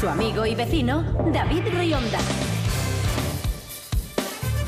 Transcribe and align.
Su 0.00 0.08
amigo 0.08 0.46
y 0.46 0.54
vecino, 0.54 1.02
David 1.32 1.64
Rionda. 1.72 2.20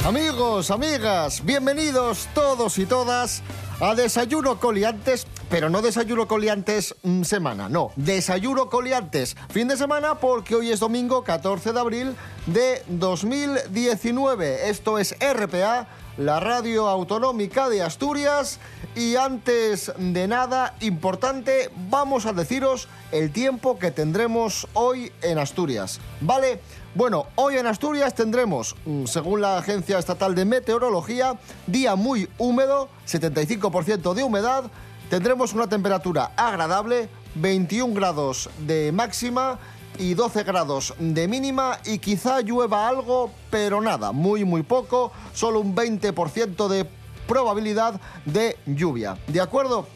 Amigos, 0.04 0.72
amigas, 0.72 1.44
bienvenidos 1.44 2.28
todos 2.34 2.78
y 2.78 2.86
todas 2.86 3.40
a 3.78 3.94
Desayuno 3.94 4.58
Coliantes, 4.58 5.28
pero 5.48 5.70
no 5.70 5.82
Desayuno 5.82 6.26
Coliantes 6.26 6.96
mm, 7.04 7.22
semana, 7.22 7.68
no, 7.68 7.92
Desayuno 7.94 8.68
Coliantes 8.68 9.36
fin 9.50 9.68
de 9.68 9.76
semana 9.76 10.16
porque 10.16 10.56
hoy 10.56 10.72
es 10.72 10.80
domingo 10.80 11.22
14 11.22 11.74
de 11.74 11.78
abril 11.78 12.16
de 12.46 12.82
2019. 12.88 14.68
Esto 14.68 14.98
es 14.98 15.14
RPA, 15.20 15.86
la 16.20 16.38
radio 16.38 16.86
autonómica 16.86 17.68
de 17.70 17.82
Asturias. 17.82 18.60
Y 18.94 19.16
antes 19.16 19.92
de 19.96 20.28
nada, 20.28 20.74
importante, 20.80 21.70
vamos 21.88 22.26
a 22.26 22.32
deciros 22.32 22.88
el 23.10 23.32
tiempo 23.32 23.78
que 23.78 23.90
tendremos 23.90 24.68
hoy 24.74 25.12
en 25.22 25.38
Asturias, 25.38 25.98
¿vale? 26.20 26.60
Bueno, 26.94 27.26
hoy 27.36 27.56
en 27.56 27.66
Asturias 27.66 28.14
tendremos, 28.14 28.76
mm, 28.84 29.06
según 29.06 29.40
la 29.40 29.56
Agencia 29.56 29.98
Estatal 29.98 30.34
de 30.34 30.44
Meteorología, 30.44 31.38
día 31.66 31.94
muy 31.94 32.28
húmedo, 32.36 32.88
75% 33.06 34.12
de 34.12 34.22
humedad, 34.22 34.64
tendremos 35.08 35.54
una 35.54 35.68
temperatura 35.68 36.32
agradable, 36.36 37.08
21 37.36 37.94
grados 37.94 38.50
de 38.66 38.92
máxima 38.92 39.58
y 40.00 40.14
12 40.14 40.44
grados 40.44 40.94
de 40.98 41.28
mínima 41.28 41.78
y 41.84 41.98
quizá 41.98 42.40
llueva 42.40 42.88
algo, 42.88 43.30
pero 43.50 43.82
nada, 43.82 44.12
muy 44.12 44.46
muy 44.46 44.62
poco, 44.62 45.12
solo 45.34 45.60
un 45.60 45.76
20% 45.76 46.68
de 46.68 46.86
probabilidad 47.28 48.00
de 48.24 48.56
lluvia. 48.64 49.18
¿De 49.26 49.42
acuerdo? 49.42 49.86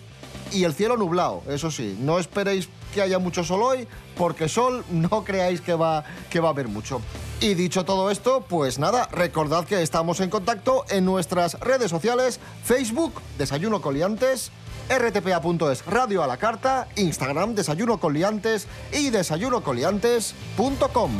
Y 0.53 0.65
el 0.65 0.75
cielo 0.75 0.99
nublado, 0.99 1.43
eso 1.49 1.71
sí, 1.71 1.97
no 2.01 2.19
esperéis 2.19 2.69
que 2.93 3.01
haya 3.01 3.19
mucho 3.19 3.45
sol 3.45 3.63
hoy, 3.63 3.89
porque 4.15 4.47
sol 4.47 4.85
no 4.91 5.25
creáis 5.25 5.63
que 5.63 5.73
va, 5.73 6.05
que 6.29 6.39
va 6.39 6.49
a 6.49 6.53
haber 6.53 6.69
mucho. 6.69 7.01
Y 7.41 7.55
dicho 7.55 7.87
todo 7.87 8.11
esto, 8.11 8.45
pues 8.47 8.79
nada, 8.79 9.09
recordad 9.11 9.65
que 9.65 9.83
estamos 9.83 10.21
en 10.21 10.29
contacto 10.29 10.85
en 10.91 11.07
nuestras 11.07 11.59
redes 11.61 11.91
sociales, 11.91 12.41
Facebook, 12.63 13.15
Desayuno 13.39 13.81
Coliantes, 13.81 14.53
rtpa.es 14.89 15.85
Radio 15.87 16.23
a 16.23 16.27
la 16.27 16.37
Carta, 16.37 16.89
Instagram 16.97 17.55
Desayuno 17.55 17.99
Coliantes 17.99 18.67
y 18.93 19.11
desayunocoliantes.com. 19.11 21.13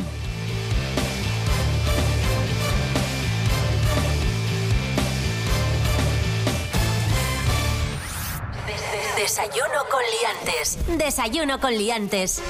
Desayuno 9.17 9.85
con 9.89 10.01
liantes. 10.21 10.77
Desayuno 10.97 11.59
con 11.59 11.71
liantes. 11.71 12.43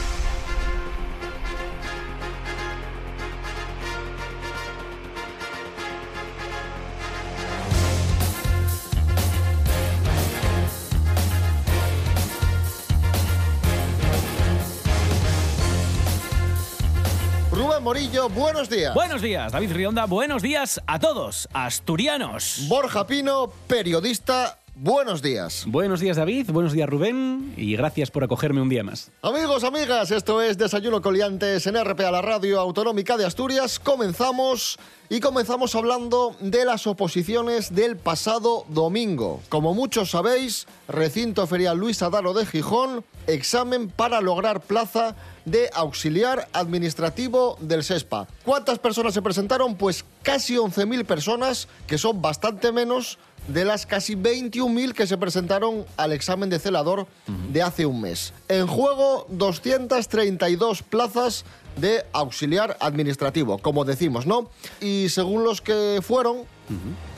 Buenos 18.30 18.70
días. 18.70 18.94
Buenos 18.94 19.22
días, 19.22 19.52
David 19.52 19.72
Rionda. 19.72 20.06
Buenos 20.06 20.42
días 20.42 20.82
a 20.88 21.00
todos, 21.00 21.48
asturianos. 21.54 22.66
Borja 22.68 23.06
Pino, 23.06 23.52
periodista, 23.68 24.58
buenos 24.76 25.22
días. 25.22 25.66
Buenos 25.68 26.00
días, 26.00 26.18
David. 26.18 26.52
Buenos 26.52 26.74
días, 26.74 26.90
Rubén. 26.90 27.54
Y 27.58 27.76
gracias 27.76 28.12
por 28.12 28.24
acogerme 28.24 28.62
un 28.62 28.70
día 28.70 28.84
más. 28.84 29.12
Amigos, 29.22 29.64
amigas, 29.64 30.12
esto 30.12 30.42
es 30.42 30.58
Desayuno 30.58 31.02
Coliantes 31.02 31.66
en 31.68 31.84
RPA, 31.84 32.12
la 32.12 32.22
radio 32.22 32.60
autonómica 32.60 33.18
de 33.18 33.26
Asturias. 33.26 33.80
Comenzamos 33.80 34.78
y 35.10 35.20
comenzamos 35.20 35.76
hablando 35.76 36.36
de 36.40 36.66
las 36.66 36.88
oposiciones 36.88 37.74
del 37.74 37.96
pasado 37.96 38.66
domingo. 38.70 39.42
Como 39.50 39.74
muchos 39.74 40.12
sabéis, 40.12 40.68
recinto 40.88 41.46
ferial 41.48 41.78
Luis 41.78 42.02
Adaro 42.02 42.34
de 42.34 42.46
Gijón, 42.46 43.04
examen 43.28 43.90
para 43.90 44.22
lograr 44.22 44.62
plaza 44.62 45.16
de 45.46 45.70
auxiliar 45.74 46.48
administrativo 46.54 47.58
del 47.60 47.84
SESPA. 47.84 48.28
¿Cuántas 48.44 48.80
personas 48.80 49.14
se 49.14 49.22
presentaron? 49.22 49.76
Pues 49.76 50.06
casi 50.24 50.56
11.000 50.56 51.06
personas, 51.06 51.68
que 51.86 52.00
son 52.00 52.22
bastante 52.22 52.72
menos 52.72 53.20
de 53.48 53.64
las 53.66 53.86
casi 53.86 54.16
21.000 54.16 54.94
que 54.94 55.06
se 55.08 55.18
presentaron 55.18 55.86
al 55.98 56.12
examen 56.14 56.50
de 56.50 56.60
celador 56.60 57.08
de 57.52 57.62
hace 57.62 57.86
un 57.86 58.02
mes. 58.02 58.34
En 58.50 58.66
juego 58.68 59.28
232 59.30 60.82
plazas 60.84 61.46
de 61.78 62.04
auxiliar 62.14 62.78
administrativo, 62.80 63.58
como 63.58 63.84
decimos, 63.86 64.26
¿no? 64.26 64.50
Y 64.82 65.10
según 65.10 65.44
los 65.44 65.62
que 65.62 66.00
fueron, 66.02 66.38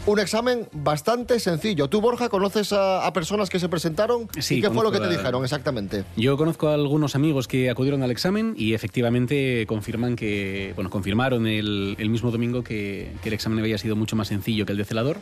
un 0.08 0.20
examen 0.20 0.68
bastante 0.74 1.40
sencillo. 1.40 1.88
¿Tú, 1.90 2.02
Borja, 2.02 2.28
conoces 2.28 2.74
a, 2.74 3.06
a 3.06 3.14
personas 3.14 3.50
que 3.50 3.60
se 3.60 3.70
presentaron? 3.70 4.28
Sí, 4.40 4.56
¿Y 4.56 4.62
qué 4.62 4.72
fue 4.72 4.84
lo 4.84 4.92
que 4.92 4.98
te 5.00 5.06
a- 5.06 5.10
dijeron 5.10 5.44
exactamente? 5.44 6.04
Yo 6.18 6.36
conozco 6.38 6.70
a 6.70 6.74
algunos 6.74 7.16
amigos 7.16 7.48
que 7.48 7.70
acudieron 7.70 8.02
al 8.04 8.10
examen 8.12 8.56
y 8.58 8.74
efectivamente 8.74 9.66
confirman 9.68 10.16
que, 10.16 10.74
bueno, 10.76 10.90
confirmaron 10.90 11.46
el, 11.46 11.96
el 12.00 12.10
mismo 12.10 12.32
domingo 12.32 12.64
que, 12.64 13.12
que 13.22 13.30
el 13.30 13.34
examen 13.34 13.60
había 13.60 13.78
sido 13.78 13.96
mucho 13.96 14.16
más 14.16 14.28
sencillo 14.30 14.66
que 14.66 14.72
el 14.72 14.78
de 14.80 14.86
celador, 14.86 15.18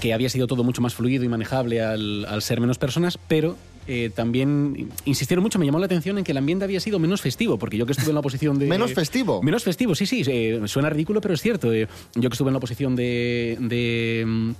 que 0.00 0.12
había 0.12 0.28
sido 0.28 0.46
todo 0.46 0.64
mucho 0.64 0.82
más 0.82 0.94
fluido 0.94 1.24
y 1.24 1.28
manejable 1.28 1.82
al, 1.82 2.24
al 2.26 2.42
ser 2.42 2.60
menos 2.60 2.78
personas, 2.78 3.18
pero 3.28 3.56
eh, 3.86 4.10
también 4.14 4.90
insistieron 5.04 5.42
mucho, 5.42 5.58
me 5.58 5.66
llamó 5.66 5.78
la 5.78 5.86
atención 5.86 6.16
en 6.18 6.24
que 6.24 6.32
el 6.32 6.38
ambiente 6.38 6.64
había 6.64 6.80
sido 6.80 6.98
menos 6.98 7.20
festivo, 7.20 7.58
porque 7.58 7.76
yo 7.76 7.86
que 7.86 7.92
estuve 7.92 8.08
en 8.10 8.14
la 8.14 8.22
posición 8.22 8.58
de... 8.58 8.66
¿Menos 8.66 8.94
festivo? 8.94 9.42
Menos 9.42 9.62
festivo, 9.62 9.94
sí, 9.94 10.06
sí, 10.06 10.22
eh, 10.26 10.60
suena 10.66 10.88
ridículo, 10.90 11.20
pero 11.20 11.34
es 11.34 11.42
cierto. 11.42 11.72
eh, 11.72 11.86
yo 12.14 12.30
que 12.30 12.34
estuve 12.34 12.48
en 12.48 12.54
la 12.54 12.60
posición 12.60 12.96
de... 12.96 13.56
de 13.60 14.24
mm, 14.26 14.50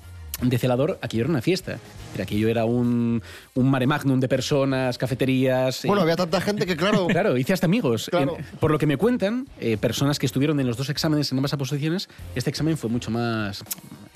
de 0.43 0.59
celador, 0.59 0.99
aquello 1.01 1.23
era 1.23 1.31
una 1.31 1.41
fiesta. 1.43 1.79
Aquello 2.21 2.49
era 2.49 2.65
un, 2.65 3.23
un 3.55 3.71
mare 3.71 3.87
magnum 3.87 4.19
de 4.19 4.27
personas, 4.27 4.99
cafeterías. 4.99 5.83
Bueno, 5.85 6.03
había 6.03 6.17
tanta 6.17 6.41
gente 6.41 6.67
que, 6.67 6.77
claro, 6.77 7.07
Claro, 7.09 7.39
hice 7.39 7.53
hasta 7.53 7.67
amigos. 7.67 8.09
Claro. 8.11 8.37
Por 8.59 8.73
lo 8.73 8.79
que 8.79 8.87
me 8.87 8.97
cuentan, 8.97 9.47
personas 9.81 10.19
que 10.19 10.27
estuvieron 10.27 10.59
en 10.59 10.67
los 10.67 10.77
dos 10.77 10.91
exámenes 10.91 11.31
en 11.31 11.39
ambas 11.39 11.55
posiciones, 11.55 12.09
este 12.35 12.51
examen 12.51 12.77
fue 12.77 12.91
mucho 12.91 13.13
más... 13.13 13.63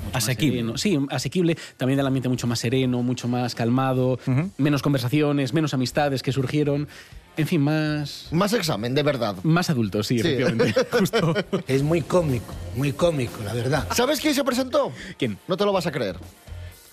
mucho 0.08 0.14
más 0.14 0.24
Asequible. 0.24 0.58
sereno. 0.60 0.78
Sí, 0.78 0.98
asequible. 1.10 1.56
También 1.76 1.98
el 2.00 2.06
ambiente 2.06 2.28
mucho 2.28 2.46
más 2.46 2.58
sereno, 2.58 3.02
mucho 3.02 3.28
más 3.28 3.54
calmado, 3.54 4.18
menos 4.56 4.82
conversaciones, 4.82 5.52
menos 5.54 5.74
amistades 5.74 6.22
que 6.22 6.32
surgieron. 6.32 6.88
En 7.36 7.46
fin, 7.46 7.60
más... 7.60 8.26
más 8.32 8.52
examen, 8.52 8.94
de 8.96 9.02
verdad. 9.04 9.36
Más 9.44 9.70
adultos, 9.70 10.08
sí, 10.08 10.18
Sí. 10.18 10.26
efectivamente. 10.28 10.74
Justo. 10.98 11.34
Es 11.68 11.82
muy 11.84 12.00
cómico, 12.02 12.52
muy 12.74 12.92
cómico, 12.92 13.42
la 13.44 13.54
verdad. 13.54 13.86
¿Sabes 13.94 14.20
quién 14.20 14.34
se 14.34 14.42
presentó? 14.42 14.90
¿Quién? 15.16 15.38
No 15.46 15.56
te 15.56 15.64
lo 15.64 15.72
vas 15.72 15.86
a 15.86 15.92
creer. 15.92 16.16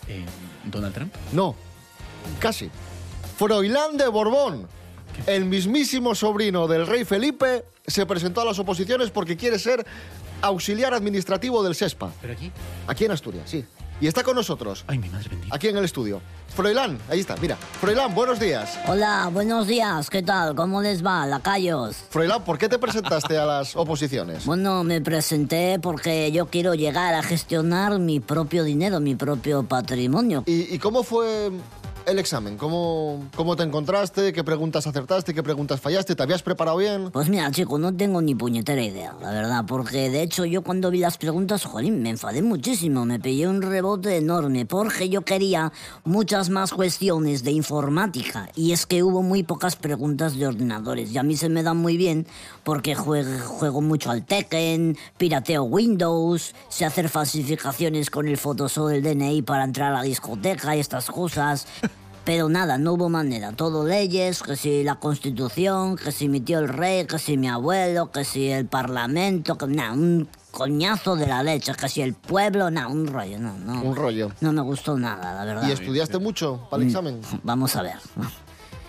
Eh, 0.07 0.23
¿Donald 0.65 0.93
Trump? 0.93 1.13
No, 1.33 1.55
casi. 2.37 2.69
Froilán 3.37 3.97
de 3.97 4.07
Borbón, 4.07 4.67
el 5.25 5.45
mismísimo 5.45 6.13
sobrino 6.13 6.67
del 6.67 6.85
rey 6.85 7.05
Felipe, 7.05 7.65
se 7.87 8.05
presentó 8.05 8.41
a 8.41 8.45
las 8.45 8.59
oposiciones 8.59 9.09
porque 9.09 9.35
quiere 9.37 9.57
ser 9.59 9.85
auxiliar 10.47 10.93
administrativo 10.93 11.63
del 11.63 11.75
SESPA, 11.75 12.11
¿Pero 12.21 12.33
aquí? 12.33 12.51
aquí 12.87 13.05
en 13.05 13.11
Asturias, 13.11 13.49
sí. 13.49 13.65
Y 14.01 14.07
está 14.07 14.23
con 14.23 14.35
nosotros, 14.35 14.83
Ay, 14.87 14.97
mi 14.97 15.07
madre 15.07 15.29
bendita. 15.29 15.55
aquí 15.55 15.69
en 15.69 15.77
el 15.77 15.85
estudio. 15.85 16.21
Froilán, 16.53 16.97
ahí 17.09 17.21
está, 17.21 17.37
mira. 17.37 17.55
Froilán, 17.55 18.13
buenos 18.13 18.39
días. 18.41 18.77
Hola, 18.87 19.29
buenos 19.31 19.67
días, 19.67 20.09
¿qué 20.09 20.21
tal? 20.21 20.53
¿Cómo 20.53 20.81
les 20.81 21.03
va, 21.05 21.25
lacayos? 21.25 21.95
Froilán, 22.09 22.43
¿por 22.43 22.57
qué 22.57 22.67
te 22.67 22.77
presentaste 22.77 23.37
a 23.37 23.45
las 23.45 23.75
oposiciones? 23.75 24.45
Bueno, 24.55 24.83
me 24.83 24.99
presenté 24.99 25.79
porque 25.81 26.29
yo 26.33 26.47
quiero 26.47 26.73
llegar 26.75 27.13
a 27.13 27.23
gestionar 27.23 27.97
mi 27.99 28.19
propio 28.19 28.65
dinero, 28.65 28.99
mi 28.99 29.15
propio 29.15 29.63
patrimonio. 29.63 30.43
¿Y, 30.45 30.75
y 30.75 30.79
cómo 30.79 31.03
fue 31.03 31.51
el 32.05 32.19
examen? 32.19 32.57
¿Cómo, 32.57 33.27
¿Cómo 33.35 33.55
te 33.55 33.63
encontraste? 33.63 34.33
¿Qué 34.33 34.43
preguntas 34.43 34.87
acertaste? 34.87 35.33
¿Qué 35.33 35.43
preguntas 35.43 35.79
fallaste? 35.81 36.15
¿Te 36.15 36.23
habías 36.23 36.41
preparado 36.41 36.77
bien? 36.77 37.11
Pues 37.11 37.29
mira, 37.29 37.49
chico, 37.51 37.77
no 37.77 37.95
tengo 37.95 38.21
ni 38.21 38.35
puñetera 38.35 38.81
idea, 38.81 39.13
la 39.21 39.31
verdad, 39.31 39.65
porque 39.67 40.09
de 40.09 40.21
hecho 40.21 40.45
yo 40.45 40.61
cuando 40.61 40.91
vi 40.91 40.99
las 40.99 41.17
preguntas, 41.17 41.65
jolín, 41.65 42.01
me 42.01 42.09
enfadé 42.09 42.41
muchísimo, 42.41 43.05
me 43.05 43.19
pillé 43.19 43.47
un 43.47 43.61
rebote 43.61 44.17
enorme, 44.17 44.65
porque 44.65 45.09
yo 45.09 45.21
quería 45.21 45.71
muchas 46.03 46.49
más 46.49 46.71
cuestiones 46.71 47.43
de 47.43 47.51
informática, 47.51 48.49
y 48.55 48.71
es 48.71 48.85
que 48.85 49.03
hubo 49.03 49.21
muy 49.21 49.43
pocas 49.43 49.75
preguntas 49.75 50.37
de 50.37 50.47
ordenadores, 50.47 51.11
y 51.11 51.17
a 51.17 51.23
mí 51.23 51.35
se 51.37 51.49
me 51.49 51.63
dan 51.63 51.77
muy 51.77 51.97
bien 51.97 52.27
porque 52.63 52.95
juego, 52.95 53.29
juego 53.45 53.81
mucho 53.81 54.11
al 54.11 54.25
Tekken, 54.25 54.97
pirateo 55.17 55.63
Windows, 55.63 56.55
sé 56.69 56.85
hacer 56.85 57.09
falsificaciones 57.09 58.09
con 58.09 58.27
el 58.27 58.37
Photoshop 58.37 58.89
del 58.89 59.03
DNI 59.03 59.41
para 59.43 59.63
entrar 59.63 59.93
a 59.93 59.97
la 59.97 60.03
discoteca 60.03 60.75
y 60.75 60.79
estas 60.79 61.07
cosas. 61.07 61.67
Pero 62.25 62.49
nada, 62.49 62.79
no 62.79 62.93
hubo 62.93 63.07
manera. 63.07 63.51
Todo 63.51 63.85
leyes, 63.85 64.41
que 64.41 64.55
si 64.55 64.83
la 64.83 64.95
constitución, 64.95 65.95
que 65.95 66.11
si 66.11 66.27
mi 66.27 66.41
tío 66.41 66.57
el 66.57 66.67
rey, 66.67 67.05
que 67.05 67.19
si 67.19 67.37
mi 67.37 67.47
abuelo, 67.47 68.11
que 68.11 68.25
si 68.25 68.49
el 68.49 68.65
parlamento, 68.65 69.57
que 69.59 69.67
nada, 69.67 69.93
un 69.93 70.27
coñazo 70.49 71.15
de 71.15 71.27
la 71.27 71.43
leche, 71.43 71.73
que 71.75 71.87
si 71.87 72.01
el 72.01 72.15
pueblo, 72.15 72.71
nada, 72.71 72.87
un 72.87 73.05
rollo, 73.05 73.37
no, 73.37 73.57
no. 73.59 73.81
Un 73.83 73.95
rollo. 73.95 74.31
No 74.41 74.51
me 74.53 74.61
gustó 74.61 74.97
nada, 74.97 75.35
la 75.35 75.45
verdad. 75.45 75.67
¿Y 75.67 75.71
estudiaste 75.71 76.17
mucho 76.17 76.67
para 76.71 76.81
el 76.81 76.89
examen? 76.89 77.21
Vamos 77.43 77.75
a 77.75 77.83
ver. 77.83 77.97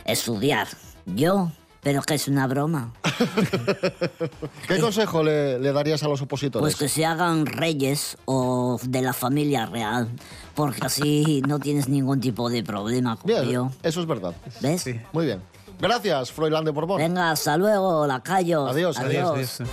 Estudiar. 0.06 0.68
Yo, 1.04 1.52
pero 1.82 2.00
que 2.02 2.14
es 2.14 2.28
una 2.28 2.46
broma. 2.46 2.92
¿Qué 4.66 4.80
consejo 4.80 5.22
le, 5.22 5.58
le 5.58 5.72
darías 5.72 6.02
a 6.02 6.08
los 6.08 6.22
opositores? 6.22 6.62
Pues 6.62 6.76
que 6.76 6.88
se 6.88 7.04
hagan 7.04 7.44
reyes 7.44 8.16
o 8.24 8.55
de 8.84 9.02
la 9.02 9.12
familia 9.12 9.66
real, 9.66 10.08
porque 10.54 10.84
así 10.86 11.42
no 11.46 11.58
tienes 11.58 11.88
ningún 11.88 12.20
tipo 12.20 12.48
de 12.50 12.62
problema 12.62 13.16
como 13.16 13.34
Bien, 13.34 13.48
yo. 13.50 13.70
eso 13.82 14.00
es 14.00 14.06
verdad. 14.06 14.34
¿Ves? 14.60 14.84
Muy 15.12 15.26
bien. 15.26 15.40
Gracias, 15.80 16.32
Froilán 16.32 16.64
de 16.64 16.70
Borbón. 16.70 16.98
Venga, 16.98 17.30
hasta 17.30 17.56
luego, 17.56 18.06
lacayos. 18.06 18.70
Adiós, 18.70 18.96
adiós, 18.98 19.30
Adiós. 19.60 19.70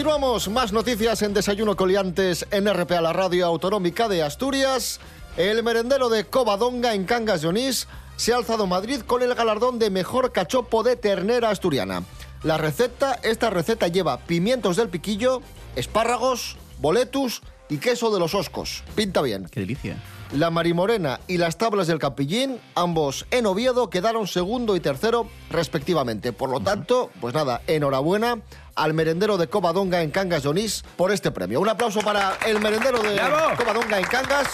Continuamos, 0.00 0.48
más 0.48 0.72
noticias 0.72 1.20
en 1.20 1.34
Desayuno 1.34 1.76
Coliantes 1.76 2.46
en 2.50 2.72
RPA, 2.72 3.02
la 3.02 3.12
radio 3.12 3.44
autonómica 3.44 4.08
de 4.08 4.22
Asturias. 4.22 4.98
El 5.36 5.62
merendero 5.62 6.08
de 6.08 6.24
Covadonga 6.24 6.94
en 6.94 7.04
Cangas 7.04 7.42
de 7.42 7.48
Onís 7.48 7.86
se 8.16 8.32
ha 8.32 8.38
alzado 8.38 8.66
Madrid 8.66 9.02
con 9.02 9.22
el 9.22 9.34
galardón 9.34 9.78
de 9.78 9.90
mejor 9.90 10.32
cachopo 10.32 10.82
de 10.82 10.96
ternera 10.96 11.50
asturiana. 11.50 12.02
La 12.42 12.56
receta, 12.56 13.20
esta 13.22 13.50
receta 13.50 13.88
lleva 13.88 14.16
pimientos 14.20 14.76
del 14.76 14.88
piquillo, 14.88 15.42
espárragos, 15.76 16.56
boletus 16.78 17.42
y 17.68 17.76
queso 17.76 18.10
de 18.10 18.20
los 18.20 18.34
oscos. 18.34 18.82
Pinta 18.94 19.20
bien. 19.20 19.50
Qué 19.50 19.60
delicia. 19.60 20.02
La 20.32 20.48
Marimorena 20.48 21.20
y 21.26 21.36
las 21.36 21.58
Tablas 21.58 21.88
del 21.88 21.98
Campillín, 21.98 22.58
ambos 22.74 23.26
en 23.32 23.44
Oviedo, 23.44 23.90
quedaron 23.90 24.28
segundo 24.28 24.76
y 24.76 24.80
tercero 24.80 25.26
respectivamente. 25.50 26.32
Por 26.32 26.48
lo 26.48 26.60
tanto, 26.60 27.10
pues 27.20 27.34
nada, 27.34 27.60
enhorabuena 27.66 28.40
al 28.74 28.94
merendero 28.94 29.36
de 29.36 29.48
Covadonga 29.48 30.02
en 30.02 30.10
Cangas 30.10 30.42
de 30.42 30.48
Onís 30.48 30.84
por 30.96 31.12
este 31.12 31.30
premio. 31.30 31.60
Un 31.60 31.68
aplauso 31.68 32.00
para 32.00 32.34
el 32.46 32.60
merendero 32.60 32.98
de 33.00 33.14
¡Bravo! 33.14 33.56
Covadonga 33.56 33.98
en 33.98 34.04
Cangas. 34.04 34.48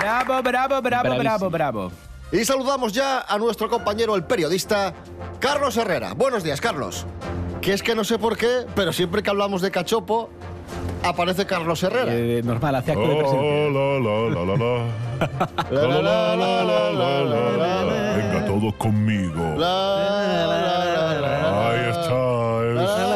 Bravo, 0.00 0.42
bravo, 0.42 0.80
bravo, 0.80 0.82
Bravísimo. 0.82 1.18
bravo, 1.18 1.50
bravo. 1.50 1.92
Y 2.32 2.44
saludamos 2.44 2.92
ya 2.92 3.20
a 3.20 3.38
nuestro 3.38 3.68
compañero, 3.68 4.16
el 4.16 4.24
periodista 4.24 4.94
Carlos 5.40 5.76
Herrera. 5.76 6.14
Buenos 6.14 6.42
días, 6.42 6.60
Carlos. 6.60 7.06
Que 7.60 7.72
es 7.72 7.82
que 7.82 7.94
no 7.94 8.02
sé 8.04 8.18
por 8.18 8.36
qué, 8.36 8.66
pero 8.74 8.92
siempre 8.92 9.22
que 9.22 9.30
hablamos 9.30 9.62
de 9.62 9.70
cachopo, 9.70 10.30
aparece 11.02 11.46
Carlos 11.46 11.82
Herrera. 11.82 12.12
Eh, 12.14 12.42
normal, 12.44 12.74
hace 12.76 12.92
acto 12.92 13.06
de 13.08 13.16
presencia. 13.16 13.40
Venga 18.16 18.44
todos 18.46 18.74
conmigo. 18.74 19.42
Ahí 21.56 21.90
está. 21.90 23.13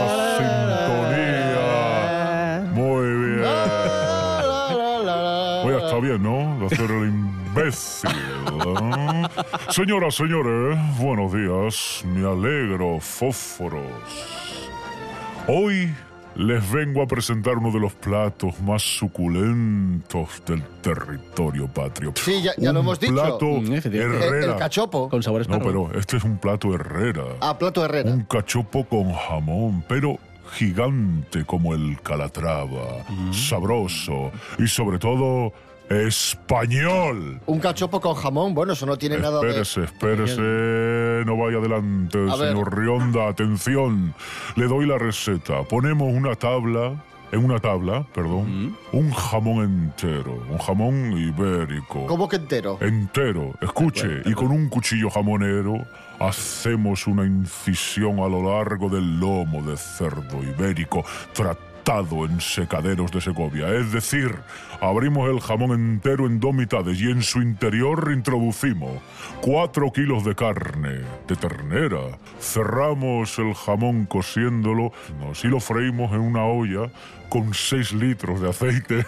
Estar 5.89 6.01
bien, 6.01 6.23
¿no? 6.23 6.59
De 6.61 6.67
hacer 6.67 6.91
el 6.91 7.09
imbécil. 7.09 8.11
¿eh? 8.11 9.23
Señoras, 9.71 10.15
señores, 10.15 10.79
buenos 10.99 11.33
días. 11.33 12.05
Me 12.07 12.27
alegro, 12.29 12.99
fósforos. 13.01 13.83
Hoy 15.47 15.93
les 16.37 16.71
vengo 16.71 17.03
a 17.03 17.07
presentar 17.07 17.57
uno 17.59 17.73
de 17.73 17.81
los 17.81 17.95
platos 17.95 18.61
más 18.61 18.83
suculentos 18.83 20.43
del 20.47 20.63
territorio 20.83 21.67
patrio. 21.67 22.13
Sí, 22.17 22.43
ya- 22.43 22.53
ya 22.59 22.73
lo 22.73 22.81
hemos 22.81 23.01
dicho. 23.01 23.13
plato 23.15 23.47
Mm. 23.47 23.73
El, 23.73 23.95
Herrera. 23.97 24.53
el 24.53 24.57
cachopo. 24.59 25.09
Con 25.09 25.23
sabor 25.23 25.49
No, 25.49 25.59
pero 25.61 25.91
este 25.99 26.19
es 26.19 26.25
un 26.25 26.39
plato 26.39 26.73
Herrera. 26.75 27.25
A 27.41 27.59
plato 27.59 27.85
Herrera. 27.85 28.13
Un 28.13 28.23
cachopo 28.23 28.85
con 28.85 29.13
jamón, 29.13 29.85
pero 29.89 30.19
gigante 30.53 31.45
como 31.45 31.75
el 31.75 32.01
Calatrava, 32.03 33.05
sabroso 33.33 34.31
y 34.59 34.67
sobre 34.67 34.99
todo 34.99 35.53
español. 35.89 37.41
Un 37.47 37.61
cachopo 37.61 38.01
con 38.01 38.15
jamón. 38.15 38.55
Bueno, 38.55 38.73
eso 38.73 38.87
no 38.87 38.97
tiene 38.97 39.19
nada 39.19 39.41
de... 39.41 39.49
Espérese, 39.49 39.85
espérese, 39.85 41.25
no 41.27 41.37
vaya 41.37 41.59
adelante, 41.59 42.19
A 42.19 42.37
ver. 42.37 42.51
señor 42.51 42.79
Rionda, 42.79 43.29
atención. 43.29 44.15
Le 44.57 44.67
doy 44.67 44.87
la 44.87 44.99
receta. 44.99 45.63
Ponemos 45.65 46.13
una 46.13 46.35
tabla, 46.35 47.03
en 47.33 47.45
una 47.45 47.59
tabla, 47.59 48.07
perdón, 48.15 48.77
un 48.93 49.11
jamón 49.13 49.65
entero, 49.65 50.43
un 50.51 50.59
jamón 50.59 51.13
ibérico. 51.19 52.07
¿Cómo 52.07 52.29
que 52.29 52.37
entero? 52.37 52.79
Entero, 52.81 53.55
escuche, 53.61 54.23
y 54.25 54.33
con 54.33 54.49
un 54.51 54.69
cuchillo 54.69 55.11
jamonero 55.11 55.75
hacemos 56.21 57.07
una 57.07 57.25
incisión 57.25 58.19
a 58.19 58.29
lo 58.29 58.43
largo 58.43 58.89
del 58.89 59.21
lomo 59.21 59.63
de 59.63 59.77
cerdo 59.77 60.43
ibérico 60.43 61.05
en 61.89 62.39
secaderos 62.43 63.11
de 63.13 63.21
Segovia. 63.23 63.75
Es 63.75 63.91
decir, 63.93 64.35
abrimos 64.79 65.31
el 65.31 65.41
jamón 65.41 65.73
entero 65.73 66.27
en 66.27 66.39
dos 66.39 66.53
mitades 66.53 67.01
y 67.01 67.11
en 67.11 67.23
su 67.23 67.41
interior 67.41 68.11
introducimos 68.13 68.91
cuatro 69.41 69.91
kilos 69.91 70.23
de 70.23 70.35
carne 70.35 71.01
de 71.27 71.37
ternera. 71.37 72.19
Cerramos 72.39 73.39
el 73.39 73.55
jamón 73.55 74.05
cosiéndolo, 74.05 74.93
así 75.31 75.49
lo 75.49 75.61
freímos 75.61 76.13
en 76.13 76.21
una 76.21 76.45
olla 76.45 76.91
con 77.29 77.53
6 77.53 77.93
litros 77.93 78.41
de 78.41 78.49
aceite 78.51 79.05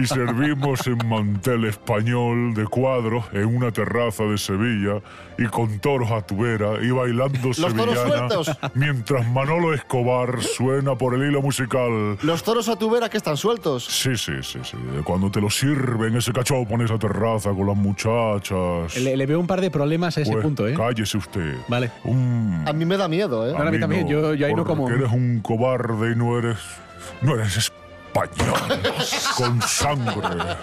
y 0.00 0.06
servimos 0.06 0.86
en 0.86 0.98
mantel 1.08 1.64
español 1.64 2.54
de 2.54 2.64
cuadros 2.66 3.24
en 3.32 3.46
una 3.46 3.70
terraza 3.72 4.24
de 4.24 4.36
Sevilla 4.38 5.00
y 5.38 5.46
con 5.46 5.78
toros 5.78 6.10
a 6.10 6.20
tubera 6.22 6.82
y 6.82 6.90
bailando 6.90 7.38
toros 7.40 7.56
sevillana 7.56 8.28
sueltos. 8.28 8.58
mientras 8.74 9.26
Manolo 9.30 9.72
Escobar 9.72 10.42
suena 10.42 10.96
por 10.96 11.14
el 11.14 11.22
hilo 11.28 11.40
musical. 11.40 12.18
Los 12.22 12.42
toros 12.42 12.68
a 12.68 12.76
tu 12.76 12.90
vera 12.90 13.08
que 13.08 13.16
están 13.16 13.36
sueltos. 13.36 13.84
Sí, 13.84 14.16
sí, 14.16 14.32
sí, 14.42 14.58
sí. 14.62 14.76
Cuando 15.04 15.30
te 15.30 15.40
lo 15.40 15.48
sirven 15.48 16.16
ese 16.16 16.32
cachopo 16.32 16.74
en 16.74 16.82
esa 16.82 16.98
terraza 16.98 17.50
con 17.50 17.66
las 17.68 17.76
muchachas. 17.76 18.96
Le, 19.00 19.16
le 19.16 19.26
veo 19.26 19.40
un 19.40 19.46
par 19.46 19.60
de 19.60 19.70
problemas 19.70 20.18
a 20.18 20.22
ese 20.22 20.32
Pues, 20.32 20.42
punto, 20.44 20.66
¿eh? 20.68 20.74
Cállese 20.74 21.16
usted. 21.16 21.54
Vale. 21.68 21.90
Un- 22.04 22.64
A 22.66 22.72
mí 22.72 22.84
me 22.84 22.96
da 22.96 23.08
miedo, 23.08 23.48
¿eh? 23.48 23.54
a 23.56 23.70
mí 23.70 23.78
también, 23.80 24.06
yo- 24.08 24.34
yo 24.34 24.46
ahí 24.46 24.54
no 24.54 24.64
como. 24.64 24.90
Eres 24.90 25.10
un 25.12 25.40
cobarde 25.40 26.12
y 26.12 26.16
no 26.16 26.38
eres. 26.38 26.58
No 27.20 27.34
eres 27.34 27.56
español. 27.56 27.72
con 29.36 29.62
sangre. 29.62 30.56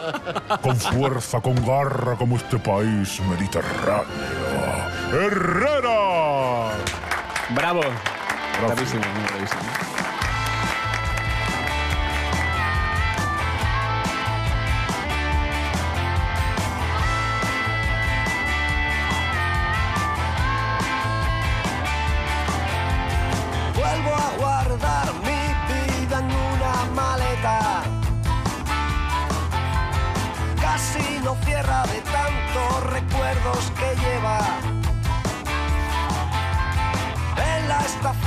Con 0.62 0.78
fuerza, 0.78 1.42
con 1.42 1.56
garra, 1.66 2.16
como 2.16 2.38
este 2.38 2.58
país 2.60 3.20
mediterráneo. 3.22 4.06
¡Herrera! 5.12 6.72
Bravo. 7.56 7.82
Bravísimo, 8.66 9.04
muy 9.16 9.28
bravísimo. 9.30 9.95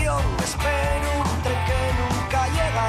Estación 0.08 0.22
espero 0.42 1.08
un 1.20 1.42
tren 1.42 1.64
que 1.66 1.80
nunca 2.00 2.46
llega. 2.48 2.88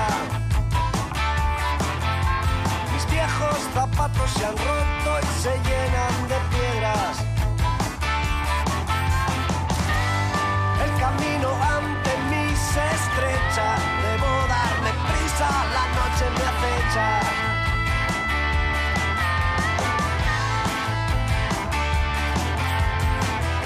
zapatos 3.74 4.32
se 4.32 4.46
han 4.46 4.56
roto 4.58 5.20
y 5.22 5.42
se 5.42 5.52
llenan 5.68 6.28
de 6.28 6.38
piedras. 6.52 7.16
El 10.84 10.92
camino 11.00 11.50
ante 11.78 12.12
mí 12.30 12.46
se 12.56 12.84
estrecha, 13.00 13.68
debo 14.04 14.32
darme 14.56 14.92
prisa, 15.08 15.50
la 15.76 15.86
noche 15.98 16.26
me 16.36 16.44
acecha. 16.52 17.08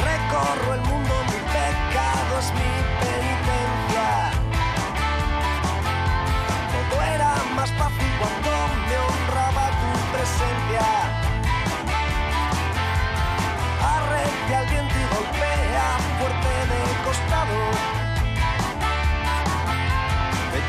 Recorro 0.10 0.73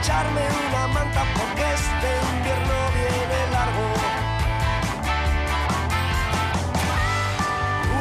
Echarme 0.04 0.42
una 0.68 0.86
manta 0.88 1.24
porque 1.34 1.62
este 1.62 2.10
invierno 2.36 2.74
viene 2.92 3.38
largo. 3.52 3.86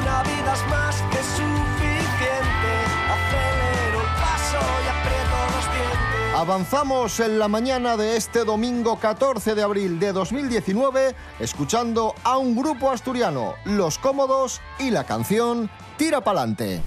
Una 0.01 0.23
vida 0.23 0.53
es 0.53 0.69
más 0.69 1.01
que 1.01 1.17
suficiente. 1.23 2.71
Acelero 3.07 4.01
el 4.01 4.11
paso 4.19 4.59
y 4.83 4.87
aprieto 4.89 5.37
los 5.55 5.65
dientes. 5.71 6.35
Avanzamos 6.35 7.19
en 7.21 7.39
la 7.39 7.47
mañana 7.47 7.95
de 7.95 8.17
este 8.17 8.43
domingo 8.43 8.99
14 8.99 9.55
de 9.55 9.63
abril 9.63 9.97
de 9.97 10.11
2019 10.11 11.15
escuchando 11.39 12.15
a 12.25 12.37
un 12.37 12.53
grupo 12.53 12.91
asturiano, 12.91 13.53
Los 13.63 13.97
Cómodos 13.97 14.59
y 14.77 14.89
la 14.89 15.05
canción 15.05 15.69
Tira 15.95 16.19
Pa'lante. 16.19 16.81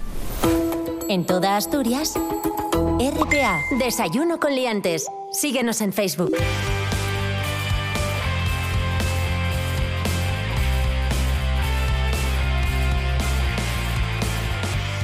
En 1.09 1.25
toda 1.25 1.57
Asturias, 1.57 2.13
RPA, 2.99 3.61
Desayuno 3.77 4.39
con 4.39 4.53
Liantes. 4.55 5.05
Síguenos 5.31 5.81
en 5.81 5.93
Facebook. 5.93 6.35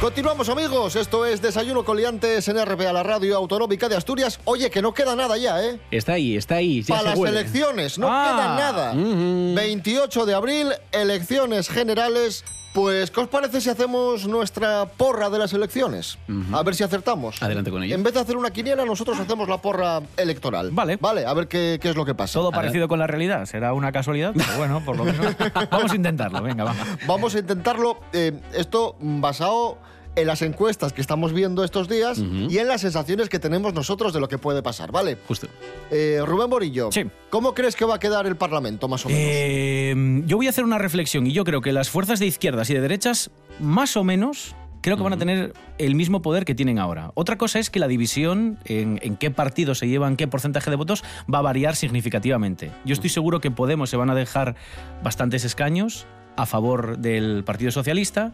Continuamos 0.02 0.50
amigos, 0.50 0.98
esto 0.98 1.26
es 1.26 1.42
Desayuno 1.42 1.86
Coliantes 1.86 2.46
en 2.50 2.58
RPA, 2.66 2.92
la 2.92 3.04
radio 3.04 3.38
autonómica 3.38 3.88
de 3.88 3.96
Asturias. 3.96 4.38
Oye, 4.44 4.70
que 4.70 4.82
no 4.82 4.94
queda 4.94 5.16
nada 5.16 5.38
ya, 5.38 5.64
¿eh? 5.64 5.80
Está 5.92 6.14
ahí, 6.14 6.36
está 6.36 6.56
ahí. 6.56 6.82
ya 6.84 6.88
Para 6.90 7.00
se 7.02 7.08
las 7.12 7.18
huele. 7.20 7.40
elecciones, 7.40 7.98
no 7.98 8.08
Ah, 8.12 8.26
queda 8.36 8.56
nada. 8.72 8.92
ujú. 8.92 9.54
28 9.56 10.26
de 10.26 10.34
abril, 10.34 10.74
elecciones 10.92 11.70
generales. 11.70 12.44
Pues, 12.74 13.12
¿qué 13.12 13.20
os 13.22 13.28
parece 13.28 13.62
si 13.62 13.70
hacemos 13.70 14.28
nuestra 14.28 14.88
porra 14.88 15.30
de 15.30 15.38
las 15.38 15.54
elecciones? 15.54 16.18
A 16.52 16.64
ver 16.64 16.74
si 16.74 16.84
acertamos. 16.84 17.42
Adelante 17.44 17.70
con 17.70 17.84
ello. 17.84 17.94
En 17.94 18.02
vez 18.02 18.16
de 18.16 18.20
hacer 18.20 18.36
una 18.36 18.50
quiniela, 18.50 18.84
nosotros 18.84 19.20
hacemos 19.20 19.48
la 19.48 19.60
porra 19.60 20.02
electoral. 20.18 20.72
Vale. 20.72 20.98
Vale, 21.00 21.26
a 21.26 21.34
ver 21.34 21.48
qué, 21.48 21.78
qué 21.80 21.90
es 21.92 21.96
lo 21.96 22.04
que 22.04 22.16
pasa. 22.16 22.34
Todo 22.34 22.52
parecido 22.52 22.88
con 22.88 22.98
la 22.98 23.06
realidad. 23.06 23.46
Será 23.46 23.74
una 23.74 23.92
casualidad, 23.92 24.34
pero 24.36 24.58
bueno, 24.58 24.84
por 24.84 24.98
lo 24.98 25.06
menos. 25.06 25.36
Vamos 25.70 25.92
a 25.92 25.96
intentarlo, 25.96 26.42
venga, 26.42 26.64
va. 26.64 26.76
Vamos 27.06 27.36
a 27.36 27.40
intentarlo, 27.40 28.00
eh, 28.12 28.40
esto 28.54 28.96
basado 29.00 29.78
en 30.16 30.28
las 30.28 30.42
encuestas 30.42 30.94
que 30.94 31.02
estamos 31.02 31.34
viendo 31.34 31.64
estos 31.64 31.88
días 31.90 32.20
y 32.20 32.58
en 32.58 32.68
las 32.68 32.82
sensaciones 32.82 33.30
que 33.30 33.40
tenemos 33.40 33.74
nosotros 33.74 34.14
de 34.14 34.20
lo 34.20 34.28
que 34.28 34.38
puede 34.38 34.62
pasar, 34.62 34.92
¿vale? 34.92 35.18
Justo. 35.28 35.48
Eh, 35.92 36.20
Rubén 36.26 36.50
Borillo, 36.50 36.92
Sí. 36.92 37.06
¿cómo 37.30 37.54
crees 37.54 37.76
que 37.76 37.86
va 37.86 37.96
a 37.96 38.00
quedar 38.00 38.28
el 38.28 38.36
Parlamento, 38.36 38.88
más 38.88 39.06
o 39.06 39.10
menos? 39.10 39.24
Eh, 39.26 40.22
yo 40.26 40.38
voy 40.38 40.48
a 40.48 40.52
hacer 40.52 40.64
una 40.64 40.78
reflexión 40.78 41.26
y 41.28 41.32
yo 41.34 41.44
creo 41.44 41.62
que 41.62 41.72
las 41.74 41.90
fuerzas 41.90 42.20
de 42.20 42.28
izquierdas 42.28 42.70
y 42.70 42.74
de 42.76 42.82
derechas, 42.82 43.32
más 43.60 43.98
o 43.98 44.04
menos, 44.04 44.56
creo 44.82 44.98
que 44.98 45.04
van 45.04 45.14
a 45.14 45.18
tener 45.18 45.54
el 45.78 45.96
mismo 45.96 46.22
poder 46.22 46.46
que 46.46 46.54
tienen 46.54 46.78
ahora. 46.78 47.12
Otra 47.16 47.38
cosa 47.38 47.58
es 47.58 47.70
que 47.70 47.80
la 47.80 47.88
división 47.88 48.60
en, 48.66 49.00
en 49.02 49.16
qué 49.16 49.32
partido 49.32 49.74
se 49.76 49.88
llevan 49.88 50.16
qué 50.18 50.28
porcentaje 50.28 50.70
de 50.70 50.76
votos 50.76 51.04
va 51.34 51.40
a 51.40 51.42
variar 51.42 51.76
significativamente. 51.76 52.70
Yo 52.86 52.94
estoy 52.94 53.10
seguro 53.10 53.40
que 53.42 53.50
Podemos 53.50 53.90
se 53.90 53.98
van 53.98 54.10
a 54.10 54.16
dejar 54.16 54.56
bastantes 55.04 55.46
escaños 55.46 56.06
a 56.36 56.46
favor 56.46 56.98
del 56.98 57.44
Partido 57.44 57.72
Socialista. 57.72 58.34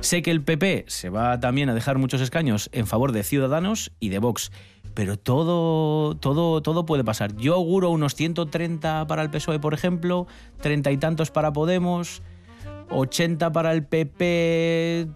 Sé 0.00 0.22
que 0.22 0.30
el 0.30 0.42
PP 0.42 0.86
se 0.88 1.10
va 1.10 1.38
también 1.40 1.68
a 1.68 1.74
dejar 1.74 1.98
muchos 1.98 2.20
escaños 2.20 2.70
en 2.72 2.86
favor 2.86 3.12
de 3.12 3.22
Ciudadanos 3.22 3.92
y 4.00 4.08
de 4.08 4.18
Vox. 4.18 4.50
Pero 4.94 5.18
todo, 5.18 6.16
todo, 6.16 6.62
todo 6.62 6.86
puede 6.86 7.04
pasar. 7.04 7.36
Yo 7.36 7.54
auguro 7.54 7.90
unos 7.90 8.14
130 8.14 9.06
para 9.06 9.22
el 9.22 9.30
PSOE, 9.30 9.60
por 9.60 9.74
ejemplo, 9.74 10.26
treinta 10.60 10.90
y 10.90 10.96
tantos 10.96 11.30
para 11.30 11.52
Podemos, 11.52 12.22
80 12.90 13.52
para 13.52 13.72
el 13.72 13.84
PP, 13.84 15.08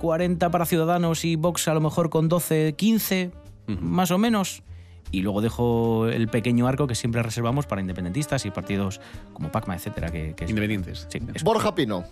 40 0.00 0.50
para 0.50 0.66
Ciudadanos 0.66 1.24
y 1.24 1.36
Vox 1.36 1.68
a 1.68 1.74
lo 1.74 1.80
mejor 1.80 2.10
con 2.10 2.28
12, 2.28 2.74
15, 2.76 3.32
más 3.66 4.10
o 4.10 4.18
menos. 4.18 4.62
Y 5.10 5.22
luego 5.22 5.40
dejo 5.40 6.08
el 6.08 6.28
pequeño 6.28 6.66
arco 6.66 6.86
que 6.86 6.94
siempre 6.94 7.22
reservamos 7.22 7.66
para 7.66 7.80
independentistas 7.80 8.44
y 8.46 8.50
partidos 8.50 9.00
como 9.32 9.50
PACMA, 9.50 9.76
etcétera. 9.76 10.10
Que, 10.10 10.34
que 10.34 10.44
es- 10.44 10.50
Independientes. 10.50 11.06
Sí. 11.08 11.18
Borja 11.42 11.74
Pino. 11.74 12.04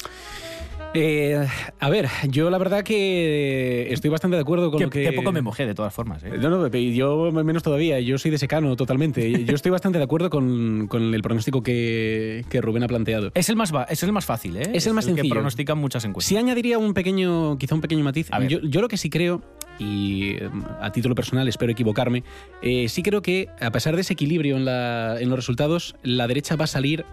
Eh, 0.98 1.46
a 1.78 1.90
ver, 1.90 2.08
yo 2.28 2.48
la 2.50 2.58
verdad 2.58 2.82
que 2.82 3.92
estoy 3.92 4.10
bastante 4.10 4.36
de 4.36 4.42
acuerdo 4.42 4.70
con 4.70 4.78
Que, 4.78 4.84
lo 4.84 4.90
que... 4.90 5.02
que 5.04 5.12
poco 5.12 5.32
me 5.32 5.42
mojé, 5.42 5.66
de 5.66 5.74
todas 5.74 5.92
formas. 5.92 6.22
¿eh? 6.24 6.30
No, 6.40 6.48
no, 6.50 6.68
yo 6.68 7.30
menos 7.32 7.62
todavía, 7.62 8.00
yo 8.00 8.18
soy 8.18 8.30
de 8.30 8.38
secano 8.38 8.74
totalmente. 8.76 9.44
Yo 9.44 9.54
estoy 9.54 9.70
bastante 9.70 9.98
de 9.98 10.04
acuerdo 10.04 10.30
con, 10.30 10.86
con 10.88 11.14
el 11.14 11.22
pronóstico 11.22 11.62
que, 11.62 12.44
que 12.48 12.60
Rubén 12.60 12.82
ha 12.82 12.88
planteado. 12.88 13.30
Es 13.34 13.48
el 13.48 13.56
más, 13.56 13.72
es 13.88 14.02
el 14.02 14.12
más 14.12 14.24
fácil, 14.24 14.56
¿eh? 14.56 14.70
Es 14.72 14.86
el 14.86 14.94
más 14.94 15.04
que 15.06 15.12
sencillo. 15.12 15.34
pronostican 15.34 15.78
muchas 15.78 16.04
encuestas. 16.04 16.28
Sí 16.28 16.36
añadiría 16.36 16.78
un 16.78 16.94
pequeño, 16.94 17.58
quizá 17.58 17.74
un 17.74 17.80
pequeño 17.80 18.02
matiz. 18.04 18.28
A 18.32 18.38
ver. 18.38 18.48
Yo, 18.48 18.60
yo 18.62 18.80
lo 18.80 18.88
que 18.88 18.96
sí 18.96 19.10
creo, 19.10 19.42
y 19.78 20.36
eh, 20.38 20.48
a 20.80 20.90
título 20.92 21.14
personal 21.14 21.46
espero 21.48 21.72
equivocarme, 21.72 22.24
eh, 22.62 22.88
sí 22.88 23.02
creo 23.02 23.20
que 23.22 23.48
a 23.60 23.70
pesar 23.70 23.94
de 23.94 24.00
ese 24.00 24.14
equilibrio 24.14 24.56
en, 24.56 24.64
la- 24.64 25.16
en 25.20 25.28
los 25.28 25.38
resultados, 25.38 25.94
la 26.02 26.26
derecha 26.26 26.56
va 26.56 26.64
a 26.64 26.68
salir 26.68 27.04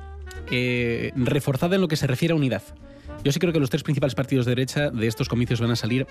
eh, 0.52 1.12
reforzada 1.16 1.76
en 1.76 1.82
lo 1.82 1.88
que 1.88 1.96
se 1.96 2.08
refiere 2.08 2.32
a 2.34 2.36
unidad. 2.36 2.64
Yo 3.24 3.32
sí 3.32 3.40
creo 3.40 3.54
que 3.54 3.60
los 3.60 3.70
tres 3.70 3.84
principales 3.84 4.16
partidos 4.16 4.46
de 4.46 4.52
derecha 4.52 4.90
de 4.90 5.08
estos 5.08 5.30
comicios 5.30 5.62
van 5.62 5.72
a 5.72 5.76
salir 5.76 6.06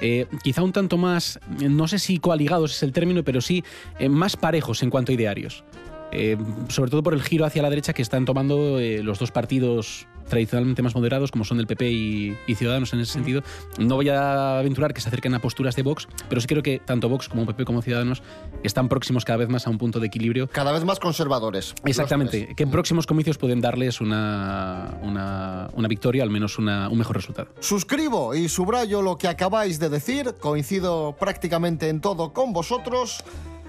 eh, 0.00 0.26
quizá 0.44 0.62
un 0.62 0.72
tanto 0.72 0.96
más, 0.96 1.40
no 1.60 1.88
sé 1.88 1.98
si 1.98 2.18
coaligados 2.18 2.76
es 2.76 2.82
el 2.82 2.92
término, 2.92 3.24
pero 3.24 3.40
sí 3.40 3.64
eh, 3.98 4.08
más 4.08 4.36
parejos 4.36 4.82
en 4.82 4.90
cuanto 4.90 5.12
a 5.12 5.14
idearios. 5.14 5.64
Eh, 6.12 6.36
sobre 6.68 6.90
todo 6.90 7.02
por 7.02 7.14
el 7.14 7.22
giro 7.22 7.46
hacia 7.46 7.62
la 7.62 7.70
derecha 7.70 7.94
que 7.94 8.02
están 8.02 8.26
tomando 8.26 8.78
los 9.02 9.18
dos 9.18 9.30
partidos 9.30 10.06
tradicionalmente 10.32 10.80
más 10.80 10.94
moderados, 10.94 11.30
como 11.30 11.44
son 11.44 11.60
el 11.60 11.66
PP 11.66 11.90
y, 11.90 12.38
y 12.46 12.54
Ciudadanos 12.54 12.90
en 12.94 13.00
ese 13.00 13.12
sentido. 13.12 13.42
No 13.78 13.96
voy 13.96 14.08
a 14.08 14.58
aventurar 14.60 14.94
que 14.94 15.02
se 15.02 15.08
acerquen 15.08 15.34
a 15.34 15.40
posturas 15.40 15.76
de 15.76 15.82
Vox, 15.82 16.08
pero 16.30 16.40
sí 16.40 16.46
creo 16.46 16.62
que 16.62 16.78
tanto 16.78 17.10
Vox 17.10 17.28
como 17.28 17.44
PP 17.44 17.66
como 17.66 17.82
Ciudadanos 17.82 18.22
están 18.62 18.88
próximos 18.88 19.26
cada 19.26 19.36
vez 19.36 19.50
más 19.50 19.66
a 19.66 19.70
un 19.70 19.76
punto 19.76 20.00
de 20.00 20.06
equilibrio. 20.06 20.48
Cada 20.48 20.72
vez 20.72 20.84
más 20.84 20.98
conservadores. 20.98 21.74
Exactamente, 21.84 22.54
que 22.56 22.62
en 22.62 22.70
próximos 22.70 23.06
comicios 23.06 23.36
pueden 23.36 23.60
darles 23.60 24.00
una, 24.00 24.96
una, 25.02 25.68
una 25.74 25.88
victoria, 25.88 26.22
al 26.22 26.30
menos 26.30 26.58
una- 26.58 26.88
un 26.88 26.96
mejor 26.96 27.16
resultado. 27.16 27.48
Suscribo 27.60 28.34
y 28.34 28.48
subrayo 28.48 29.02
lo 29.02 29.18
que 29.18 29.28
acabáis 29.28 29.78
de 29.78 29.90
decir, 29.90 30.34
coincido 30.40 31.14
prácticamente 31.20 31.90
en 31.90 32.00
todo 32.00 32.32
con 32.32 32.54
vosotros. 32.54 33.22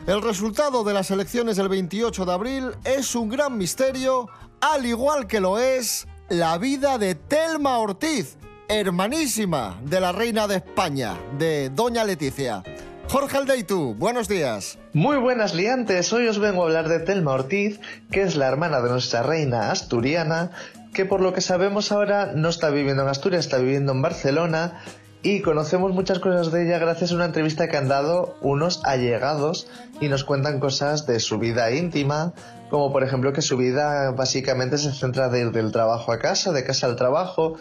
El 0.07 0.21
resultado 0.21 0.83
de 0.83 0.93
las 0.93 1.11
elecciones 1.11 1.57
del 1.57 1.67
28 1.69 2.25
de 2.25 2.31
abril 2.31 2.65
es 2.85 3.15
un 3.15 3.29
gran 3.29 3.57
misterio, 3.57 4.27
al 4.61 4.85
igual 4.85 5.27
que 5.27 5.39
lo 5.39 5.57
es 5.59 6.07
la 6.29 6.57
vida 6.57 6.97
de 6.97 7.15
Telma 7.15 7.77
Ortiz, 7.77 8.37
hermanísima 8.67 9.79
de 9.83 9.99
la 9.99 10.11
reina 10.11 10.47
de 10.47 10.55
España, 10.57 11.15
de 11.37 11.69
Doña 11.69 12.03
Leticia. 12.05 12.63
Jorge 13.09 13.37
Aldeitu, 13.37 13.93
buenos 13.95 14.27
días. 14.27 14.79
Muy 14.93 15.17
buenas 15.17 15.53
liantes, 15.53 16.11
hoy 16.13 16.27
os 16.27 16.39
vengo 16.39 16.63
a 16.63 16.65
hablar 16.65 16.87
de 16.87 16.99
Telma 16.99 17.33
Ortiz, 17.33 17.79
que 18.11 18.21
es 18.21 18.35
la 18.35 18.47
hermana 18.47 18.81
de 18.81 18.89
nuestra 18.89 19.21
reina 19.21 19.69
asturiana, 19.71 20.51
que 20.93 21.05
por 21.05 21.21
lo 21.21 21.33
que 21.33 21.41
sabemos 21.41 21.91
ahora 21.91 22.31
no 22.33 22.49
está 22.49 22.69
viviendo 22.69 23.03
en 23.03 23.09
Asturias, 23.09 23.45
está 23.45 23.57
viviendo 23.57 23.91
en 23.91 24.01
Barcelona 24.01 24.81
y 25.23 25.41
conocemos 25.41 25.93
muchas 25.93 26.19
cosas 26.19 26.51
de 26.51 26.65
ella 26.65 26.79
gracias 26.79 27.11
a 27.11 27.15
una 27.15 27.25
entrevista 27.25 27.67
que 27.67 27.77
han 27.77 27.87
dado 27.87 28.37
unos 28.41 28.81
allegados 28.83 29.67
y 30.01 30.07
nos 30.07 30.23
cuentan 30.23 30.59
cosas 30.59 31.05
de 31.05 31.19
su 31.19 31.39
vida 31.39 31.71
íntima, 31.71 32.33
como 32.73 32.91
por 32.91 33.03
ejemplo 33.03 33.33
que 33.33 33.43
su 33.43 33.55
vida 33.55 34.09
básicamente 34.13 34.79
se 34.79 34.91
centra 34.91 35.29
de 35.29 35.41
ir 35.41 35.51
del 35.51 35.71
trabajo 35.71 36.11
a 36.11 36.17
casa, 36.17 36.51
de 36.51 36.63
casa 36.63 36.87
al 36.87 36.95
trabajo, 36.95 37.53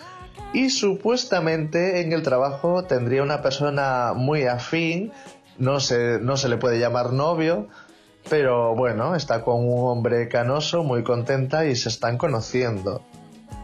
y 0.55 0.71
supuestamente 0.71 2.01
en 2.01 2.15
el 2.15 2.23
trabajo 2.23 2.85
tendría 2.85 3.23
una 3.23 3.43
persona 3.43 4.15
muy 4.17 4.47
afín, 4.47 5.13
no 5.59 5.81
se, 5.81 6.19
no 6.19 6.39
se 6.39 6.49
le 6.49 6.57
puede 6.57 6.79
llamar 6.79 7.13
novio, 7.13 7.69
pero 8.31 8.75
bueno, 8.75 9.15
está 9.15 9.43
con 9.43 9.57
un 9.69 9.87
hombre 9.87 10.31
canoso, 10.31 10.83
muy 10.83 11.03
contenta 11.03 11.67
y 11.67 11.77
se 11.77 11.91
están 11.91 12.17
conociendo. 12.17 13.03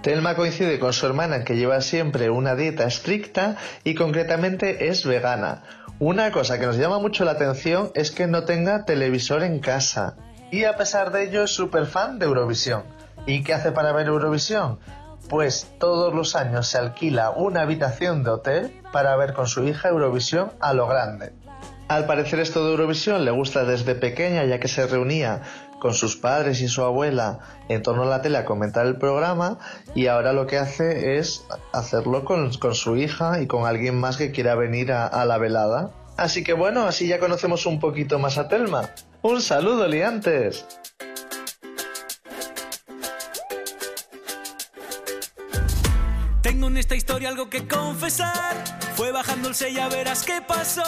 Telma 0.03 0.37
coincide 0.37 0.79
con 0.79 0.93
su 0.93 1.07
hermana 1.07 1.45
que 1.45 1.57
lleva 1.57 1.81
siempre 1.81 2.29
una 2.29 2.57
dieta 2.57 2.85
estricta 2.85 3.57
y 3.85 3.95
concretamente 3.95 4.89
es 4.89 5.07
vegana. 5.07 5.63
Una 5.99 6.31
cosa 6.31 6.61
que 6.61 6.67
nos 6.67 6.77
llama 6.77 6.99
mucho 6.99 7.25
la 7.25 7.31
atención 7.31 7.91
es 7.95 8.11
que 8.11 8.27
no 8.27 8.45
tenga 8.45 8.85
televisor 8.85 9.43
en 9.43 9.61
casa. 9.61 10.15
Y 10.51 10.65
a 10.65 10.77
pesar 10.77 11.13
de 11.13 11.25
ello 11.25 11.45
es 11.45 11.51
súper 11.51 11.87
fan 11.87 12.19
de 12.19 12.27
Eurovisión. 12.27 12.85
¿Y 13.27 13.43
qué 13.43 13.53
hace 13.53 13.71
para 13.73 13.93
ver 13.93 14.07
Eurovisión? 14.07 14.79
Pues 15.29 15.67
todos 15.79 16.15
los 16.15 16.37
años 16.37 16.69
se 16.69 16.79
alquila 16.79 17.31
una 17.31 17.63
habitación 17.63 18.25
de 18.25 18.31
hotel 18.31 18.81
para 18.91 19.15
ver 19.17 19.35
con 19.35 19.47
su 19.47 19.65
hija 19.65 19.91
Eurovisión 19.91 20.53
a 20.61 20.73
lo 20.73 20.87
grande. 20.87 21.33
Al 21.89 22.07
parecer 22.07 22.41
esto 22.41 22.65
de 22.65 22.71
Eurovisión 22.71 23.27
le 23.27 23.31
gusta 23.31 23.65
desde 23.65 23.95
pequeña 23.95 24.45
ya 24.45 24.59
que 24.59 24.69
se 24.69 24.87
reunía 24.87 25.43
con 25.81 25.93
sus 25.93 26.17
padres 26.17 26.61
y 26.63 26.69
su 26.69 26.83
abuela 26.83 27.41
en 27.69 27.83
torno 27.83 28.05
a 28.05 28.07
la 28.07 28.23
tele 28.23 28.39
a 28.39 28.45
comentar 28.47 28.87
el 28.87 28.97
programa 28.97 29.59
y 29.95 30.07
ahora 30.07 30.33
lo 30.33 30.47
que 30.47 30.59
hace 30.59 31.19
es 31.19 31.45
hacerlo 31.73 32.25
con, 32.25 32.53
su 32.53 32.97
hija 32.97 33.41
y 33.41 33.47
con 33.47 33.67
alguien 33.67 33.99
más 33.99 34.17
que 34.17 34.33
quiera 34.33 34.55
venir 34.55 34.93
a, 34.93 35.07
a 35.07 35.27
la 35.27 35.37
velada. 35.37 35.91
Así 36.17 36.43
que 36.43 36.55
bueno, 36.55 36.85
así 36.85 37.07
ya 37.07 37.19
conocemos 37.19 37.67
un 37.67 37.81
poquito 37.81 38.19
más 38.19 38.39
a 38.39 38.49
Telma. 38.49 38.91
Un 39.21 39.43
saludo, 39.43 39.89
liantes. 39.89 40.65
Tengo 46.41 46.69
en 46.69 46.77
esta 46.77 46.95
historia 46.95 47.29
algo 47.29 47.51
que 47.51 47.67
confesar. 47.67 48.63
Fue 48.95 49.11
bajando 49.11 49.49
el 49.49 49.57
sello, 49.57 49.79
ya 49.79 49.89
verás 49.89 50.25
qué 50.25 50.41
pasó. 50.41 50.85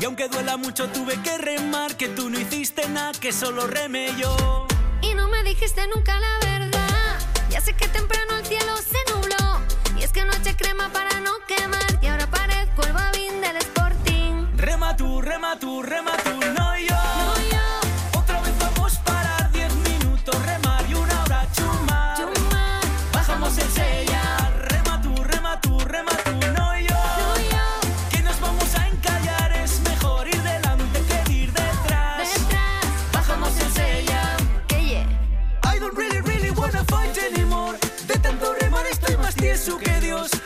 Y 0.00 0.04
aunque 0.04 0.28
duela 0.28 0.58
mucho, 0.58 0.88
tuve 0.88 1.20
que 1.22 1.38
remar 1.38 1.96
que 1.96 2.08
tú 2.08 2.28
no 2.28 2.38
hiciste 2.38 2.86
nada, 2.88 3.12
que 3.12 3.32
solo 3.32 3.66
remé 3.66 4.08
yo. 4.18 4.66
Y 5.00 5.14
no 5.14 5.28
me 5.28 5.42
dijiste 5.42 5.86
nunca 5.94 6.20
la 6.20 6.38
verdad. 6.46 7.18
Ya 7.48 7.62
sé 7.62 7.72
que 7.72 7.88
temprano 7.88 8.36
el 8.38 8.44
cielo 8.44 8.76
se 8.76 9.12
nubló. 9.12 9.60
Y 9.98 10.02
es 10.02 10.12
que 10.12 10.26
no 10.26 10.32
eché 10.34 10.54
crema 10.56 10.90
para 10.92 11.20
no 11.20 11.32
quemar. 11.48 11.98
Y 12.02 12.06
ahora 12.08 12.26
parezco 12.26 12.82
el 12.84 12.92
babín 12.92 13.40
del 13.40 13.56
Sporting. 13.56 14.46
Rema 14.56 14.94
tú, 14.94 15.22
rema 15.22 15.58
tú, 15.58 15.82
rema 15.82 16.12
tú. 16.18 16.38
No 16.54 16.61
tieso 39.64 39.78
que 39.78 40.00
Dios. 40.00 40.41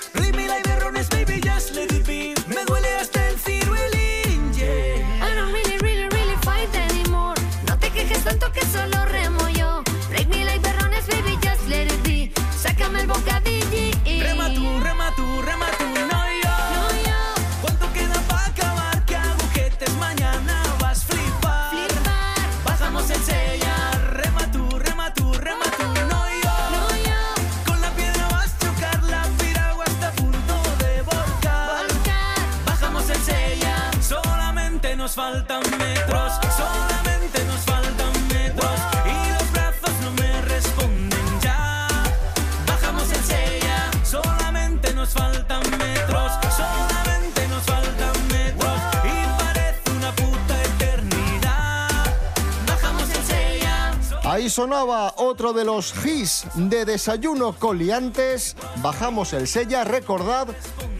Sonaba 54.66 55.14
otro 55.18 55.52
de 55.52 55.64
los 55.64 55.94
hits 56.04 56.48
de 56.56 56.84
Desayuno 56.84 57.52
Coliantes. 57.52 58.56
Bajamos 58.82 59.32
el 59.32 59.46
sella. 59.46 59.84
Recordad 59.84 60.48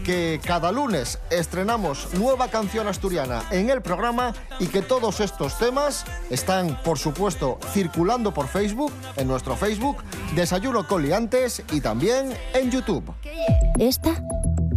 que 0.05 0.39
cada 0.41 0.71
lunes 0.71 1.19
estrenamos 1.29 2.07
nueva 2.13 2.47
canción 2.47 2.87
asturiana 2.87 3.43
en 3.51 3.69
el 3.69 3.81
programa 3.81 4.33
y 4.61 4.67
que 4.67 4.81
todos 4.81 5.19
estos 5.19 5.57
temas 5.57 6.05
están, 6.29 6.81
por 6.81 6.97
supuesto, 6.97 7.59
circulando 7.73 8.33
por 8.33 8.47
Facebook, 8.47 8.93
en 9.17 9.27
nuestro 9.27 9.57
Facebook, 9.57 9.97
Desayuno 10.33 10.87
Coliantes 10.87 11.61
y 11.73 11.81
también 11.81 12.33
en 12.53 12.71
YouTube. 12.71 13.03
Esta 13.77 14.23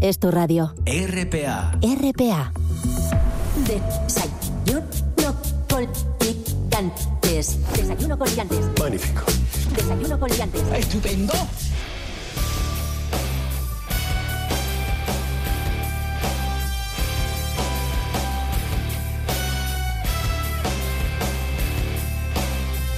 es 0.00 0.18
tu 0.18 0.32
radio. 0.32 0.74
RPA. 0.84 1.78
RPA. 1.80 2.52
Desayuno 3.68 4.84
con 6.70 7.09
liantes. 7.30 7.58
Desayuno 7.76 8.18
con 8.18 8.28
liantes. 8.28 8.58
Magnífico. 8.78 9.22
Desayuno 9.76 10.18
con 10.18 10.30
liantes. 10.30 10.62
Estupendo. 10.74 11.32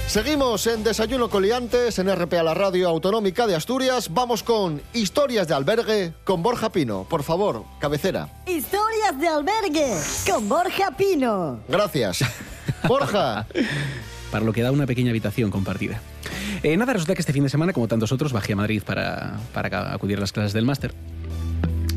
Seguimos 0.07 0.67
en 0.67 0.83
Desayuno 0.83 1.27
Coliantes 1.27 1.97
en 1.97 2.07
RPA, 2.07 2.43
la 2.43 2.53
radio 2.53 2.87
autonómica 2.87 3.47
de 3.47 3.55
Asturias. 3.55 4.13
Vamos 4.13 4.43
con 4.43 4.79
Historias 4.93 5.47
de 5.47 5.55
Albergue 5.55 6.13
con 6.23 6.43
Borja 6.43 6.69
Pino. 6.69 7.07
Por 7.09 7.23
favor, 7.23 7.63
cabecera. 7.79 8.29
Historias 8.45 9.19
de 9.19 9.27
albergue 9.27 9.97
con 10.29 10.47
Borja 10.47 10.91
Pino. 10.91 11.61
Gracias. 11.67 12.19
Borja. 12.87 13.47
Para 14.33 14.45
lo 14.45 14.51
que 14.51 14.63
da 14.63 14.71
una 14.71 14.87
pequeña 14.87 15.11
habitación 15.11 15.51
compartida. 15.51 16.01
Eh, 16.63 16.75
nada, 16.75 16.93
resulta 16.93 17.13
que 17.13 17.21
este 17.21 17.33
fin 17.33 17.43
de 17.43 17.49
semana, 17.49 17.71
como 17.71 17.87
tantos 17.87 18.11
otros, 18.11 18.33
bajé 18.33 18.53
a 18.53 18.55
Madrid 18.55 18.81
para, 18.83 19.37
acudir 19.93 20.17
a 20.17 20.21
las 20.21 20.31
clases 20.31 20.53
del 20.53 20.65
máster. 20.65 20.91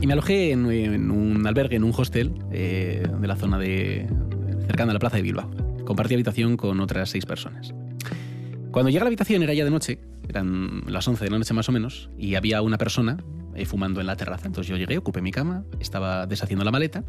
Y 0.02 0.06
me 0.06 0.12
alojé 0.12 0.50
en, 0.50 0.70
en 0.70 1.10
un 1.10 1.46
albergue, 1.46 1.76
en 1.76 1.84
un 1.84 1.94
hostel 1.96 2.34
eh, 2.52 3.08
de 3.20 3.26
la 3.26 3.36
zona 3.36 3.58
de 3.58 4.06
cercana 4.66 4.90
a 4.90 4.92
la 4.92 4.98
plaza 4.98 5.16
de 5.16 5.22
Bilbao. 5.22 5.50
Compartí 5.86 6.12
habitación 6.12 6.58
con 6.58 6.78
otras 6.80 7.08
seis 7.08 7.24
personas. 7.24 7.72
Cuando 8.70 8.90
llegué 8.90 9.00
a 9.00 9.04
la 9.04 9.08
habitación 9.08 9.42
era 9.42 9.54
ya 9.54 9.64
de 9.64 9.70
noche, 9.70 9.98
eran 10.28 10.82
las 10.88 11.08
11 11.08 11.24
de 11.24 11.30
la 11.30 11.38
noche 11.38 11.54
más 11.54 11.70
o 11.70 11.72
menos, 11.72 12.10
y 12.18 12.34
había 12.34 12.60
una 12.60 12.76
persona 12.76 13.16
eh, 13.54 13.64
fumando 13.64 14.02
en 14.02 14.06
la 14.06 14.16
terraza. 14.16 14.46
Entonces 14.46 14.68
yo 14.68 14.76
llegué, 14.76 14.98
ocupé 14.98 15.22
mi 15.22 15.30
cama, 15.30 15.64
estaba 15.80 16.26
deshaciendo 16.26 16.66
la 16.66 16.70
maleta. 16.70 17.02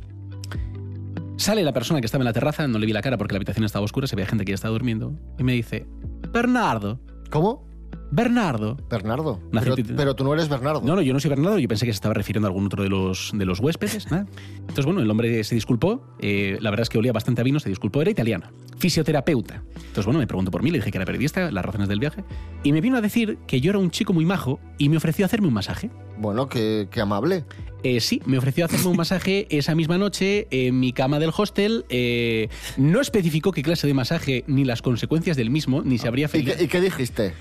Sale 1.37 1.63
la 1.63 1.71
persona 1.71 1.99
que 2.01 2.05
estaba 2.05 2.23
en 2.23 2.25
la 2.25 2.33
terraza, 2.33 2.67
no 2.67 2.79
le 2.79 2.87
vi 2.87 2.93
la 2.93 3.01
cara 3.01 3.17
porque 3.17 3.33
la 3.33 3.37
habitación 3.37 3.63
estaba 3.63 3.85
oscura, 3.85 4.07
se 4.07 4.15
veía 4.15 4.27
gente 4.27 4.43
que 4.43 4.51
ya 4.51 4.55
estaba 4.55 4.71
durmiendo, 4.71 5.13
y 5.37 5.43
me 5.43 5.53
dice, 5.53 5.85
Bernardo. 6.31 6.99
¿Cómo? 7.29 7.66
Bernardo. 8.09 8.77
Bernardo. 8.89 9.39
Pero, 9.51 9.75
gente- 9.75 9.93
pero 9.95 10.15
tú 10.15 10.23
no 10.23 10.33
eres 10.33 10.47
Bernardo. 10.47 10.81
No, 10.81 10.95
no, 10.95 11.01
yo 11.01 11.13
no 11.13 11.19
soy 11.19 11.29
Bernardo, 11.29 11.59
yo 11.59 11.67
pensé 11.67 11.85
que 11.85 11.91
se 11.91 11.97
estaba 11.97 12.13
refiriendo 12.13 12.47
a 12.47 12.49
algún 12.49 12.65
otro 12.65 12.81
de 12.83 12.89
los, 12.89 13.31
de 13.33 13.45
los 13.45 13.59
huéspedes. 13.59 14.07
Entonces, 14.11 14.85
bueno, 14.85 15.01
el 15.01 15.11
hombre 15.11 15.43
se 15.43 15.55
disculpó, 15.55 16.05
eh, 16.19 16.57
la 16.61 16.69
verdad 16.69 16.83
es 16.83 16.89
que 16.89 16.97
olía 16.97 17.11
bastante 17.11 17.41
a 17.41 17.43
vino, 17.43 17.59
se 17.59 17.67
disculpó, 17.69 18.01
era 18.01 18.09
italiano, 18.09 18.47
fisioterapeuta. 18.77 19.61
Entonces, 19.75 20.05
bueno, 20.05 20.19
me 20.19 20.27
preguntó 20.27 20.51
por 20.51 20.63
mí, 20.63 20.71
le 20.71 20.77
dije 20.77 20.89
que 20.91 20.97
era 20.97 21.05
periodista, 21.05 21.51
las 21.51 21.65
razones 21.65 21.89
del 21.89 21.99
viaje, 21.99 22.23
y 22.63 22.71
me 22.71 22.79
vino 22.79 22.95
a 22.97 23.01
decir 23.01 23.39
que 23.45 23.59
yo 23.59 23.71
era 23.71 23.79
un 23.79 23.91
chico 23.91 24.13
muy 24.13 24.25
majo 24.25 24.59
y 24.77 24.87
me 24.87 24.95
ofreció 24.97 25.25
hacerme 25.25 25.47
un 25.47 25.53
masaje. 25.53 25.89
Bueno, 26.17 26.47
qué, 26.47 26.87
qué 26.89 27.01
amable. 27.01 27.43
Eh, 27.83 27.99
sí, 27.99 28.21
me 28.25 28.37
ofreció 28.37 28.65
hacerme 28.65 28.87
un 28.87 28.97
masaje 28.97 29.47
esa 29.55 29.75
misma 29.75 29.97
noche 29.97 30.47
en 30.49 30.79
mi 30.79 30.93
cama 30.93 31.19
del 31.19 31.31
hostel. 31.35 31.85
eh, 31.89 32.47
no 32.77 33.01
especificó 33.01 33.51
qué 33.51 33.61
clase 33.61 33.85
de 33.85 33.93
masaje 33.93 34.43
ni 34.47 34.63
las 34.65 34.81
consecuencias 34.81 35.37
del 35.37 35.49
mismo, 35.49 35.81
ni 35.83 35.97
se 35.97 36.07
habría 36.07 36.27
¿Y 36.33 36.43
qué, 36.43 36.63
y 36.63 36.67
qué 36.67 36.81
dijiste? 36.81 37.33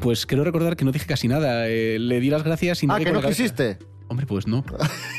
Pues 0.00 0.26
quiero 0.26 0.44
recordar 0.44 0.76
que 0.76 0.84
no 0.84 0.92
dije 0.92 1.06
casi 1.06 1.28
nada. 1.28 1.68
eh, 1.68 1.98
le 1.98 2.20
di 2.20 2.30
las 2.30 2.42
gracias 2.42 2.82
y 2.82 2.86
Ah, 2.88 2.94
negué 2.94 3.04
que 3.06 3.12
no 3.12 3.20
cabeza. 3.22 3.42
Hombre, 4.14 4.26
pues 4.26 4.46
no. 4.46 4.64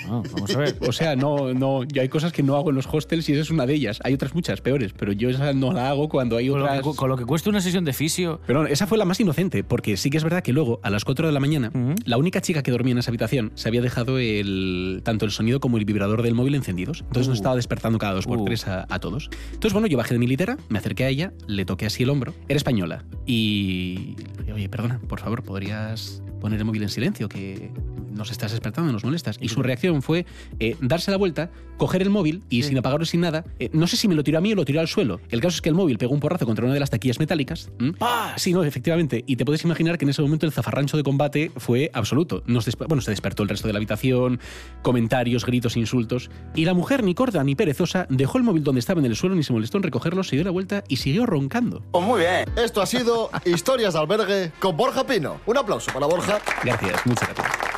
Ah, 0.08 0.22
vamos 0.34 0.56
a 0.56 0.60
ver. 0.60 0.78
O 0.88 0.92
sea, 0.92 1.16
no, 1.16 1.52
no, 1.56 1.84
yo 1.84 2.00
hay 2.04 2.10
cosas 2.10 2.32
que 2.32 2.44
no 2.44 2.56
hago 2.56 2.70
en 2.70 2.76
los 2.76 2.86
hostels 2.86 3.28
y 3.28 3.32
esa 3.34 3.42
es 3.42 3.50
una 3.50 3.66
de 3.66 3.74
ellas. 3.74 4.00
Hay 4.04 4.14
otras 4.14 4.36
muchas 4.36 4.62
peores, 4.62 4.94
pero 4.96 5.12
yo 5.14 5.32
esa 5.32 5.52
no 5.54 5.74
la 5.74 5.90
hago 5.90 6.10
cuando 6.10 6.38
hay 6.38 6.48
Con 6.48 6.60
lo, 6.60 6.66
otras. 6.66 6.84
que, 6.84 6.96
con 6.96 7.10
lo 7.10 7.18
que 7.18 7.26
cuesta 7.26 7.50
una 7.50 7.60
sesión 7.60 7.86
de 7.86 7.92
fisio. 7.92 8.40
Pero 8.46 8.62
no, 8.62 8.68
esa 8.68 8.86
fue 8.86 9.00
la 9.00 9.06
más 9.06 9.20
inocente, 9.20 9.64
porque 9.64 9.98
sí 9.98 10.12
que 10.12 10.18
es 10.18 10.24
verdad 10.24 10.44
que 10.44 10.54
luego, 10.54 10.80
a 10.84 10.92
las 10.92 11.04
4 11.06 11.26
de 11.26 11.34
la 11.34 11.40
mañana, 11.40 11.72
la 12.06 12.18
única 12.20 12.40
chica 12.40 12.62
que 12.62 12.70
dormía 12.70 12.92
en 12.92 13.00
esa 13.00 13.10
habitación 13.10 13.52
se 13.56 13.68
había 13.68 13.82
dejado 13.82 14.20
el, 14.20 15.02
tanto 15.04 15.26
el 15.26 15.32
sonido 15.32 15.60
como 15.60 15.80
el 15.80 15.86
vibrador 15.86 16.22
del 16.22 16.36
móvil 16.36 16.54
encendidos. 16.54 17.00
Entonces 17.08 17.28
nos 17.28 17.38
Uh. 17.38 17.42
estaba 17.42 17.56
despertando 17.56 17.98
cada 17.98 18.14
dos 18.14 18.28
por 18.28 18.38
Uh. 18.38 18.46
tres 18.46 18.68
a, 18.68 18.86
a 18.88 19.00
todos. 19.00 19.30
Entonces, 19.54 19.74
bueno, 19.74 19.88
yo 19.88 19.98
bajé 19.98 20.14
de 20.14 20.20
mi 20.20 20.28
litera, 20.28 20.56
me 20.70 20.78
acerqué 20.78 21.06
a 21.06 21.10
ella, 21.10 21.34
le 21.48 21.66
toqué 21.66 21.88
así 21.88 22.04
el 22.04 22.12
hombro. 22.12 22.36
Era 22.48 22.58
española. 22.58 23.04
Y 23.26 24.16
oye, 24.54 24.70
perdona, 24.70 25.00
por 25.10 25.20
favor, 25.20 25.42
¿podrías 25.42 26.22
poner 26.40 26.60
el 26.60 26.66
móvil 26.66 26.84
en 26.84 26.90
silencio? 26.90 27.28
Que 27.28 27.72
nos 28.12 28.32
estás 28.32 28.52
despertando. 28.52 28.85
Nada 28.86 28.94
nos 28.94 29.04
molestas. 29.04 29.38
Y 29.42 29.50
su 29.50 29.62
reacción 29.62 30.02
fue 30.02 30.26
eh, 30.60 30.76
darse 30.82 31.12
la 31.12 31.18
vuelta, 31.18 31.52
coger 31.78 32.02
el 32.02 32.10
móvil 32.10 32.44
y 32.50 32.64
sin 32.64 32.78
apagarlo 32.78 33.06
sin 33.06 33.22
nada, 33.22 33.46
eh, 33.60 33.70
no 33.74 33.88
sé 33.88 33.98
si 33.98 34.08
me 34.08 34.16
lo 34.16 34.24
tiró 34.24 34.38
a 34.38 34.42
mí 34.42 34.52
o 34.54 34.56
lo 34.56 34.66
tiró 34.66 34.80
al 34.80 34.88
suelo. 34.88 35.20
El 35.30 35.42
caso 35.42 35.56
es 35.56 35.62
que 35.62 35.70
el 35.70 35.76
móvil 35.76 35.98
pegó 35.98 36.14
un 36.14 36.20
porrazo 36.20 36.46
contra 36.46 36.66
una 36.66 36.74
de 36.74 36.80
las 36.80 36.90
taquillas 36.90 37.20
metálicas. 37.20 37.70
¿m? 37.80 37.94
Sí, 38.38 38.54
no, 38.54 38.64
efectivamente. 38.64 39.24
Y 39.28 39.36
te 39.36 39.46
puedes 39.46 39.64
imaginar 39.64 39.98
que 39.98 40.06
en 40.06 40.10
ese 40.10 40.22
momento 40.22 40.46
el 40.46 40.52
zafarrancho 40.52 40.98
de 40.98 41.04
combate 41.04 41.52
fue 41.58 41.92
absoluto. 41.94 42.44
Nos 42.46 42.66
bueno, 42.88 43.02
se 43.02 43.12
despertó 43.12 43.44
el 43.44 43.50
resto 43.50 43.68
de 43.68 43.74
la 43.74 43.78
habitación, 43.78 44.40
comentarios, 44.82 45.46
gritos, 45.46 45.78
insultos. 45.78 46.30
Y 46.56 46.66
la 46.66 46.74
mujer, 46.74 47.04
ni 47.04 47.14
corda 47.14 47.44
ni 47.44 47.56
perezosa, 47.56 48.08
dejó 48.10 48.38
el 48.38 48.44
móvil 48.44 48.64
donde 48.64 48.80
estaba 48.80 49.00
en 49.00 49.06
el 49.06 49.16
suelo, 49.16 49.36
ni 49.36 49.44
se 49.44 49.54
molestó 49.54 49.78
en 49.78 49.84
recogerlo, 49.84 50.24
se 50.24 50.36
dio 50.36 50.46
la 50.46 50.52
vuelta 50.52 50.84
y 50.88 50.98
siguió 50.98 51.26
roncando. 51.26 51.84
Pues 51.92 52.06
muy 52.06 52.22
bien. 52.22 52.46
Esto 52.56 52.82
ha 52.82 52.86
sido 52.86 53.30
Historias 53.46 53.94
de 53.94 54.00
Albergue 54.00 54.52
con 54.60 54.76
Borja 54.76 55.06
Pino. 55.06 55.40
Un 55.46 55.58
aplauso 55.58 55.92
para 55.94 56.06
Borja. 56.06 56.40
Gracias, 56.64 57.06
muchas 57.06 57.30
gracias. 57.36 57.75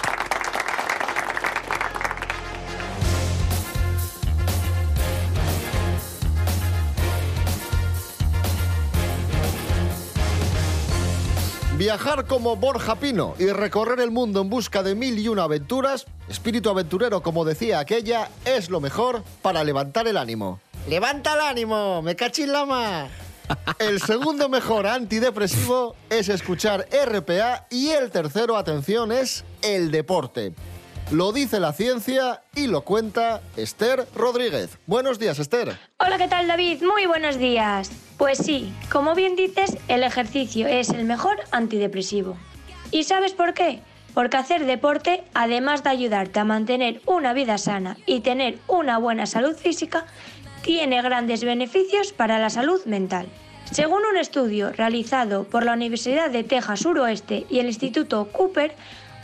Viajar 11.78 12.26
como 12.26 12.56
Borja 12.56 12.96
Pino 12.96 13.36
y 13.38 13.46
recorrer 13.52 14.00
el 14.00 14.10
mundo 14.10 14.42
en 14.42 14.50
busca 14.50 14.82
de 14.82 14.96
mil 14.96 15.20
y 15.20 15.28
una 15.28 15.44
aventuras, 15.44 16.08
espíritu 16.28 16.72
aventurero 16.72 17.22
como 17.22 17.46
decía 17.46 17.78
aquella, 17.78 18.30
es 18.46 18.72
lo 18.72 18.82
mejor 18.82 19.22
para 19.44 19.63
levantar 19.63 20.08
el 20.08 20.18
ánimo. 20.18 20.60
¡Levanta 20.90 21.36
el 21.36 21.42
ánimo! 21.42 22.02
¡Me 22.02 22.16
cachis 22.16 22.48
la 22.48 22.66
ma! 22.66 23.08
El 23.80 24.02
segundo 24.02 24.50
mejor 24.50 24.88
antidepresivo 24.88 25.96
es 26.10 26.30
escuchar 26.30 26.88
RPA 26.92 27.68
y 27.70 27.90
el 27.90 28.10
tercero, 28.10 28.58
atención, 28.58 29.12
es 29.12 29.46
el 29.62 29.92
deporte. 29.92 30.54
Lo 31.12 31.32
dice 31.32 31.62
la 31.62 31.72
ciencia 31.72 32.41
y 32.54 32.67
lo 32.67 32.82
cuenta 32.82 33.39
Esther 33.56 34.06
Rodríguez. 34.13 34.78
Buenos 34.88 35.20
días, 35.20 35.39
Esther. 35.39 35.78
Hola, 36.00 36.17
¿qué 36.17 36.28
tal 36.28 36.48
David? 36.48 36.84
Muy 36.84 37.06
buenos 37.06 37.39
días. 37.39 37.89
Pues 38.17 38.39
sí, 38.39 38.74
como 38.91 39.15
bien 39.15 39.38
dices, 39.38 39.78
el 39.88 40.04
ejercicio 40.04 40.67
es 40.67 40.89
el 40.89 41.06
mejor 41.06 41.38
antidepresivo. 41.52 42.36
¿Y 42.91 43.06
sabes 43.06 43.32
por 43.32 43.54
qué? 43.54 43.80
Porque 44.13 44.36
hacer 44.36 44.65
deporte, 44.65 45.24
además 45.34 45.82
de 45.82 45.91
ayudarte 45.91 46.41
a 46.41 46.43
mantener 46.43 47.00
una 47.06 47.32
vida 47.32 47.58
sana 47.58 47.96
y 48.06 48.20
tener 48.20 48.60
una 48.67 48.98
buena 48.98 49.28
salud 49.28 49.56
física, 49.56 50.08
tiene 50.62 51.02
grandes 51.02 51.41
beneficios 51.41 52.12
para 52.12 52.38
la 52.38 52.50
salud 52.50 52.84
mental. 52.84 53.28
Según 53.72 54.02
un 54.12 54.17
estudio 54.17 54.74
realizado 54.74 55.46
por 55.46 55.63
la 55.63 55.72
Universidad 55.72 56.32
de 56.32 56.43
Texas 56.43 56.82
Suroeste 56.82 57.46
y 57.50 57.60
el 57.60 57.67
Instituto 57.67 58.28
Cooper, 58.34 58.76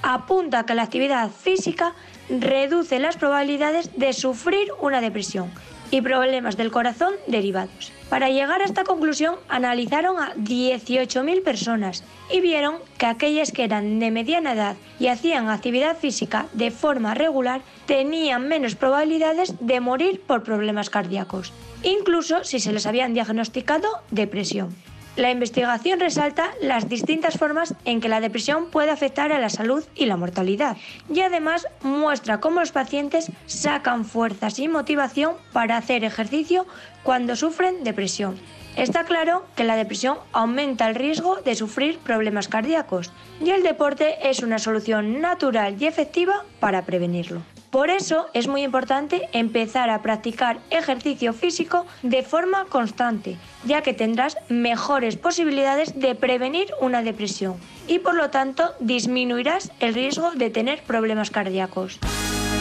apunta 0.04 0.66
que 0.66 0.76
la 0.76 0.84
actividad 0.84 1.32
física 1.32 1.96
reduce 2.30 3.00
las 3.00 3.18
probabilidades 3.18 3.90
de 3.98 4.14
sufrir 4.14 4.68
una 4.80 5.02
depresión 5.02 5.52
y 5.90 6.02
problemas 6.02 6.58
del 6.58 6.72
corazón 6.72 7.14
derivados. 7.28 7.92
Para 8.10 8.30
llegar 8.30 8.62
a 8.62 8.66
esta 8.66 8.84
conclusión 8.84 9.36
analizaron 9.48 10.20
a 10.20 10.34
18.000 10.36 11.44
personas 11.44 12.04
y 12.32 12.42
vieron 12.42 12.78
que 12.98 13.06
aquellas 13.06 13.52
que 13.52 13.64
eran 13.64 14.00
de 14.00 14.12
mediana 14.12 14.54
edad 14.54 14.76
y 15.00 15.08
hacían 15.08 15.50
actividad 15.50 15.98
física 15.98 16.48
de 16.54 16.72
forma 16.72 17.14
regular 17.14 17.62
tenían 17.86 18.48
menos 18.48 18.76
probabilidades 18.76 19.56
de 19.60 19.80
morir 19.82 20.22
por 20.22 20.44
problemas 20.44 20.90
cardíacos, 20.90 21.54
incluso 21.84 22.44
si 22.44 22.60
se 22.60 22.74
les 22.74 22.86
habían 22.88 23.14
diagnosticado 23.14 23.88
depresión. 24.10 24.76
La 25.16 25.30
investigación 25.30 26.00
resalta 26.00 26.56
las 26.60 26.90
distintas 26.90 27.38
formas 27.38 27.76
en 27.86 28.02
que 28.02 28.10
la 28.10 28.20
depresión 28.20 28.72
puede 28.72 28.90
afectar 28.90 29.32
a 29.32 29.38
la 29.38 29.50
salud 29.50 29.84
y 29.94 30.08
la 30.08 30.18
mortalidad, 30.18 30.76
y 31.08 31.22
además 31.22 31.68
muestra 31.84 32.40
cómo 32.40 32.62
los 32.62 32.72
pacientes 32.72 33.32
sacan 33.46 34.06
fuerzas 34.06 34.58
y 34.58 34.68
motivación 34.68 35.36
para 35.52 35.78
hacer 35.78 36.04
ejercicio 36.04 36.66
cuando 37.04 37.36
sufren 37.36 37.84
depresión. 37.84 38.40
Está 38.76 39.04
claro 39.04 39.46
que 39.56 39.64
la 39.64 39.76
depresión 39.76 40.18
aumenta 40.32 40.90
el 40.90 40.96
riesgo 40.96 41.36
de 41.36 41.54
sufrir 41.54 42.00
problemas 42.00 42.48
cardíacos, 42.48 43.12
y 43.40 43.52
el 43.52 43.62
deporte 43.62 44.28
es 44.28 44.40
una 44.40 44.58
solución 44.58 45.22
natural 45.22 45.76
y 45.80 45.86
efectiva 45.86 46.44
para 46.60 46.82
prevenirlo. 46.86 47.44
Por 47.74 47.90
eso 47.90 48.28
es 48.36 48.48
muy 48.48 48.62
importante 48.62 49.30
empezar 49.34 49.90
a 49.90 50.04
practicar 50.04 50.60
ejercicio 50.70 51.34
físico 51.34 51.88
de 52.04 52.22
forma 52.22 52.66
constante, 52.66 53.36
ya 53.66 53.82
que 53.82 53.96
tendrás 53.96 54.38
mejores 54.48 55.18
posibilidades 55.18 56.00
de 56.00 56.14
prevenir 56.14 56.68
una 56.82 57.02
depresión 57.02 57.56
y 57.88 57.98
por 57.98 58.14
lo 58.14 58.30
tanto 58.30 58.76
disminuirás 58.80 59.72
el 59.80 59.96
riesgo 59.96 60.30
de 60.36 60.52
tener 60.52 60.84
problemas 60.84 61.32
cardíacos. 61.32 61.98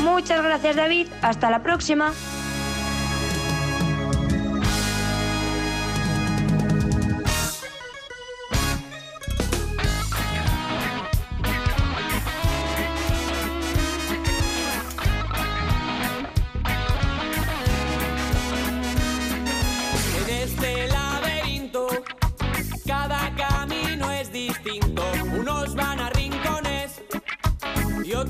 Muchas 0.02 0.42
gracias 0.42 0.76
David, 0.76 1.08
hasta 1.20 1.50
la 1.50 1.62
próxima. 1.62 2.14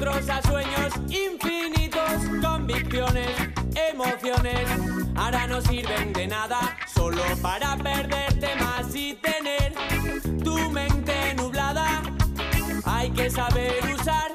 Y 0.02 0.08
otros 0.08 0.28
a 0.28 0.42
sueños 0.42 0.92
infinitos. 1.08 2.02
Convicciones, 2.42 3.30
emociones, 3.74 4.68
ahora 5.14 5.46
no 5.46 5.60
sirven 5.60 6.12
de 6.12 6.26
nada, 6.26 6.76
solo 6.92 7.22
para 7.40 7.76
perderte 7.76 8.48
más 8.56 8.94
y 8.94 9.14
tener 9.14 9.72
tu 10.42 10.70
mente 10.70 11.34
nublada. 11.34 12.02
Hay 12.84 13.10
que 13.10 13.30
saber 13.30 13.74
usar 13.94 14.32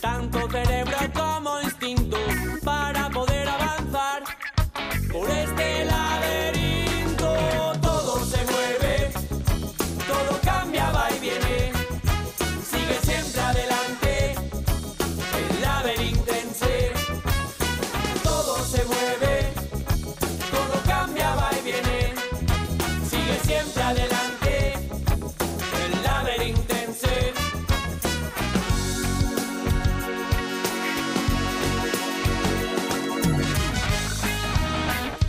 tanto 0.00 0.50
cerebro 0.50 0.96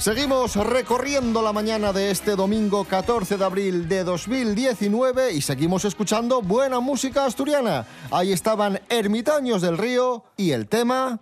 Seguimos 0.02 0.56
recorriendo 0.56 1.44
la 1.44 1.54
mañana 1.54 1.94
de 1.94 2.10
este 2.10 2.36
domingo 2.36 2.86
14 2.86 3.38
de 3.38 3.46
abril 3.46 3.88
de 3.88 4.04
2019 4.04 5.32
y 5.34 5.42
seguimos 5.42 5.86
escuchando 5.86 6.42
buena 6.42 6.80
música 6.80 7.24
asturiana. 7.24 7.86
Ahí 8.10 8.32
estaban 8.32 8.82
Ermitaños 8.90 9.62
del 9.62 9.78
Río 9.78 10.24
y 10.38 10.54
el 10.54 10.68
tema 10.68 11.20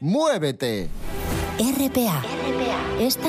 Muévete. 0.00 0.88
RPA. 1.58 2.22
Esta 2.98 3.28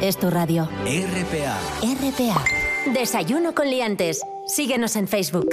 es 0.00 0.16
tu 0.16 0.30
radio. 0.30 0.66
RPA. 0.86 1.58
RPA. 1.82 2.44
Desayuno 2.94 3.54
con 3.54 3.68
liantes. 3.68 4.22
Síguenos 4.46 4.96
en 4.96 5.08
Facebook. 5.08 5.50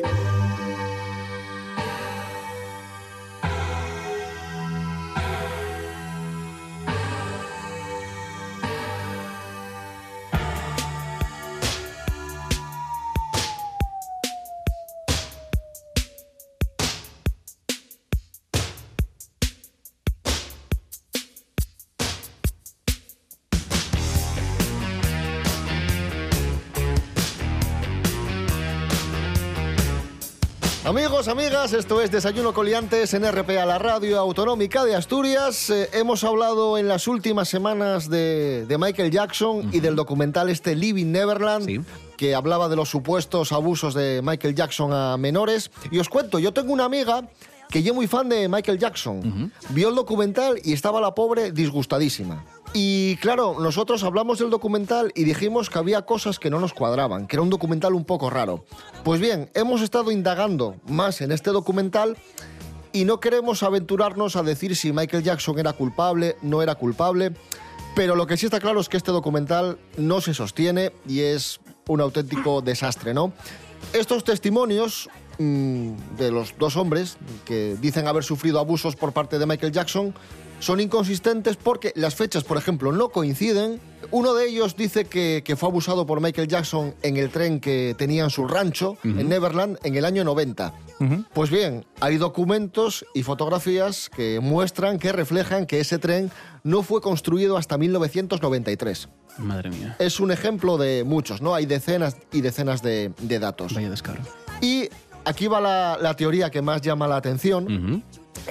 Amigos, 30.95 31.27
amigas, 31.27 31.73
esto 31.73 32.01
es 32.01 32.10
Desayuno 32.10 32.53
Coliantes 32.53 33.13
en 33.13 33.29
RPA, 33.29 33.65
la 33.65 33.77
radio 33.77 34.17
autonómica 34.17 34.86
de 34.86 34.95
Asturias. 34.95 35.69
Eh, 35.69 35.89
hemos 35.91 36.23
hablado 36.23 36.77
en 36.77 36.88
las 36.88 37.10
últimas 37.10 37.49
semanas 37.49 38.10
de, 38.10 38.65
de 38.65 38.77
Michael 38.77 39.12
Jackson 39.12 39.67
y 39.73 39.81
del 39.81 39.97
documental 39.97 40.49
este 40.49 40.73
Living 40.73 41.08
Neverland, 41.08 41.86
que 42.15 42.34
hablaba 42.34 42.69
de 42.69 42.77
los 42.77 42.88
supuestos 42.88 43.51
abusos 43.51 43.93
de 43.93 44.21
Michael 44.23 44.55
Jackson 44.55 44.93
a 44.93 45.17
menores. 45.17 45.69
Y 45.91 45.99
os 45.99 46.08
cuento, 46.08 46.39
yo 46.39 46.53
tengo 46.53 46.71
una 46.71 46.86
amiga 46.86 47.27
que 47.69 47.84
yo 47.84 47.93
muy 47.93 48.08
fan 48.08 48.30
de 48.30 48.47
Michael 48.47 48.80
Jackson. 48.80 49.51
Vio 49.69 49.89
el 49.89 49.95
documental 49.95 50.60
y 50.63 50.73
estaba 50.73 51.01
la 51.01 51.15
pobre 51.15 51.51
disgustadísima. 51.51 52.43
Y 52.73 53.15
claro, 53.17 53.56
nosotros 53.60 54.04
hablamos 54.04 54.39
del 54.39 54.49
documental 54.49 55.13
y 55.15 55.23
dijimos 55.23 55.69
que 55.69 55.80
había 55.80 56.01
cosas 56.01 56.39
que 56.39 56.49
no 56.49 56.60
nos 56.60 56.73
cuadraban, 56.73 57.25
que 57.25 57.38
era 57.38 57.43
un 57.43 57.49
documental 57.49 57.93
un 57.93 58.04
poco 58.04 58.30
raro. 58.30 58.65
Pues 59.04 59.21
bien, 59.21 59.49
hemos 59.54 59.82
estado 59.82 60.12
indagando 60.12 60.75
más 60.88 61.21
en 61.21 61.32
este 61.32 61.51
documental 61.51 62.17
y 62.91 63.06
no 63.06 63.19
queremos 63.19 63.63
aventurarnos 63.63 64.36
a 64.36 64.43
decir 64.43 64.75
si 64.75 64.91
Michael 64.91 65.23
Jackson 65.23 65.58
era 65.60 65.73
culpable, 65.73 66.36
no 66.41 66.62
era 66.62 66.75
culpable, 66.75 67.32
pero 67.95 68.15
lo 68.15 68.28
que 68.28 68.36
sí 68.36 68.45
está 68.45 68.60
claro 68.60 68.82
es 68.82 68.89
que 68.89 68.97
este 68.97 69.12
documental 69.12 69.78
no 69.95 70.19
se 70.19 70.34
sostiene 70.34 70.91
y 71.08 71.21
es 71.21 71.62
un 71.88 72.01
auténtico 72.01 72.62
desastre, 72.62 73.13
¿no? 73.13 73.32
Estos 73.93 74.23
testimonios 74.25 75.10
de 75.38 76.32
los 76.32 76.54
dos 76.58 76.78
hombres 76.78 77.17
que 77.45 77.76
dicen 77.82 78.08
haber 78.08 78.24
sufrido 78.24 78.60
abusos 78.60 78.95
por 78.95 79.13
parte 79.13 79.39
de 79.39 79.45
Michael 79.45 79.71
Jackson 79.71 80.13
son 80.60 80.80
inconsistentes 80.80 81.58
porque 81.58 81.91
las 81.95 82.15
fechas, 82.15 82.43
por 82.43 82.58
ejemplo, 82.58 82.91
no 82.91 83.10
coinciden. 83.10 83.80
Uno 84.12 84.34
de 84.34 84.48
ellos 84.48 84.76
dice 84.76 85.06
que, 85.06 85.43
que 85.45 85.56
fue 85.56 85.69
abusado 85.69 86.06
por 86.06 86.21
Michael 86.21 86.48
Jackson 86.48 86.95
en 87.02 87.17
el 87.17 87.30
tren 87.30 87.60
que 87.60 87.95
tenía 87.98 88.24
en 88.24 88.30
su 88.30 88.48
rancho, 88.48 88.98
en 89.04 89.28
Neverland, 89.30 89.78
en 89.84 89.95
el 89.95 90.06
año 90.06 90.24
90. 90.24 90.74
Pues 91.34 91.50
bien, 91.50 91.86
hay 92.00 92.17
documentos 92.17 93.06
y 93.13 93.24
fotografías 93.24 94.10
que 94.10 94.39
muestran, 94.39 94.98
que 94.98 95.12
reflejan 95.12 95.65
que 95.65 95.82
ese 95.82 96.00
tren 96.00 96.32
no 96.63 96.84
fue 96.84 97.02
construido 97.02 97.58
hasta 97.58 97.78
1993. 97.78 99.10
Madre 99.38 99.69
mía. 99.69 99.98
Es 100.00 100.21
un 100.21 100.32
ejemplo 100.32 100.78
de 100.78 101.04
muchos, 101.04 101.41
¿no? 101.41 101.54
Hay 101.54 101.65
decenas 101.65 102.15
y 102.32 102.39
decenas 102.39 102.82
de, 102.82 103.12
de 103.19 103.39
datos. 103.39 103.74
Vaya 103.74 103.89
descaro. 103.89 104.21
Y 104.62 104.89
aquí 105.25 105.47
va 105.47 105.59
la, 105.61 105.97
la 106.01 106.15
teoría 106.15 106.49
que 106.49 106.61
más 106.61 106.81
llama 106.81 107.07
la 107.07 107.17
atención. 107.17 108.03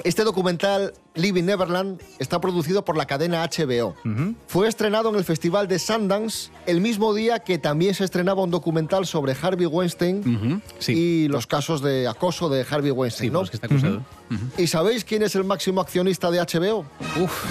Este 0.03 0.25
documental, 0.25 0.93
Living 1.13 1.43
Neverland, 1.45 2.01
está 2.19 2.41
producido 2.41 2.83
por 2.83 2.97
la 2.97 3.05
cadena 3.05 3.45
HBO. 3.47 3.95
Fue 4.47 4.67
estrenado 4.67 5.09
en 5.09 5.15
el 5.15 5.23
Festival 5.23 5.69
de 5.69 5.79
Sundance 5.79 6.49
el 6.65 6.81
mismo 6.81 7.13
día 7.13 7.39
que 7.39 7.57
también 7.59 7.93
se 7.93 8.03
estrenaba 8.03 8.43
un 8.43 8.51
documental 8.51 9.05
sobre 9.05 9.33
Harvey 9.41 9.67
Weinstein 9.67 10.61
y 10.87 11.27
los 11.29 11.47
casos 11.47 11.81
de 11.81 12.07
acoso 12.09 12.49
de 12.49 12.65
Harvey 12.69 12.91
Weinstein, 12.91 13.31
¿no? 13.31 13.43
que 13.45 13.55
está 13.55 13.67
acusado. 13.67 14.01
¿Y 14.57 14.67
sabéis 14.67 15.05
quién 15.05 15.23
es 15.23 15.33
el 15.35 15.45
máximo 15.45 15.79
accionista 15.79 16.29
de 16.29 16.39
HBO? 16.41 16.85
Uf. 17.21 17.45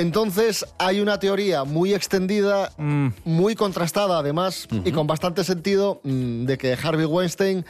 Entonces 0.00 0.64
hay 0.78 1.00
una 1.00 1.18
teoría 1.18 1.64
muy 1.64 1.92
extendida, 1.92 2.72
muy 2.78 3.54
contrastada 3.54 4.18
además, 4.18 4.66
y 4.84 4.92
con 4.92 5.06
bastante 5.06 5.44
sentido 5.44 6.00
mm, 6.04 6.46
de 6.46 6.56
que 6.56 6.72
Harvey 6.72 7.04
Weinstein 7.04 7.66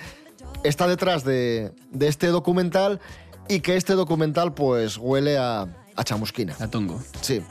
está 0.62 0.86
detrás 0.86 1.24
de, 1.24 1.72
de 1.90 2.06
este 2.06 2.28
documental 2.28 3.00
y 3.48 3.60
que 3.60 3.76
este 3.76 3.94
documental 3.94 4.54
pues 4.54 4.96
huele 4.96 5.38
a, 5.38 5.66
a 5.96 6.04
chamusquina. 6.04 6.54
A 6.60 6.68
tongo. 6.68 7.00
Sí. 7.20 7.42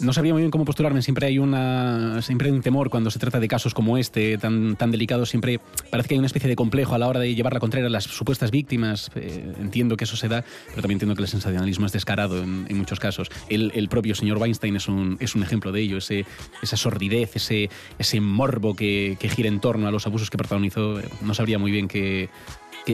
No 0.00 0.12
sabía 0.12 0.32
muy 0.32 0.42
bien 0.42 0.50
cómo 0.50 0.64
posturarme. 0.64 1.02
Siempre 1.02 1.26
hay 1.26 1.38
una, 1.38 2.22
siempre 2.22 2.48
hay 2.48 2.54
un 2.54 2.62
temor 2.62 2.90
cuando 2.90 3.10
se 3.10 3.18
trata 3.18 3.38
de 3.38 3.48
casos 3.48 3.74
como 3.74 3.98
este, 3.98 4.38
tan, 4.38 4.76
tan 4.76 4.90
delicados. 4.90 5.28
Siempre 5.28 5.60
parece 5.90 6.08
que 6.08 6.14
hay 6.14 6.18
una 6.18 6.26
especie 6.26 6.48
de 6.48 6.56
complejo 6.56 6.94
a 6.94 6.98
la 6.98 7.08
hora 7.08 7.20
de 7.20 7.34
llevar 7.34 7.52
la 7.52 7.60
contraria 7.60 7.86
a 7.86 7.90
las 7.90 8.04
supuestas 8.04 8.50
víctimas. 8.50 9.10
Eh, 9.14 9.52
entiendo 9.60 9.96
que 9.96 10.04
eso 10.04 10.16
se 10.16 10.28
da, 10.28 10.44
pero 10.68 10.82
también 10.82 10.96
entiendo 10.96 11.14
que 11.14 11.22
el 11.22 11.28
sensacionalismo 11.28 11.86
es 11.86 11.92
descarado 11.92 12.42
en, 12.42 12.76
muchos 12.76 12.98
casos. 12.98 13.30
El, 13.48 13.72
el 13.74 13.88
propio 13.88 14.14
señor 14.14 14.38
Weinstein 14.38 14.76
es 14.76 14.88
un, 14.88 15.16
es 15.20 15.34
un 15.34 15.42
ejemplo 15.42 15.72
de 15.72 15.80
ello. 15.80 15.98
Esa 15.98 16.76
sordidez, 16.76 17.36
ese, 17.36 17.68
ese 17.98 18.20
morbo 18.20 18.74
que, 18.74 19.16
que 19.20 19.28
gira 19.28 19.48
en 19.48 19.60
torno 19.60 19.86
a 19.86 19.90
los 19.90 20.06
abusos 20.06 20.30
que 20.30 20.38
protagonizó. 20.38 21.00
No 21.20 21.34
sabría 21.34 21.58
muy 21.58 21.70
bien 21.70 21.88
qué, 21.88 22.30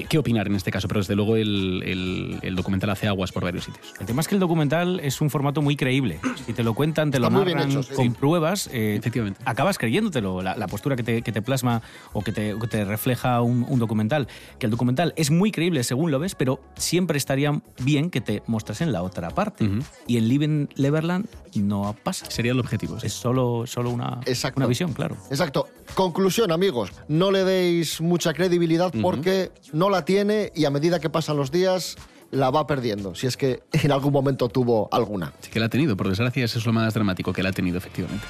qué, 0.00 0.06
qué 0.08 0.18
opinar 0.18 0.46
en 0.46 0.54
este 0.54 0.70
caso, 0.70 0.88
pero 0.88 1.00
desde 1.00 1.14
luego 1.16 1.36
el, 1.36 1.82
el- 1.84 2.38
el 2.42 2.56
documental 2.56 2.90
hace 2.90 3.06
aguas 3.08 3.32
por 3.32 3.42
varios 3.44 3.64
sitios. 3.64 3.94
El 4.00 4.06
tema 4.06 4.20
es 4.20 4.28
que 4.28 4.34
el 4.34 4.40
documental 4.40 5.00
es 5.00 5.20
un 5.20 5.30
formato 5.30 5.62
muy 5.62 5.76
creíble. 5.76 6.20
Si 6.46 6.52
te 6.52 6.62
lo 6.62 6.74
cuentan, 6.74 7.10
te 7.10 7.18
lo 7.18 7.28
Está 7.28 7.38
narran 7.44 7.70
hecho, 7.70 7.82
sí. 7.82 7.94
con 7.94 8.04
Sí. 8.06 8.10
pruebas, 8.10 8.68
eh, 8.72 8.96
Efectivamente. 8.98 9.40
acabas 9.44 9.78
creyéndotelo. 9.78 10.42
La, 10.42 10.56
la 10.56 10.66
postura 10.66 10.96
que 10.96 11.02
te, 11.02 11.22
que 11.22 11.32
te 11.32 11.42
plasma 11.42 11.82
o 12.12 12.22
que 12.22 12.32
te, 12.32 12.54
que 12.60 12.66
te 12.66 12.84
refleja 12.84 13.40
un, 13.42 13.64
un 13.68 13.78
documental. 13.78 14.28
Que 14.58 14.66
el 14.66 14.70
documental 14.70 15.12
es 15.16 15.30
muy 15.30 15.50
creíble 15.52 15.82
según 15.84 16.10
lo 16.10 16.18
ves, 16.18 16.34
pero 16.34 16.60
siempre 16.76 17.18
estaría 17.18 17.60
bien 17.80 18.10
que 18.10 18.20
te 18.20 18.42
mostrasen 18.46 18.92
la 18.92 19.02
otra 19.02 19.30
parte. 19.30 19.68
Y 20.06 20.16
en 20.18 20.28
Living 20.28 20.66
Neverland 20.76 21.26
no 21.54 21.96
pasa. 22.02 22.30
Sería 22.30 22.52
el 22.52 22.60
objetivo. 22.60 22.98
Es 23.02 23.14
solo, 23.14 23.64
solo 23.66 23.90
una, 23.90 24.20
Exacto. 24.26 24.60
una 24.60 24.66
visión, 24.66 24.92
claro. 24.92 25.16
Exacto. 25.30 25.68
Conclusión, 25.94 26.52
amigos. 26.52 26.92
No 27.08 27.30
le 27.30 27.44
deis 27.44 28.00
mucha 28.00 28.34
credibilidad 28.34 28.92
porque 29.00 29.50
no 29.72 29.85
la 29.90 30.04
tiene 30.04 30.52
y 30.54 30.64
a 30.64 30.70
medida 30.70 31.00
que 31.00 31.10
pasan 31.10 31.36
los 31.36 31.50
días 31.50 31.96
la 32.30 32.50
va 32.50 32.66
perdiendo. 32.66 33.14
Si 33.14 33.26
es 33.26 33.36
que 33.36 33.62
en 33.72 33.92
algún 33.92 34.12
momento 34.12 34.48
tuvo 34.48 34.88
alguna. 34.92 35.32
Sí 35.40 35.50
que 35.50 35.60
la 35.60 35.66
ha 35.66 35.70
tenido, 35.70 35.96
por 35.96 36.08
desgracia, 36.08 36.44
eso 36.44 36.58
es 36.58 36.66
lo 36.66 36.72
más 36.72 36.92
dramático 36.94 37.32
que 37.32 37.42
la 37.42 37.50
ha 37.50 37.52
tenido, 37.52 37.78
efectivamente. 37.78 38.26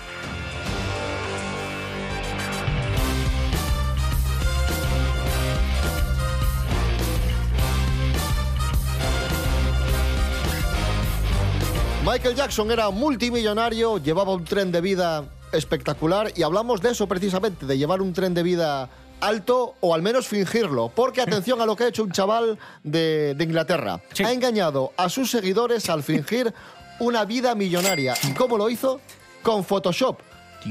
Michael 12.07 12.37
Jackson 12.37 12.71
era 12.71 12.89
multimillonario, 12.91 13.99
llevaba 13.99 14.33
un 14.33 14.45
tren 14.45 14.71
de 14.71 14.81
vida 14.81 15.25
espectacular 15.51 16.31
y 16.37 16.45
hablamos 16.45 16.81
de 16.81 16.91
eso 16.91 17.09
precisamente, 17.09 17.67
de 17.67 17.77
llevar 17.77 18.01
un 18.01 18.13
tren 18.13 18.33
de 18.33 18.45
vida 18.45 18.89
alto 19.21 19.75
o 19.81 19.95
al 19.95 20.03
menos 20.03 20.29
fingirlo. 20.29 20.91
Porque 20.95 21.21
atención 21.21 21.61
a 21.61 21.67
lo 21.67 21.77
que 21.77 21.85
ha 21.85 21.89
hecho 21.89 22.05
un 22.05 22.13
chaval 22.13 22.59
de, 22.83 23.35
de 23.35 23.45
Inglaterra. 23.45 24.01
Ha 24.25 24.33
engañado 24.33 24.93
a 24.97 25.09
sus 25.09 25.31
seguidores 25.31 25.89
al 25.89 26.03
fingir 26.03 26.53
una 26.99 27.25
vida 27.25 27.55
millonaria. 27.55 28.15
¿Y 28.23 28.33
cómo 28.33 28.57
lo 28.57 28.71
hizo? 28.71 29.01
Con 29.43 29.65
Photoshop, 29.65 30.19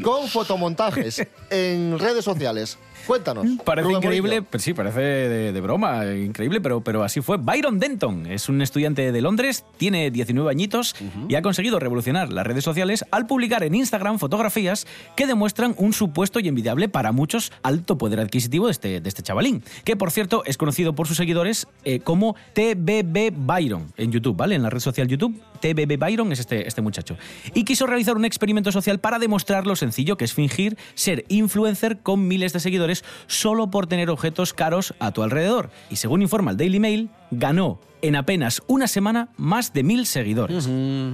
con 0.03 0.27
fotomontajes 0.27 1.25
en 1.49 1.97
redes 1.99 2.25
sociales. 2.25 2.77
Cuéntanos. 3.07 3.45
Parece 3.63 3.87
Rubén 3.87 3.97
increíble, 3.97 4.41
pero 4.41 4.61
sí, 4.61 4.73
parece 4.73 4.99
de, 4.99 5.53
de 5.53 5.61
broma, 5.61 6.05
increíble, 6.15 6.61
pero, 6.61 6.81
pero 6.81 7.03
así 7.03 7.21
fue. 7.21 7.37
Byron 7.37 7.79
Denton 7.79 8.25
es 8.25 8.49
un 8.49 8.61
estudiante 8.61 9.11
de 9.11 9.21
Londres, 9.21 9.65
tiene 9.77 10.11
19 10.11 10.49
añitos 10.49 10.95
y 11.27 11.35
ha 11.35 11.41
conseguido 11.41 11.79
revolucionar 11.79 12.31
las 12.31 12.45
redes 12.45 12.63
sociales 12.63 13.05
al 13.11 13.27
publicar 13.27 13.63
en 13.63 13.75
Instagram 13.75 14.19
fotografías 14.19 14.87
que 15.15 15.27
demuestran 15.27 15.75
un 15.77 15.93
supuesto 15.93 16.39
y 16.39 16.47
envidiable 16.47 16.89
para 16.89 17.11
muchos 17.11 17.51
alto 17.63 17.97
poder 17.97 18.19
adquisitivo 18.19 18.65
de 18.67 18.71
este, 18.71 19.01
de 19.01 19.09
este 19.09 19.23
chavalín, 19.23 19.63
que 19.83 19.95
por 19.95 20.11
cierto 20.11 20.43
es 20.45 20.57
conocido 20.57 20.95
por 20.95 21.07
sus 21.07 21.17
seguidores 21.17 21.67
eh, 21.83 21.99
como 21.99 22.35
TBB 22.53 23.31
Byron 23.35 23.91
en 23.97 24.11
YouTube, 24.11 24.35
¿vale? 24.35 24.55
En 24.55 24.63
la 24.63 24.69
red 24.69 24.79
social 24.79 25.07
YouTube, 25.07 25.39
TBB 25.61 25.97
Byron 25.97 26.31
es 26.31 26.39
este, 26.39 26.67
este 26.67 26.81
muchacho. 26.81 27.17
Y 27.53 27.63
quiso 27.63 27.85
realizar 27.87 28.15
un 28.15 28.25
experimento 28.25 28.71
social 28.71 28.99
para 28.99 29.19
demostrar 29.19 29.67
lo 29.67 29.75
sencillo 29.75 30.17
que 30.17 30.25
es 30.25 30.33
fingir 30.33 30.77
ser 30.93 31.25
influencer 31.27 31.99
con 31.99 32.27
miles 32.27 32.53
de 32.53 32.59
seguidores 32.59 32.94
solo 33.27 33.67
por 33.67 33.87
tener 33.87 34.09
objetos 34.09 34.53
caros 34.53 34.93
a 34.99 35.11
tu 35.11 35.23
alrededor. 35.23 35.69
Y 35.89 35.97
según 35.97 36.21
informa 36.21 36.51
el 36.51 36.57
Daily 36.57 36.79
Mail, 36.79 37.09
ganó 37.37 37.79
en 38.01 38.15
apenas 38.15 38.61
una 38.67 38.87
semana 38.87 39.29
más 39.35 39.73
de 39.73 39.81
mil 39.81 40.05
seguidores. 40.05 40.69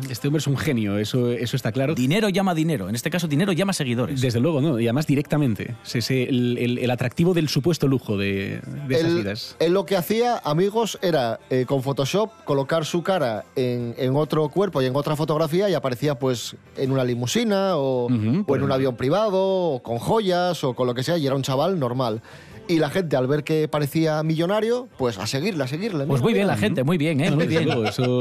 Este 0.10 0.28
hombre 0.28 0.40
es 0.40 0.48
un 0.48 0.58
genio, 0.58 0.98
eso, 0.98 1.32
eso 1.32 1.56
está 1.56 1.72
claro. 1.72 1.96
Dinero 1.96 2.28
llama 2.28 2.54
dinero, 2.54 2.90
en 2.90 2.96
este 2.96 3.10
caso 3.10 3.30
dinero 3.30 3.54
llama 3.54 3.72
seguidores. 3.72 4.20
Desde 4.20 4.42
luego, 4.42 4.60
¿no? 4.60 4.78
Y 4.78 4.88
además 4.88 5.08
directamente. 5.08 5.76
Es 5.86 5.96
ese- 5.96 6.24
el, 6.24 6.58
el- 6.58 6.78
el 6.80 6.92
atractivo 6.92 7.34
del 7.34 7.48
supuesto 7.48 7.88
lujo 7.88 8.18
de, 8.18 8.60
de 8.90 8.96
esas 8.96 9.10
Él, 9.12 9.16
vidas. 9.18 9.56
él 9.60 9.72
lo 9.74 9.86
que 9.86 9.96
hacía, 9.96 10.42
amigos, 10.44 11.00
era 11.02 11.40
eh, 11.50 11.64
con 11.66 11.82
Photoshop 11.82 12.30
colocar 12.44 12.84
su 12.84 13.04
cara 13.04 13.46
en, 13.56 13.96
en 13.98 14.16
otro 14.18 14.50
cuerpo 14.50 14.82
y 14.82 14.86
en 14.86 14.96
otra 14.96 15.16
fotografía 15.16 15.70
y 15.70 15.74
aparecía 15.76 16.16
pues 16.20 16.58
en 16.76 16.92
una 16.92 17.06
limusina 17.06 17.78
o, 17.78 18.08
o 18.08 18.56
en 18.56 18.64
un 18.64 18.72
avión 18.72 18.98
privado 18.98 19.40
o 19.76 19.82
con 19.82 19.98
joyas 19.98 20.62
o 20.66 20.74
con 20.74 20.88
lo 20.88 20.94
que 20.94 21.04
sea 21.04 21.18
y 21.18 21.26
era 21.26 21.36
un 21.38 21.44
chaval 21.44 21.80
normal. 21.80 22.22
Y 22.72 22.80
la 22.80 22.90
gente 22.90 23.18
al 23.18 23.28
ver 23.28 23.44
que 23.44 23.68
parecía 23.68 24.24
millonario, 24.24 24.88
pues 24.98 25.18
a 25.18 25.28
seguirle, 25.28 25.64
a 25.64 25.68
seguirle. 25.68 26.06
Pues 26.06 26.22
muy 26.22 26.34
bien 26.34 26.48
la 26.48 26.56
gente, 26.56 26.84
muy 26.86 26.98
bien, 26.98 27.20
¿eh? 27.20 27.30
Muy 27.30 27.48
bien. 27.48 27.68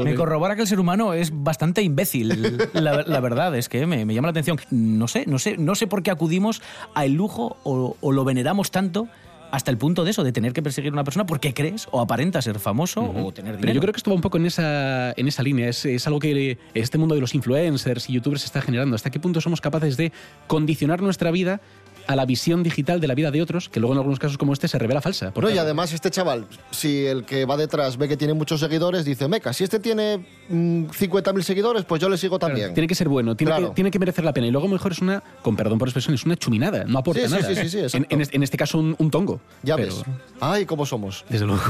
Me 0.03 0.15
corrobora 0.15 0.55
que 0.55 0.63
el 0.63 0.67
ser 0.67 0.79
humano 0.79 1.13
es 1.13 1.31
bastante 1.33 1.81
imbécil. 1.81 2.57
La, 2.73 3.03
la 3.03 3.19
verdad 3.21 3.55
es 3.55 3.69
que 3.69 3.85
me, 3.87 4.05
me 4.05 4.13
llama 4.13 4.27
la 4.27 4.31
atención. 4.31 4.59
No 4.69 5.07
sé, 5.07 5.23
no 5.25 5.39
sé, 5.39 5.57
no 5.57 5.75
sé 5.75 5.87
por 5.87 6.03
qué 6.03 6.11
acudimos 6.11 6.61
al 6.93 7.13
lujo 7.13 7.57
o, 7.63 7.95
o 8.01 8.11
lo 8.11 8.25
veneramos 8.25 8.71
tanto 8.71 9.07
hasta 9.51 9.69
el 9.69 9.77
punto 9.77 10.05
de 10.05 10.11
eso, 10.11 10.23
de 10.23 10.31
tener 10.31 10.53
que 10.53 10.61
perseguir 10.61 10.91
a 10.91 10.93
una 10.93 11.03
persona 11.03 11.25
porque 11.25 11.53
crees 11.53 11.87
o 11.91 11.99
aparenta 11.99 12.41
ser 12.41 12.57
famoso 12.57 13.01
o 13.01 13.33
tener 13.33 13.57
dinero. 13.57 13.59
Pero 13.59 13.73
yo 13.73 13.81
creo 13.81 13.93
que 13.93 13.97
esto 13.97 14.09
va 14.09 14.15
un 14.15 14.21
poco 14.21 14.37
en 14.37 14.45
esa, 14.45 15.11
en 15.11 15.27
esa 15.27 15.43
línea. 15.43 15.67
Es, 15.67 15.83
es 15.83 16.07
algo 16.07 16.19
que 16.19 16.57
este 16.73 16.97
mundo 16.97 17.15
de 17.15 17.21
los 17.21 17.35
influencers 17.35 18.09
y 18.09 18.13
youtubers 18.13 18.45
está 18.45 18.61
generando. 18.61 18.95
¿Hasta 18.95 19.09
qué 19.09 19.19
punto 19.19 19.41
somos 19.41 19.59
capaces 19.59 19.97
de 19.97 20.13
condicionar 20.47 21.01
nuestra 21.01 21.31
vida 21.31 21.59
a 22.07 22.15
la 22.15 22.25
visión 22.25 22.63
digital 22.63 22.99
de 22.99 23.07
la 23.07 23.15
vida 23.15 23.31
de 23.31 23.41
otros, 23.41 23.69
que 23.69 23.79
luego 23.79 23.93
en 23.93 23.99
algunos 23.99 24.19
casos 24.19 24.37
como 24.37 24.53
este 24.53 24.67
se 24.67 24.77
revela 24.79 25.01
falsa. 25.01 25.31
No, 25.35 25.49
y 25.49 25.57
además 25.57 25.93
este 25.93 26.09
chaval, 26.11 26.47
si 26.71 27.05
el 27.05 27.23
que 27.25 27.45
va 27.45 27.57
detrás 27.57 27.97
ve 27.97 28.07
que 28.07 28.17
tiene 28.17 28.33
muchos 28.33 28.59
seguidores, 28.59 29.05
dice, 29.05 29.27
meca, 29.27 29.53
si 29.53 29.63
este 29.63 29.79
tiene 29.79 30.17
mm, 30.49 30.85
50.000 30.85 31.41
seguidores, 31.43 31.83
pues 31.85 32.01
yo 32.01 32.09
le 32.09 32.17
sigo 32.17 32.39
también. 32.39 32.73
Tiene 32.73 32.87
que 32.87 32.95
ser 32.95 33.07
bueno, 33.09 33.35
tiene, 33.35 33.51
Claro. 33.51 33.69
que, 33.69 33.75
tiene 33.75 33.91
que 33.91 33.99
merecer 33.99 34.23
la 34.25 34.33
pena. 34.33 34.47
Y 34.47 34.51
luego 34.51 34.67
mejor 34.67 34.91
es 34.91 34.99
una, 34.99 35.21
con 35.41 35.55
perdón 35.55 35.77
por 35.79 35.87
expresión, 35.87 36.15
es 36.15 36.25
una 36.25 36.35
chuminada, 36.35 36.83
no 36.85 36.99
aporta 36.99 37.21
Sí, 37.21 37.27
sí, 37.27 37.33
nada. 37.41 37.47
sí, 37.55 37.69
sí, 37.69 37.89
sí, 37.89 37.97
en, 38.09 38.21
este- 38.21 38.35
en 38.35 38.43
este 38.43 38.57
caso 38.57 38.77
un, 38.77 38.95
un 38.97 39.11
tongo. 39.11 39.41
Ya 39.63 39.75
Pero, 39.75 39.95
ves. 39.95 40.03
Ay, 40.39 40.65
cómo 40.65 40.85
somos. 40.85 41.25
Desde 41.29 41.45
luego. 41.45 41.61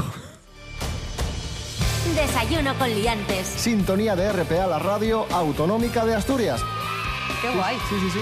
Desayuno 2.14 2.74
con 2.78 2.88
liantes. 2.90 3.46
Sintonía 3.46 4.14
de 4.16 4.30
RPA, 4.32 4.66
la 4.66 4.78
radio 4.78 5.26
autonómica 5.30 6.04
de 6.04 6.14
Asturias. 6.14 6.60
Qué 7.40 7.48
guay. 7.50 7.76
Sí, 7.88 7.94
sí, 8.00 8.10
sí. 8.10 8.18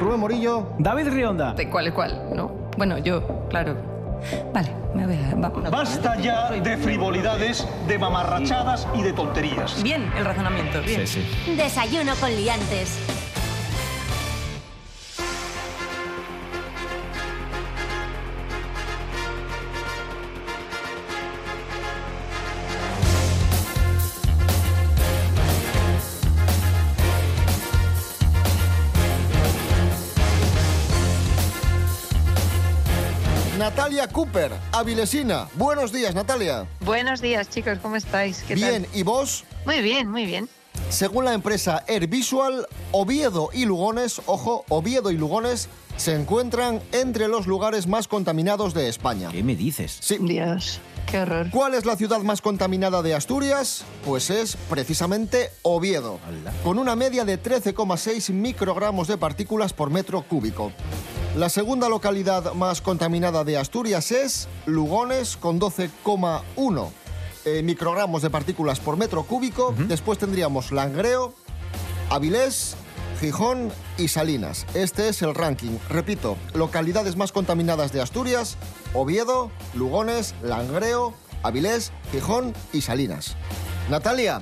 Rubén 0.00 0.20
Morillo. 0.20 0.68
David 0.78 1.08
Rionda. 1.08 1.52
¿De 1.54 1.68
cuál 1.68 1.86
es 1.88 1.92
cuál? 1.92 2.30
¿No? 2.34 2.50
Bueno, 2.76 2.98
yo, 2.98 3.46
claro. 3.48 3.76
Vale, 4.52 4.70
me 4.94 5.06
voy 5.06 5.16
a... 5.16 5.34
va- 5.36 5.70
Basta 5.70 6.16
ya 6.18 6.50
de 6.50 6.76
frivolidades, 6.76 7.66
de 7.86 7.98
mamarrachadas 7.98 8.86
y 8.94 9.02
de 9.02 9.12
tonterías. 9.12 9.82
Bien, 9.82 10.10
el 10.16 10.24
razonamiento, 10.24 10.80
bien. 10.82 11.04
Desayuno 11.56 12.12
con 12.20 12.30
liantes. 12.34 12.98
Natalia 34.04 34.12
Cooper, 34.12 34.52
Avilesina. 34.72 35.48
Buenos 35.54 35.90
días, 35.90 36.14
Natalia. 36.14 36.66
Buenos 36.80 37.22
días, 37.22 37.48
chicos, 37.48 37.78
¿cómo 37.80 37.96
estáis? 37.96 38.44
¿Qué 38.46 38.54
Bien, 38.54 38.82
tal? 38.84 38.96
¿y 38.96 39.02
vos? 39.02 39.44
Muy 39.64 39.80
bien, 39.80 40.10
muy 40.10 40.26
bien. 40.26 40.46
Según 40.90 41.24
la 41.24 41.32
empresa 41.32 41.84
Air 41.86 42.06
Visual, 42.06 42.66
Oviedo 42.92 43.48
y 43.54 43.64
Lugones, 43.64 44.20
ojo, 44.26 44.66
Oviedo 44.68 45.10
y 45.10 45.16
Lugones 45.16 45.70
se 45.96 46.14
encuentran 46.14 46.82
entre 46.92 47.28
los 47.28 47.46
lugares 47.46 47.86
más 47.86 48.06
contaminados 48.06 48.74
de 48.74 48.88
España. 48.88 49.30
¿Qué 49.30 49.42
me 49.42 49.56
dices? 49.56 49.96
Sí. 50.02 50.18
Dios, 50.20 50.80
qué 51.10 51.20
horror. 51.20 51.48
¿Cuál 51.50 51.72
es 51.72 51.86
la 51.86 51.96
ciudad 51.96 52.20
más 52.20 52.42
contaminada 52.42 53.00
de 53.00 53.14
Asturias? 53.14 53.84
Pues 54.04 54.28
es 54.28 54.56
precisamente 54.68 55.50
Oviedo, 55.62 56.18
con 56.62 56.78
una 56.78 56.94
media 56.94 57.24
de 57.24 57.42
13,6 57.42 58.32
microgramos 58.34 59.08
de 59.08 59.16
partículas 59.16 59.72
por 59.72 59.88
metro 59.88 60.20
cúbico. 60.22 60.72
La 61.36 61.48
segunda 61.48 61.88
localidad 61.88 62.52
más 62.54 62.80
contaminada 62.80 63.42
de 63.44 63.56
Asturias 63.58 64.12
es 64.12 64.48
Lugones, 64.66 65.36
con 65.36 65.58
12,1 65.60 66.90
eh, 67.44 67.62
microgramos 67.62 68.22
de 68.22 68.30
partículas 68.30 68.78
por 68.80 68.96
metro 68.96 69.24
cúbico. 69.24 69.74
Después 69.76 70.18
tendríamos 70.18 70.70
Langreo, 70.70 71.34
Avilés, 72.08 72.76
Gijón 73.20 73.70
y 73.98 74.08
Salinas. 74.08 74.64
Este 74.74 75.08
es 75.08 75.22
el 75.22 75.34
ranking. 75.34 75.76
Repito, 75.90 76.36
localidades 76.54 77.16
más 77.16 77.32
contaminadas 77.32 77.92
de 77.92 78.00
Asturias, 78.00 78.56
Oviedo, 78.94 79.50
Lugones, 79.74 80.34
Langreo, 80.42 81.14
Avilés, 81.42 81.90
Gijón 82.12 82.54
y 82.72 82.80
Salinas. 82.80 83.34
Natalia, 83.90 84.40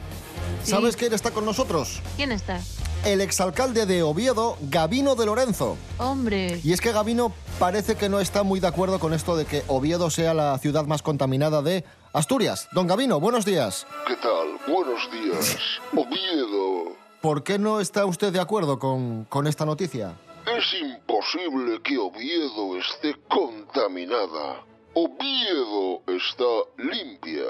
¿sabes 0.63 0.93
Sí. 0.95 1.01
quién 1.01 1.15
está 1.15 1.31
con 1.33 1.45
nosotros? 1.47 2.01
¿Quién 2.17 2.31
está? 2.33 2.61
El 3.05 3.21
exalcalde 3.21 3.85
de 3.85 4.05
Oviedo, 4.05 4.57
Gabino 4.71 5.17
de 5.17 5.27
Lorenzo. 5.27 5.77
Hombre. 5.99 6.61
Y 6.63 6.73
es 6.73 6.81
que 6.81 6.93
Gabino 6.93 7.33
parece 7.59 7.97
que 7.97 8.09
no 8.09 8.21
está 8.21 8.45
muy 8.45 8.61
de 8.61 8.69
acuerdo 8.69 9.01
con 9.01 9.13
esto 9.13 9.35
de 9.37 9.45
que 9.45 9.65
Oviedo 9.67 10.09
sea 10.09 10.35
la 10.35 10.57
ciudad 10.59 10.85
más 10.87 11.03
contaminada 11.03 11.63
de 11.63 11.85
Asturias. 12.13 12.69
Don 12.71 12.87
Gabino, 12.87 13.19
buenos 13.19 13.45
días. 13.45 13.89
¿Qué 14.07 14.15
tal? 14.15 14.57
Buenos 14.73 15.11
días. 15.11 15.57
Oviedo. 15.97 16.97
¿Por 17.21 17.43
qué 17.43 17.59
no 17.59 17.81
está 17.81 18.07
usted 18.07 18.33
de 18.33 18.39
acuerdo 18.39 18.79
con, 18.79 19.25
con 19.25 19.49
esta 19.49 19.67
noticia? 19.67 20.15
Es 20.47 20.81
imposible 20.81 21.83
que 21.83 21.99
Oviedo 21.99 22.79
esté 22.79 23.17
contaminada. 23.29 24.65
Oviedo 24.95 26.03
está 26.07 26.45
limpia. 26.79 27.43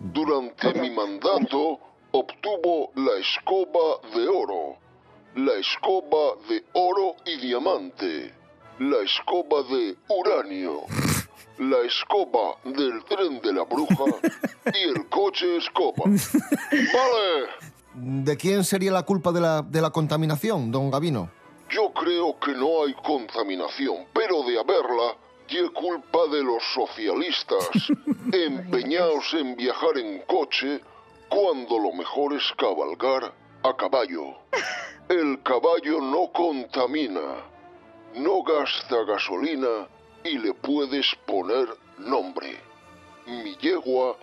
Durante 0.00 0.74
mi 0.80 0.90
mandato 0.90 1.78
obtuvo 2.12 2.90
la 2.94 3.18
escoba 3.18 4.00
de 4.14 4.28
oro, 4.28 4.76
la 5.36 5.52
escoba 5.54 6.36
de 6.48 6.64
oro 6.72 7.16
y 7.24 7.36
diamante, 7.40 8.34
la 8.78 8.98
escoba 9.04 9.62
de 9.62 9.96
uranio, 10.08 10.82
la 11.58 11.78
escoba 11.86 12.56
del 12.64 13.04
tren 13.04 13.40
de 13.40 13.52
la 13.52 13.64
bruja 13.64 14.04
y 14.74 14.88
el 14.88 15.08
coche 15.08 15.56
escoba. 15.56 16.04
¡Vale! 16.04 17.46
¿De 17.94 18.36
quién 18.36 18.64
sería 18.64 18.92
la 18.92 19.02
culpa 19.02 19.32
de 19.32 19.40
la, 19.40 19.62
de 19.62 19.80
la 19.80 19.90
contaminación, 19.90 20.70
don 20.70 20.90
Gabino? 20.90 21.30
Yo 21.70 21.92
creo 21.92 22.38
que 22.40 22.52
no 22.52 22.84
hay 22.84 22.94
contaminación, 22.94 24.06
pero 24.12 24.42
de 24.42 24.58
haberla, 24.58 25.16
tiene 25.46 25.70
culpa 25.70 26.26
de 26.32 26.42
los 26.42 26.62
socialistas, 26.74 27.68
empeñados 28.32 29.34
en 29.34 29.56
viajar 29.56 29.98
en 29.98 30.22
coche 30.22 30.80
cuando 31.30 31.78
lo 31.78 31.92
mejor 31.92 32.34
es 32.34 32.52
cabalgar 32.58 33.32
a 33.62 33.76
caballo. 33.76 34.36
El 35.08 35.42
caballo 35.42 36.00
no 36.00 36.30
contamina, 36.32 37.44
no 38.14 38.42
gasta 38.42 39.04
gasolina 39.04 39.88
y 40.24 40.38
le 40.38 40.54
puedes 40.54 41.06
poner 41.26 41.68
nombre. 41.98 42.58
Mi 43.26 43.54
yegua 43.56 44.16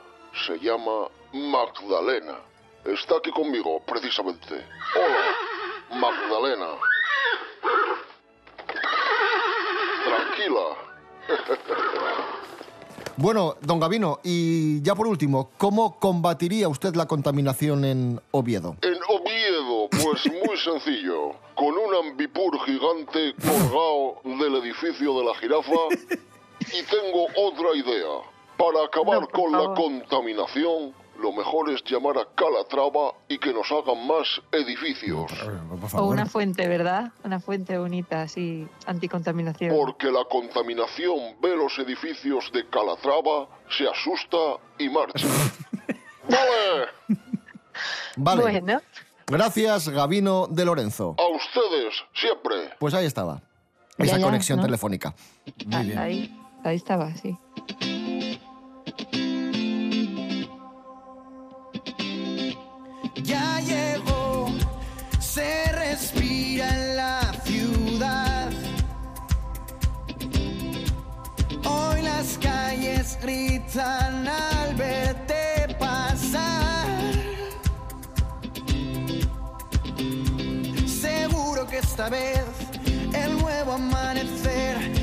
se 0.46 0.58
llama 0.60 1.08
Magdalena. 1.34 2.39
Está 2.86 3.17
aquí 3.17 3.32
conmigo, 3.32 3.82
precisamente. 3.86 4.65
Hola, 4.96 5.36
Magdalena. 6.00 6.67
Tranquila. 10.06 10.78
Bueno, 13.19 13.56
don 13.62 13.80
Gabino, 13.80 14.19
y 14.23 14.80
ya 14.84 14.93
por 14.93 15.08
último, 15.08 15.49
¿cómo 15.58 15.99
combatiría 15.99 16.67
usted 16.69 16.93
la 16.95 17.08
contaminación 17.08 17.84
en 17.84 18.21
Oviedo? 18.30 18.75
En 18.84 18.93
Oviedo, 19.10 19.89
pues 19.89 20.32
muy 20.32 20.56
sencillo. 20.63 21.32
Con 21.56 21.69
un 21.69 22.08
ambipur 22.08 22.60
gigante 22.63 23.34
colgado 23.41 24.21
del 24.23 24.56
edificio 24.63 25.17
de 25.19 25.25
la 25.25 25.36
jirafa. 25.36 25.71
Y 26.60 26.84
tengo 26.84 27.27
otra 27.47 27.69
idea. 27.75 28.19
Para 28.58 28.84
acabar 28.86 29.30
con 29.30 29.51
la 29.53 29.73
contaminación, 29.73 30.93
lo 31.19 31.32
mejor 31.34 31.69
es 31.69 31.84
llamar 31.84 32.17
a 32.17 32.25
Calatrava 32.36 33.13
y 33.27 33.38
que 33.38 33.53
nos 33.53 33.71
hagan 33.71 34.06
más 34.08 34.27
edificios. 34.51 35.32
O 35.93 36.06
una 36.06 36.25
fuente, 36.25 36.67
¿verdad? 36.67 37.12
Una 37.23 37.39
fuente 37.39 37.77
bonita, 37.77 38.21
así, 38.23 38.67
anticontaminación. 38.86 39.75
Porque 39.75 40.12
la 40.12 40.23
contaminación 40.25 41.36
ve 41.41 41.56
los 41.56 41.77
edificios 41.80 42.51
de 42.53 42.67
Calatrava, 42.69 43.47
se 43.69 43.88
asusta 43.88 44.38
y 44.77 44.89
marcha. 44.89 45.27
¡Vale! 46.30 46.88
Vale. 48.15 48.41
Bueno. 48.41 48.82
Gracias, 49.27 49.89
Gabino 49.89 50.47
de 50.47 50.65
Lorenzo. 50.65 51.15
A 51.17 51.27
ustedes, 51.36 51.93
siempre. 52.13 52.75
Pues 52.80 52.93
ahí 52.93 53.06
estaba. 53.06 53.41
Esa 53.97 54.13
Ya, 54.13 54.17
ya, 54.19 54.25
conexión 54.25 54.58
¿no? 54.60 54.65
telefónica. 54.65 55.13
Ah, 55.71 55.80
Ahí, 55.97 56.34
ahí 56.63 56.75
estaba, 56.75 57.13
sí. 57.15 57.38
Calles 73.08 73.17
gritan 73.22 74.28
al 74.28 74.76
verte 74.76 75.76
pasar. 75.80 76.88
Seguro 80.86 81.67
que 81.67 81.78
esta 81.78 82.10
vez 82.10 82.43
el 83.13 83.38
nuevo 83.38 83.74
amanecer 83.74 84.96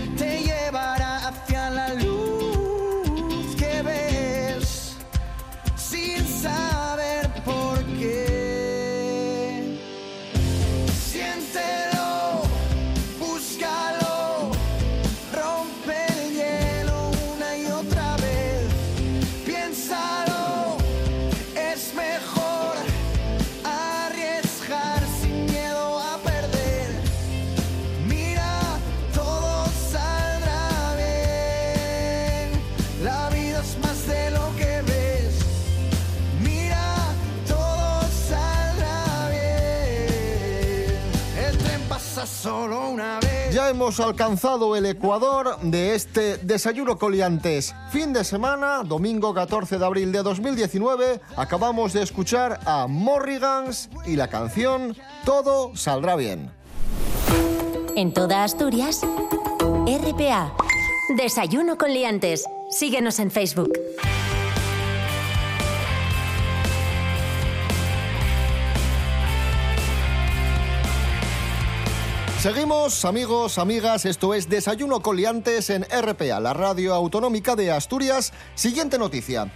hemos 43.84 44.00
alcanzado 44.00 44.76
el 44.76 44.86
ecuador 44.86 45.58
de 45.60 45.94
este 45.94 46.38
desayuno 46.38 46.96
coliantes. 46.96 47.74
Fin 47.90 48.14
de 48.14 48.24
semana, 48.24 48.82
domingo 48.82 49.34
14 49.34 49.76
de 49.76 49.84
abril 49.84 50.10
de 50.10 50.22
2019, 50.22 51.20
acabamos 51.36 51.92
de 51.92 52.02
escuchar 52.02 52.60
a 52.64 52.86
Morrigans 52.86 53.90
y 54.06 54.16
la 54.16 54.28
canción 54.28 54.96
Todo 55.26 55.76
saldrá 55.76 56.16
bien. 56.16 56.50
En 57.94 58.14
toda 58.14 58.44
Asturias, 58.44 59.02
RPA. 59.60 60.54
Desayuno 61.18 61.76
con 61.76 61.92
liantes. 61.92 62.46
Síguenos 62.70 63.18
en 63.18 63.30
Facebook. 63.30 63.70
Seguimos, 72.44 73.06
amigos, 73.06 73.56
amigas, 73.56 74.04
esto 74.04 74.34
es 74.34 74.50
Desayuno 74.50 75.00
Coliantes 75.00 75.70
en 75.70 75.84
RPA, 75.84 76.40
la 76.40 76.52
radio 76.52 76.92
autonómica 76.92 77.56
de 77.56 77.72
Asturias. 77.72 78.34
Siguiente 78.54 78.98
noticia. 78.98 79.50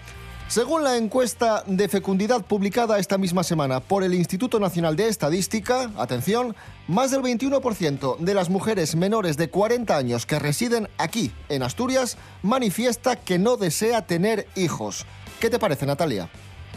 Según 0.49 0.85
la 0.85 0.97
encuesta 0.97 1.65
de 1.67 1.87
fecundidad 1.91 2.47
publicada 2.47 2.99
esta 2.99 3.19
misma 3.19 3.45
semana 3.45 3.81
por 3.81 4.05
el 4.05 4.15
Instituto 4.15 4.59
Nacional 4.59 4.97
de 4.97 5.09
Estadística, 5.09 5.91
atención, 5.99 6.57
más 6.87 7.11
del 7.11 7.21
21% 7.21 8.17
de 8.21 8.33
las 8.33 8.49
mujeres 8.49 8.97
menores 8.97 9.37
de 9.37 9.51
40 9.51 9.95
años 9.95 10.25
que 10.25 10.39
residen 10.39 10.89
aquí, 10.97 11.31
en 11.51 11.65
Asturias, 11.65 12.17
manifiesta 12.43 13.17
que 13.17 13.39
no 13.39 13.59
desea 13.59 14.07
tener 14.07 14.47
hijos. 14.57 15.05
¿Qué 15.41 15.51
te 15.51 15.59
parece, 15.59 15.85
Natalia? 15.85 16.31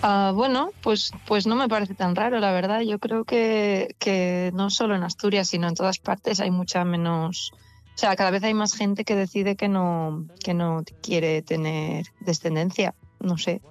Ah, 0.04 0.32
bueno, 0.34 0.72
pues, 0.82 1.12
pues 1.28 1.46
no 1.46 1.56
me 1.56 1.68
parece 1.68 1.94
tan 1.94 2.16
raro, 2.16 2.40
la 2.40 2.52
verdad. 2.52 2.82
Yo 2.82 3.00
creo 3.00 3.24
que, 3.24 3.96
que 4.00 4.52
no 4.54 4.70
solo 4.70 4.96
en 4.96 5.04
Asturias, 5.04 5.50
sino 5.50 5.68
en 5.68 5.76
todas 5.76 6.00
partes 6.00 6.40
hay 6.40 6.52
mucha 6.52 6.84
menos... 6.86 7.52
O 7.94 7.98
sea, 8.02 8.16
cada 8.16 8.32
vez 8.32 8.44
hay 8.44 8.54
más 8.54 8.74
gente 8.74 9.04
que 9.04 9.16
decide 9.16 9.56
que 9.56 9.68
no, 9.68 10.26
que 10.44 10.54
no 10.54 10.84
quiere 11.02 11.42
tener 11.44 12.08
descendencia. 12.20 12.96
No 13.20 13.38
sé. 13.38 13.62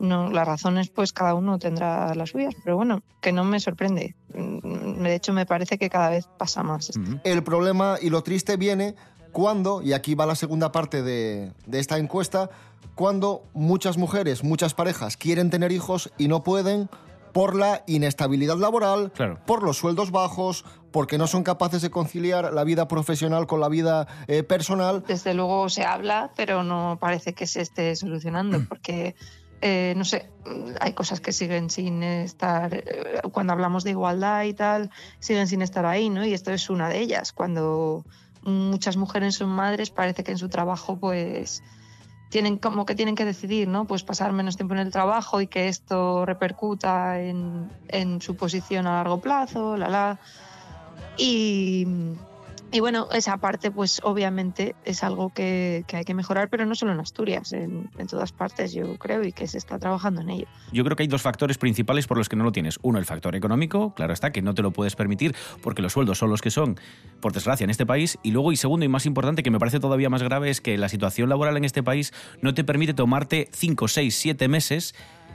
No, 0.00 0.30
las 0.30 0.46
razones, 0.46 0.88
pues 0.88 1.12
cada 1.12 1.34
uno 1.34 1.58
tendrá 1.58 2.14
las 2.14 2.30
suyas, 2.30 2.54
pero 2.64 2.76
bueno, 2.76 3.02
que 3.20 3.32
no 3.32 3.44
me 3.44 3.60
sorprende. 3.60 4.16
Mm, 4.34 5.02
De 5.02 5.14
hecho, 5.14 5.34
me 5.34 5.44
parece 5.44 5.76
que 5.78 5.90
cada 5.90 6.08
vez 6.08 6.26
pasa 6.38 6.62
más. 6.62 6.90
El 7.22 7.42
problema 7.42 7.96
y 8.00 8.08
lo 8.08 8.22
triste 8.22 8.56
viene 8.56 8.94
cuando, 9.32 9.82
y 9.82 9.92
aquí 9.92 10.14
va 10.14 10.26
la 10.26 10.34
segunda 10.34 10.72
parte 10.72 11.02
de, 11.02 11.52
de 11.66 11.78
esta 11.78 11.98
encuesta, 11.98 12.50
cuando 12.94 13.44
muchas 13.54 13.96
mujeres, 13.96 14.44
muchas 14.44 14.74
parejas 14.74 15.16
quieren 15.16 15.50
tener 15.50 15.72
hijos 15.72 16.12
y 16.18 16.28
no 16.28 16.42
pueden 16.42 16.88
por 17.32 17.54
la 17.54 17.82
inestabilidad 17.86 18.56
laboral, 18.56 19.12
por 19.46 19.62
los 19.62 19.76
sueldos 19.78 20.10
bajos, 20.10 20.64
porque 20.90 21.18
no 21.18 21.26
son 21.26 21.42
capaces 21.42 21.82
de 21.82 21.90
conciliar 21.90 22.52
la 22.52 22.64
vida 22.64 22.88
profesional 22.88 23.46
con 23.46 23.60
la 23.60 23.68
vida 23.68 24.08
eh, 24.26 24.42
personal. 24.42 25.04
Desde 25.06 25.34
luego 25.34 25.68
se 25.68 25.84
habla, 25.84 26.32
pero 26.36 26.64
no 26.64 26.98
parece 27.00 27.32
que 27.32 27.46
se 27.46 27.60
esté 27.60 27.94
solucionando, 27.96 28.64
porque, 28.68 29.14
eh, 29.60 29.94
no 29.96 30.04
sé, 30.04 30.28
hay 30.80 30.92
cosas 30.92 31.20
que 31.20 31.32
siguen 31.32 31.70
sin 31.70 32.02
estar, 32.02 32.74
eh, 32.74 33.20
cuando 33.32 33.52
hablamos 33.52 33.84
de 33.84 33.90
igualdad 33.90 34.44
y 34.44 34.54
tal, 34.54 34.90
siguen 35.20 35.46
sin 35.46 35.62
estar 35.62 35.86
ahí, 35.86 36.10
¿no? 36.10 36.24
Y 36.24 36.34
esto 36.34 36.50
es 36.50 36.68
una 36.68 36.88
de 36.88 36.98
ellas. 36.98 37.32
Cuando 37.32 38.04
muchas 38.42 38.96
mujeres 38.96 39.36
son 39.36 39.50
madres, 39.50 39.90
parece 39.90 40.24
que 40.24 40.32
en 40.32 40.38
su 40.38 40.48
trabajo, 40.48 40.98
pues 40.98 41.62
tienen 42.30 42.58
como 42.58 42.86
que 42.86 42.94
tienen 42.94 43.16
que 43.16 43.24
decidir, 43.24 43.68
¿no? 43.68 43.86
Pues 43.86 44.04
pasar 44.04 44.32
menos 44.32 44.56
tiempo 44.56 44.74
en 44.74 44.80
el 44.80 44.92
trabajo 44.92 45.40
y 45.40 45.48
que 45.48 45.68
esto 45.68 46.24
repercuta 46.24 47.20
en, 47.20 47.70
en 47.88 48.22
su 48.22 48.36
posición 48.36 48.86
a 48.86 48.94
largo 48.94 49.20
plazo, 49.20 49.76
la 49.76 49.88
la. 49.88 50.18
Y, 51.16 51.86
y 52.72 52.80
bueno, 52.80 53.08
esa 53.12 53.36
parte, 53.38 53.70
pues 53.70 54.00
obviamente 54.04 54.74
es 54.84 55.02
algo 55.02 55.30
que, 55.30 55.84
que 55.86 55.96
hay 55.96 56.04
que 56.04 56.14
mejorar, 56.14 56.48
pero 56.48 56.66
no 56.66 56.74
solo 56.74 56.92
en 56.92 57.00
Asturias, 57.00 57.52
en, 57.52 57.90
en 57.98 58.06
todas 58.06 58.32
partes, 58.32 58.72
yo 58.72 58.96
creo, 58.98 59.22
y 59.24 59.32
que 59.32 59.46
se 59.46 59.58
está 59.58 59.78
trabajando 59.78 60.20
en 60.20 60.30
ello. 60.30 60.46
Yo 60.72 60.84
creo 60.84 60.96
que 60.96 61.02
hay 61.02 61.08
dos 61.08 61.22
factores 61.22 61.58
principales 61.58 62.06
por 62.06 62.16
los 62.16 62.28
que 62.28 62.36
no 62.36 62.44
lo 62.44 62.52
tienes. 62.52 62.78
Uno, 62.82 62.98
el 62.98 63.04
factor 63.04 63.34
económico, 63.34 63.94
claro 63.94 64.12
está, 64.12 64.30
que 64.32 64.42
no 64.42 64.54
te 64.54 64.62
lo 64.62 64.70
puedes 64.72 64.96
permitir 64.96 65.34
porque 65.62 65.82
los 65.82 65.92
sueldos 65.92 66.18
son 66.18 66.30
los 66.30 66.40
que 66.40 66.50
son, 66.50 66.78
por 67.20 67.32
desgracia, 67.32 67.64
en 67.64 67.70
este 67.70 67.86
país. 67.86 68.18
Y 68.22 68.30
luego, 68.30 68.52
y 68.52 68.56
segundo 68.56 68.84
y 68.84 68.88
más 68.88 69.06
importante, 69.06 69.42
que 69.42 69.50
me 69.50 69.58
parece 69.58 69.80
todavía 69.80 70.08
más 70.08 70.22
grave, 70.22 70.50
es 70.50 70.60
que 70.60 70.78
la 70.78 70.88
situación 70.88 71.28
laboral 71.28 71.56
en 71.56 71.64
este 71.64 71.82
país 71.82 72.12
no 72.40 72.54
te 72.54 72.64
permite 72.64 72.94
tomarte 72.94 73.48
5, 73.52 73.88
6, 73.88 74.14
7 74.16 74.48
meses 74.48 74.94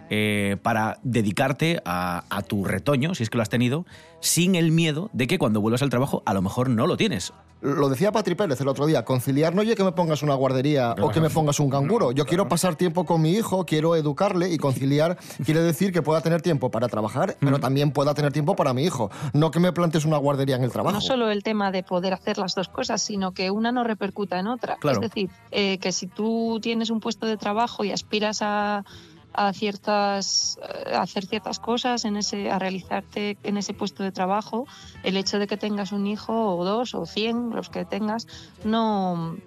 eh, 0.09 0.57
para 0.61 0.99
dedicarte 1.03 1.81
a, 1.85 2.23
a 2.29 2.41
tu 2.41 2.65
retoño, 2.65 3.15
si 3.15 3.23
es 3.23 3.29
que 3.29 3.37
lo 3.37 3.43
has 3.43 3.49
tenido, 3.49 3.85
sin 4.19 4.55
el 4.55 4.71
miedo 4.71 5.09
de 5.13 5.27
que 5.27 5.37
cuando 5.37 5.61
vuelvas 5.61 5.81
al 5.81 5.89
trabajo 5.89 6.23
a 6.25 6.33
lo 6.33 6.41
mejor 6.41 6.69
no 6.69 6.87
lo 6.87 6.97
tienes. 6.97 7.33
Lo 7.61 7.89
decía 7.89 8.11
Patri 8.11 8.35
Pérez 8.35 8.61
el 8.61 8.67
otro 8.67 8.85
día, 8.85 9.05
conciliar 9.05 9.55
no 9.55 9.61
oye 9.61 9.75
que 9.75 9.83
me 9.83 9.91
pongas 9.91 10.21
una 10.21 10.35
guardería 10.35 10.93
o 11.01 11.09
que 11.09 11.19
me 11.19 11.31
pongas 11.31 11.59
un 11.59 11.69
canguro. 11.69 12.11
Yo 12.11 12.25
quiero 12.25 12.47
pasar 12.47 12.75
tiempo 12.75 13.05
con 13.05 13.21
mi 13.21 13.31
hijo, 13.31 13.65
quiero 13.65 13.95
educarle 13.95 14.51
y 14.51 14.57
conciliar 14.57 15.17
quiere 15.45 15.61
decir 15.61 15.91
que 15.91 16.03
pueda 16.03 16.21
tener 16.21 16.43
tiempo 16.43 16.69
para 16.69 16.87
trabajar, 16.89 17.37
pero 17.39 17.59
también 17.59 17.91
pueda 17.91 18.13
tener 18.13 18.31
tiempo 18.31 18.55
para 18.55 18.73
mi 18.73 18.83
hijo. 18.83 19.09
No 19.33 19.49
que 19.49 19.59
me 19.59 19.71
plantes 19.71 20.05
una 20.05 20.17
guardería 20.17 20.57
en 20.57 20.63
el 20.63 20.71
trabajo. 20.71 20.93
No 20.93 21.01
solo 21.01 21.31
el 21.31 21.41
tema 21.41 21.71
de 21.71 21.81
poder 21.81 22.13
hacer 22.13 22.37
las 22.37 22.53
dos 22.53 22.67
cosas, 22.67 23.01
sino 23.01 23.31
que 23.31 23.49
una 23.49 23.71
no 23.71 23.83
repercuta 23.83 24.37
en 24.37 24.45
otra. 24.45 24.75
Claro. 24.75 25.01
Es 25.01 25.09
decir, 25.09 25.31
eh, 25.49 25.79
que 25.79 25.91
si 25.91 26.05
tú 26.05 26.59
tienes 26.61 26.91
un 26.91 26.99
puesto 26.99 27.25
de 27.25 27.37
trabajo 27.37 27.83
y 27.83 27.91
aspiras 27.91 28.43
a, 28.43 28.83
a 29.35 29.53
ciertas 29.53 30.59
a 30.93 31.01
hacer 31.01 31.25
ciertas 31.25 31.59
cosas 31.59 32.05
en 32.05 32.17
ese 32.17 32.49
a 32.51 32.59
realizarte 32.59 33.37
en 33.43 33.57
ese 33.57 33.73
puesto 33.73 34.03
de 34.03 34.11
trabajo 34.11 34.65
el 35.03 35.17
hecho 35.17 35.39
de 35.39 35.47
que 35.47 35.57
tengas 35.57 35.91
un 35.91 36.07
hijo 36.07 36.55
o 36.55 36.63
dos 36.65 36.95
o 36.95 37.05
cien 37.05 37.51
los 37.51 37.69
que 37.69 37.85
tengas 37.85 38.27
no 38.63 39.37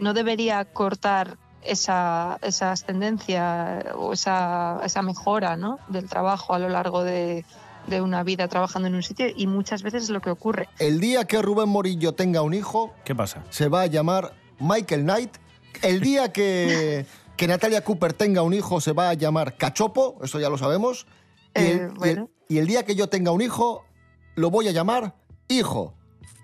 no 0.00 0.14
debería 0.14 0.64
cortar 0.64 1.38
esa, 1.62 2.38
esa 2.42 2.72
ascendencia 2.72 3.84
o 3.96 4.12
esa, 4.12 4.80
esa 4.84 5.02
mejora 5.02 5.56
¿no? 5.56 5.78
del 5.88 6.08
trabajo 6.08 6.54
a 6.54 6.58
lo 6.58 6.68
largo 6.68 7.04
de, 7.04 7.44
de 7.86 8.00
una 8.00 8.22
vida 8.22 8.48
trabajando 8.48 8.88
en 8.88 8.94
un 8.94 9.02
sitio 9.02 9.26
y 9.34 9.46
muchas 9.46 9.82
veces 9.82 10.04
es 10.04 10.10
lo 10.10 10.20
que 10.20 10.30
ocurre. 10.30 10.68
El 10.78 11.00
día 11.00 11.24
que 11.24 11.40
Rubén 11.42 11.68
Morillo 11.68 12.12
tenga 12.12 12.42
un 12.42 12.54
hijo, 12.54 12.94
¿Qué 13.04 13.14
pasa? 13.14 13.44
se 13.50 13.68
va 13.68 13.82
a 13.82 13.86
llamar 13.86 14.34
Michael 14.58 15.02
Knight. 15.02 15.36
El 15.82 16.00
día 16.00 16.32
que, 16.32 17.06
que 17.40 17.46
Natalia 17.46 17.82
Cooper 17.82 18.12
tenga 18.12 18.42
un 18.42 18.52
hijo, 18.52 18.82
se 18.82 18.92
va 18.92 19.08
a 19.08 19.14
llamar 19.14 19.56
Cachopo, 19.56 20.18
eso 20.22 20.38
ya 20.38 20.50
lo 20.50 20.58
sabemos. 20.58 21.06
Y 21.56 21.60
el, 21.64 21.90
y 22.04 22.08
el- 22.10 22.28
y 22.48 22.58
el 22.58 22.66
día 22.66 22.84
que 22.84 22.94
yo 22.94 23.08
tenga 23.08 23.30
un 23.30 23.40
hijo, 23.40 23.86
lo 24.34 24.50
voy 24.50 24.68
a 24.68 24.72
llamar 24.72 25.14
Hijo. 25.48 25.94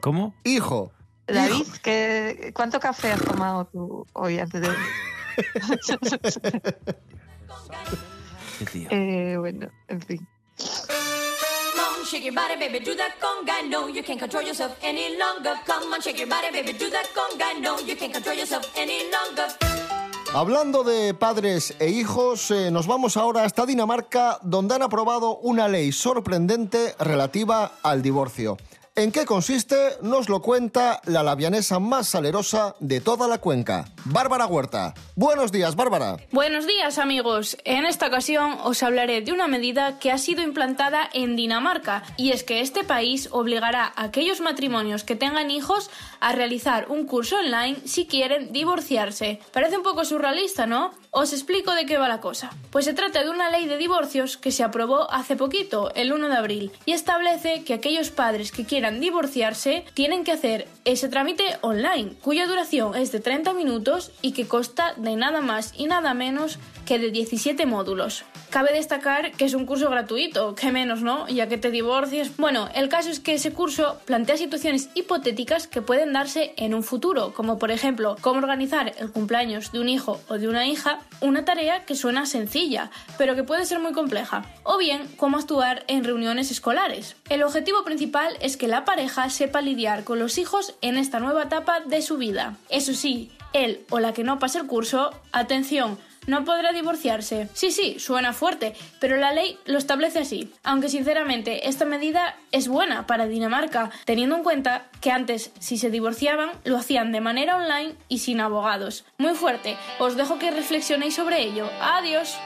¿Cómo? 0.00 0.34
Hijo. 0.44 0.92
David, 1.26 1.66
¿qué- 1.82 2.50
¿cuánto 2.54 2.80
café 2.80 3.12
has 3.12 3.20
tomado 3.20 3.66
tú 3.66 4.06
hoy 4.14 4.38
antes 4.38 4.62
de...? 4.62 4.70
eh, 8.90 9.36
bueno, 9.38 9.68
en 9.88 10.00
fin. 10.00 10.26
Come 10.56 12.00
on, 12.00 12.06
shake 12.06 12.24
your 12.24 12.34
body, 12.34 12.56
baby, 12.58 12.78
do 12.82 12.96
that 12.96 13.16
conga. 13.20 13.68
No, 13.68 13.90
you 13.90 14.02
can't 14.02 14.18
control 14.18 14.44
yourself 14.44 14.78
any 14.82 15.14
longer. 15.18 15.52
Come 15.66 15.92
on, 15.92 16.00
shake 16.00 16.16
your 16.18 16.28
body, 16.28 16.50
baby, 16.50 16.72
do 16.72 16.88
that 16.88 17.04
conga. 17.14 17.60
No, 17.60 17.78
you 17.80 17.96
can't 17.96 18.14
control 18.14 18.34
yourself 18.34 18.72
any 18.78 19.10
longer. 19.12 19.85
Hablando 20.34 20.84
de 20.84 21.14
padres 21.14 21.74
e 21.78 21.88
hijos, 21.88 22.50
eh, 22.50 22.70
nos 22.70 22.86
vamos 22.86 23.16
ahora 23.16 23.44
hasta 23.44 23.64
Dinamarca, 23.64 24.38
donde 24.42 24.74
han 24.74 24.82
aprobado 24.82 25.38
una 25.38 25.68
ley 25.68 25.92
sorprendente 25.92 26.94
relativa 26.98 27.72
al 27.82 28.02
divorcio. 28.02 28.58
¿En 28.98 29.12
qué 29.12 29.26
consiste? 29.26 29.98
Nos 30.00 30.30
lo 30.30 30.40
cuenta 30.40 31.02
la 31.04 31.22
labianesa 31.22 31.78
más 31.78 32.08
salerosa 32.08 32.76
de 32.80 33.02
toda 33.02 33.28
la 33.28 33.36
cuenca, 33.36 33.84
Bárbara 34.06 34.46
Huerta. 34.46 34.94
Buenos 35.14 35.52
días, 35.52 35.76
Bárbara. 35.76 36.16
Buenos 36.32 36.66
días 36.66 36.96
amigos, 36.96 37.58
en 37.64 37.84
esta 37.84 38.06
ocasión 38.06 38.56
os 38.64 38.82
hablaré 38.82 39.20
de 39.20 39.32
una 39.32 39.48
medida 39.48 39.98
que 39.98 40.10
ha 40.10 40.16
sido 40.16 40.40
implantada 40.40 41.10
en 41.12 41.36
Dinamarca 41.36 42.04
y 42.16 42.30
es 42.30 42.42
que 42.42 42.62
este 42.62 42.84
país 42.84 43.28
obligará 43.32 43.92
a 43.96 44.04
aquellos 44.04 44.40
matrimonios 44.40 45.04
que 45.04 45.14
tengan 45.14 45.50
hijos 45.50 45.90
a 46.20 46.32
realizar 46.32 46.86
un 46.88 47.04
curso 47.04 47.36
online 47.36 47.76
si 47.84 48.06
quieren 48.06 48.50
divorciarse. 48.50 49.40
Parece 49.52 49.76
un 49.76 49.82
poco 49.82 50.06
surrealista, 50.06 50.66
¿no? 50.66 50.92
Os 51.10 51.34
explico 51.34 51.74
de 51.74 51.84
qué 51.84 51.98
va 51.98 52.08
la 52.08 52.22
cosa. 52.22 52.50
Pues 52.70 52.86
se 52.86 52.94
trata 52.94 53.22
de 53.22 53.30
una 53.30 53.50
ley 53.50 53.66
de 53.66 53.76
divorcios 53.76 54.38
que 54.38 54.52
se 54.52 54.62
aprobó 54.62 55.10
hace 55.10 55.36
poquito, 55.36 55.92
el 55.94 56.12
1 56.12 56.28
de 56.28 56.36
abril, 56.36 56.72
y 56.86 56.92
establece 56.92 57.62
que 57.64 57.74
aquellos 57.74 58.10
padres 58.10 58.52
que 58.52 58.64
quieran 58.64 58.85
divorciarse 58.90 59.84
tienen 59.94 60.24
que 60.24 60.32
hacer 60.32 60.68
ese 60.84 61.08
trámite 61.08 61.44
online, 61.60 62.12
cuya 62.22 62.46
duración 62.46 62.94
es 62.94 63.12
de 63.12 63.20
30 63.20 63.52
minutos 63.54 64.12
y 64.22 64.32
que 64.32 64.46
consta 64.46 64.94
de 64.96 65.16
nada 65.16 65.40
más 65.40 65.72
y 65.76 65.86
nada 65.86 66.14
menos 66.14 66.58
que 66.86 66.98
de 66.98 67.10
17 67.10 67.66
módulos. 67.66 68.24
Cabe 68.48 68.72
destacar 68.72 69.32
que 69.32 69.44
es 69.44 69.54
un 69.54 69.66
curso 69.66 69.90
gratuito, 69.90 70.54
que 70.54 70.72
menos, 70.72 71.02
¿no? 71.02 71.28
Ya 71.28 71.48
que 71.48 71.58
te 71.58 71.70
divorcies. 71.70 72.34
Bueno, 72.38 72.70
el 72.74 72.88
caso 72.88 73.10
es 73.10 73.20
que 73.20 73.34
ese 73.34 73.52
curso 73.52 73.98
plantea 74.06 74.38
situaciones 74.38 74.88
hipotéticas 74.94 75.66
que 75.66 75.82
pueden 75.82 76.14
darse 76.14 76.54
en 76.56 76.72
un 76.72 76.82
futuro, 76.82 77.34
como 77.34 77.58
por 77.58 77.70
ejemplo, 77.70 78.16
cómo 78.22 78.38
organizar 78.38 78.94
el 78.98 79.10
cumpleaños 79.10 79.72
de 79.72 79.80
un 79.80 79.88
hijo 79.88 80.20
o 80.28 80.38
de 80.38 80.48
una 80.48 80.66
hija, 80.66 81.00
una 81.20 81.44
tarea 81.44 81.84
que 81.84 81.96
suena 81.96 82.24
sencilla, 82.24 82.90
pero 83.18 83.34
que 83.34 83.44
puede 83.44 83.66
ser 83.66 83.80
muy 83.80 83.92
compleja, 83.92 84.44
o 84.62 84.78
bien 84.78 85.06
cómo 85.16 85.36
actuar 85.36 85.84
en 85.88 86.04
reuniones 86.04 86.50
escolares. 86.50 87.16
El 87.28 87.42
objetivo 87.42 87.84
principal 87.84 88.36
es 88.40 88.56
que 88.56 88.68
la 88.68 88.84
pareja 88.84 89.28
sepa 89.28 89.60
lidiar 89.60 90.04
con 90.04 90.18
los 90.18 90.38
hijos 90.38 90.74
en 90.80 90.96
esta 90.96 91.18
nueva 91.18 91.44
etapa 91.44 91.80
de 91.80 92.00
su 92.00 92.16
vida. 92.16 92.56
Eso 92.70 92.94
sí, 92.94 93.32
él 93.52 93.84
o 93.90 93.98
la 93.98 94.12
que 94.12 94.24
no 94.24 94.38
pase 94.38 94.58
el 94.58 94.66
curso, 94.66 95.10
atención, 95.32 95.98
no 96.26 96.44
podrá 96.44 96.72
divorciarse. 96.72 97.48
Sí, 97.54 97.70
sí, 97.70 97.98
suena 97.98 98.32
fuerte, 98.32 98.74
pero 99.00 99.16
la 99.16 99.32
ley 99.32 99.58
lo 99.64 99.78
establece 99.78 100.20
así. 100.20 100.52
Aunque 100.62 100.88
sinceramente 100.88 101.68
esta 101.68 101.84
medida 101.84 102.36
es 102.52 102.68
buena 102.68 103.06
para 103.06 103.26
Dinamarca, 103.26 103.90
teniendo 104.04 104.36
en 104.36 104.42
cuenta 104.42 104.86
que 105.00 105.10
antes 105.10 105.52
si 105.58 105.78
se 105.78 105.90
divorciaban 105.90 106.50
lo 106.64 106.76
hacían 106.76 107.12
de 107.12 107.20
manera 107.20 107.56
online 107.56 107.94
y 108.08 108.18
sin 108.18 108.40
abogados. 108.40 109.04
Muy 109.18 109.34
fuerte, 109.34 109.76
os 109.98 110.16
dejo 110.16 110.38
que 110.38 110.50
reflexionéis 110.50 111.14
sobre 111.14 111.42
ello. 111.42 111.70
Adiós. 111.80 112.36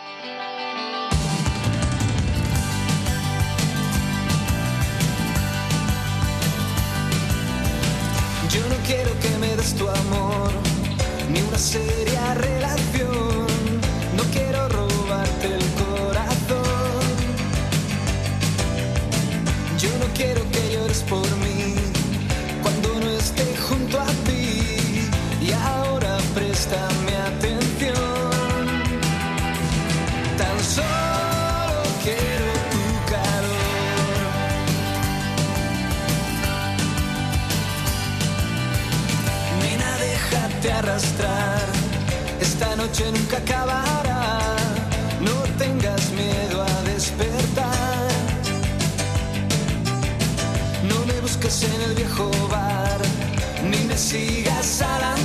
Yo 8.50 8.66
no 8.68 8.76
quiero 8.84 9.10
que 9.20 9.28
me 9.38 9.50
tu 9.78 9.88
amor, 9.88 10.50
ni 11.30 11.40
una 11.40 11.58
seria 11.58 12.34
relación. 12.34 13.39
Por 21.10 21.28
mí 21.38 21.74
cuando 22.62 23.00
no 23.00 23.10
esté 23.10 23.44
junto 23.68 24.00
a 24.00 24.06
ti. 24.26 25.10
Y 25.42 25.50
ahora 25.52 26.16
préstame 26.36 27.12
atención. 27.32 28.62
Tan 30.40 30.58
solo 30.76 31.80
quiero 32.04 32.48
tu 32.72 32.84
calor. 33.12 34.20
Nena, 39.62 39.90
déjate 40.06 40.72
arrastrar. 40.72 41.66
Esta 42.40 42.76
noche 42.76 43.04
nunca 43.10 43.38
acabará. 43.38 44.19
En 51.50 51.80
el 51.82 51.94
viejo 51.96 52.30
bar, 52.48 53.00
ni 53.64 53.84
me 53.88 53.98
sigas 53.98 54.82
al 54.82 55.02
andar. 55.02 55.19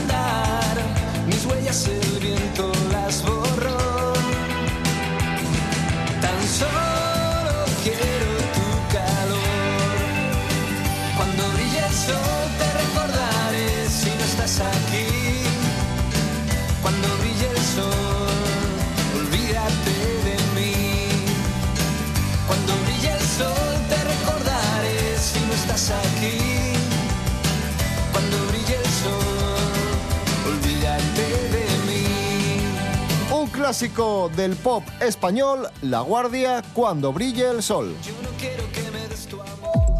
Clásico 33.66 34.30
del 34.36 34.56
pop 34.56 34.84
español, 35.00 35.68
La 35.82 36.02
Guardia, 36.02 36.62
cuando 36.76 37.12
brille 37.12 37.50
el 37.50 37.64
sol. 37.64 37.96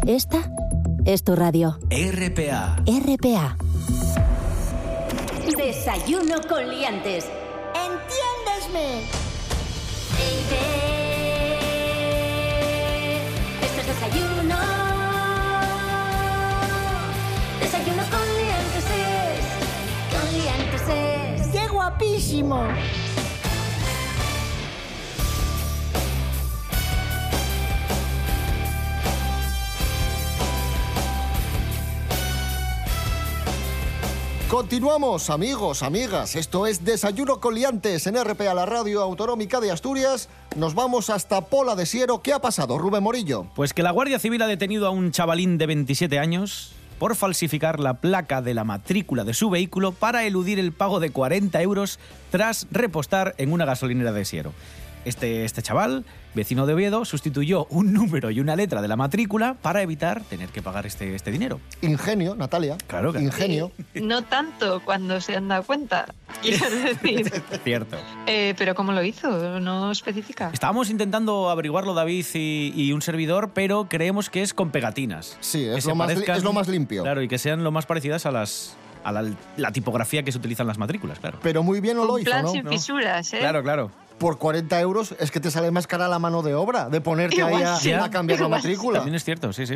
Esta 0.06 0.48
es 1.04 1.24
tu 1.24 1.34
radio. 1.34 1.76
RPA. 1.90 2.76
RPA. 2.86 3.56
Desayuno 5.56 6.36
con 6.48 6.68
liantes. 6.68 7.24
¡Entiéndesme! 7.74 9.00
Esto 13.62 13.80
es 13.80 13.86
desayuno. 13.88 14.56
Desayuno 17.58 18.02
con 18.12 18.26
liantes 18.38 18.84
es. 18.94 19.44
Con 20.14 20.38
liantes 20.38 20.82
es. 20.88 21.48
¡Qué 21.48 21.66
guapísimo! 21.66 22.62
Continuamos, 34.56 35.28
amigos, 35.28 35.82
amigas. 35.82 36.34
Esto 36.34 36.66
es 36.66 36.82
Desayuno 36.82 37.40
con 37.40 37.54
Liantes 37.54 38.06
en 38.06 38.16
RPA, 38.16 38.54
la 38.54 38.64
radio 38.64 39.02
autonómica 39.02 39.60
de 39.60 39.70
Asturias. 39.70 40.30
Nos 40.56 40.74
vamos 40.74 41.10
hasta 41.10 41.42
Pola 41.42 41.76
de 41.76 41.84
Siero. 41.84 42.22
¿Qué 42.22 42.32
ha 42.32 42.38
pasado, 42.38 42.78
Rubén 42.78 43.02
Morillo? 43.02 43.48
Pues 43.54 43.74
que 43.74 43.82
la 43.82 43.90
Guardia 43.90 44.18
Civil 44.18 44.40
ha 44.40 44.46
detenido 44.46 44.86
a 44.86 44.90
un 44.90 45.12
chavalín 45.12 45.58
de 45.58 45.66
27 45.66 46.18
años 46.18 46.72
por 46.98 47.16
falsificar 47.16 47.80
la 47.80 48.00
placa 48.00 48.40
de 48.40 48.54
la 48.54 48.64
matrícula 48.64 49.24
de 49.24 49.34
su 49.34 49.50
vehículo 49.50 49.92
para 49.92 50.24
eludir 50.24 50.58
el 50.58 50.72
pago 50.72 51.00
de 51.00 51.10
40 51.10 51.60
euros 51.60 51.98
tras 52.30 52.66
repostar 52.70 53.34
en 53.36 53.52
una 53.52 53.66
gasolinera 53.66 54.12
de 54.12 54.24
Siero. 54.24 54.54
Este, 55.04 55.44
este 55.44 55.60
chaval, 55.60 56.06
vecino 56.36 56.66
de 56.66 56.74
Oviedo, 56.74 57.04
sustituyó 57.04 57.66
un 57.70 57.92
número 57.92 58.30
y 58.30 58.38
una 58.38 58.54
letra 58.54 58.80
de 58.80 58.86
la 58.86 58.94
matrícula 58.94 59.54
para 59.60 59.82
evitar 59.82 60.22
tener 60.22 60.50
que 60.50 60.62
pagar 60.62 60.86
este, 60.86 61.14
este 61.16 61.32
dinero. 61.32 61.60
Ingenio, 61.82 62.36
Natalia. 62.36 62.76
Claro, 62.86 63.10
claro. 63.10 63.26
Ingenio. 63.26 63.72
No 63.94 64.22
tanto 64.22 64.80
cuando 64.84 65.20
se 65.20 65.34
han 65.34 65.48
dado 65.48 65.64
cuenta, 65.64 66.06
quiero 66.42 66.70
decir. 66.70 67.32
Cierto. 67.64 67.96
Eh, 68.28 68.54
pero 68.56 68.74
¿cómo 68.76 68.92
lo 68.92 69.02
hizo? 69.02 69.58
No 69.58 69.90
especifica. 69.90 70.50
Estábamos 70.52 70.90
intentando 70.90 71.50
averiguarlo 71.50 71.94
David 71.94 72.26
y, 72.34 72.72
y 72.76 72.92
un 72.92 73.02
servidor, 73.02 73.50
pero 73.54 73.88
creemos 73.88 74.30
que 74.30 74.42
es 74.42 74.54
con 74.54 74.70
pegatinas. 74.70 75.36
Sí, 75.40 75.64
es 75.64 75.84
lo, 75.86 75.94
más, 75.96 76.10
parezcan- 76.10 76.36
es 76.36 76.44
lo 76.44 76.52
más 76.52 76.68
limpio. 76.68 77.02
Claro, 77.02 77.22
y 77.22 77.28
que 77.28 77.38
sean 77.38 77.64
lo 77.64 77.72
más 77.72 77.86
parecidas 77.86 78.26
a 78.26 78.30
las 78.30 78.76
a 79.06 79.12
la, 79.12 79.24
la 79.56 79.72
tipografía 79.72 80.22
que 80.22 80.32
se 80.32 80.38
utiliza 80.38 80.62
en 80.62 80.66
las 80.68 80.78
matrículas, 80.78 81.18
claro. 81.20 81.38
Pero 81.42 81.62
muy 81.62 81.80
bien 81.80 81.96
no 81.96 82.04
lo 82.04 82.14
Un 82.14 82.20
hizo, 82.22 82.30
plan 82.30 82.44
¿no? 82.44 82.50
sin 82.52 82.64
¿No? 82.64 82.70
fisuras, 82.70 83.32
¿eh? 83.32 83.38
Claro, 83.38 83.62
claro. 83.62 83.90
Por 84.18 84.38
40 84.38 84.80
euros 84.80 85.14
es 85.20 85.30
que 85.30 85.40
te 85.40 85.50
sale 85.50 85.70
más 85.70 85.86
cara 85.86 86.08
la 86.08 86.18
mano 86.18 86.42
de 86.42 86.54
obra 86.54 86.88
de 86.88 87.00
ponerte 87.02 87.42
ahí 87.42 87.62
a, 87.62 87.78
Ya. 87.78 88.02
a 88.04 88.10
cambiar 88.10 88.40
la 88.40 88.48
matrícula. 88.48 88.98
También 89.00 89.14
es 89.14 89.24
cierto, 89.24 89.52
sí, 89.52 89.66
sí. 89.66 89.74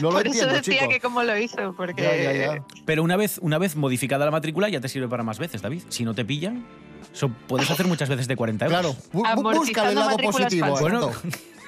No 0.00 0.08
lo 0.10 0.18
Por 0.18 0.26
eso 0.26 0.32
entiendo, 0.34 0.54
decía 0.54 0.78
chico. 0.80 0.90
que 0.90 1.00
cómo 1.00 1.22
lo 1.22 1.38
hizo, 1.38 1.72
porque... 1.76 2.02
Ya, 2.02 2.16
ya, 2.16 2.54
ya. 2.56 2.62
Pero 2.84 3.02
una 3.04 3.16
vez, 3.16 3.38
una 3.40 3.56
vez 3.58 3.76
modificada 3.76 4.24
la 4.24 4.30
matrícula 4.32 4.68
ya 4.68 4.80
te 4.80 4.88
sirve 4.88 5.08
para 5.08 5.22
más 5.22 5.38
veces, 5.38 5.62
David. 5.62 5.82
Si 5.90 6.04
no 6.04 6.12
te 6.14 6.24
pillan, 6.24 6.66
eso 7.14 7.30
puedes 7.46 7.70
hacer 7.70 7.86
muchas 7.86 8.08
veces 8.08 8.26
de 8.28 8.34
40 8.36 8.66
euros. 8.66 8.96
Claro, 9.10 9.34
busca 9.54 9.88
el 9.88 9.94
lado 9.94 10.16
positivo. 10.18 10.76
Bueno. 10.80 11.10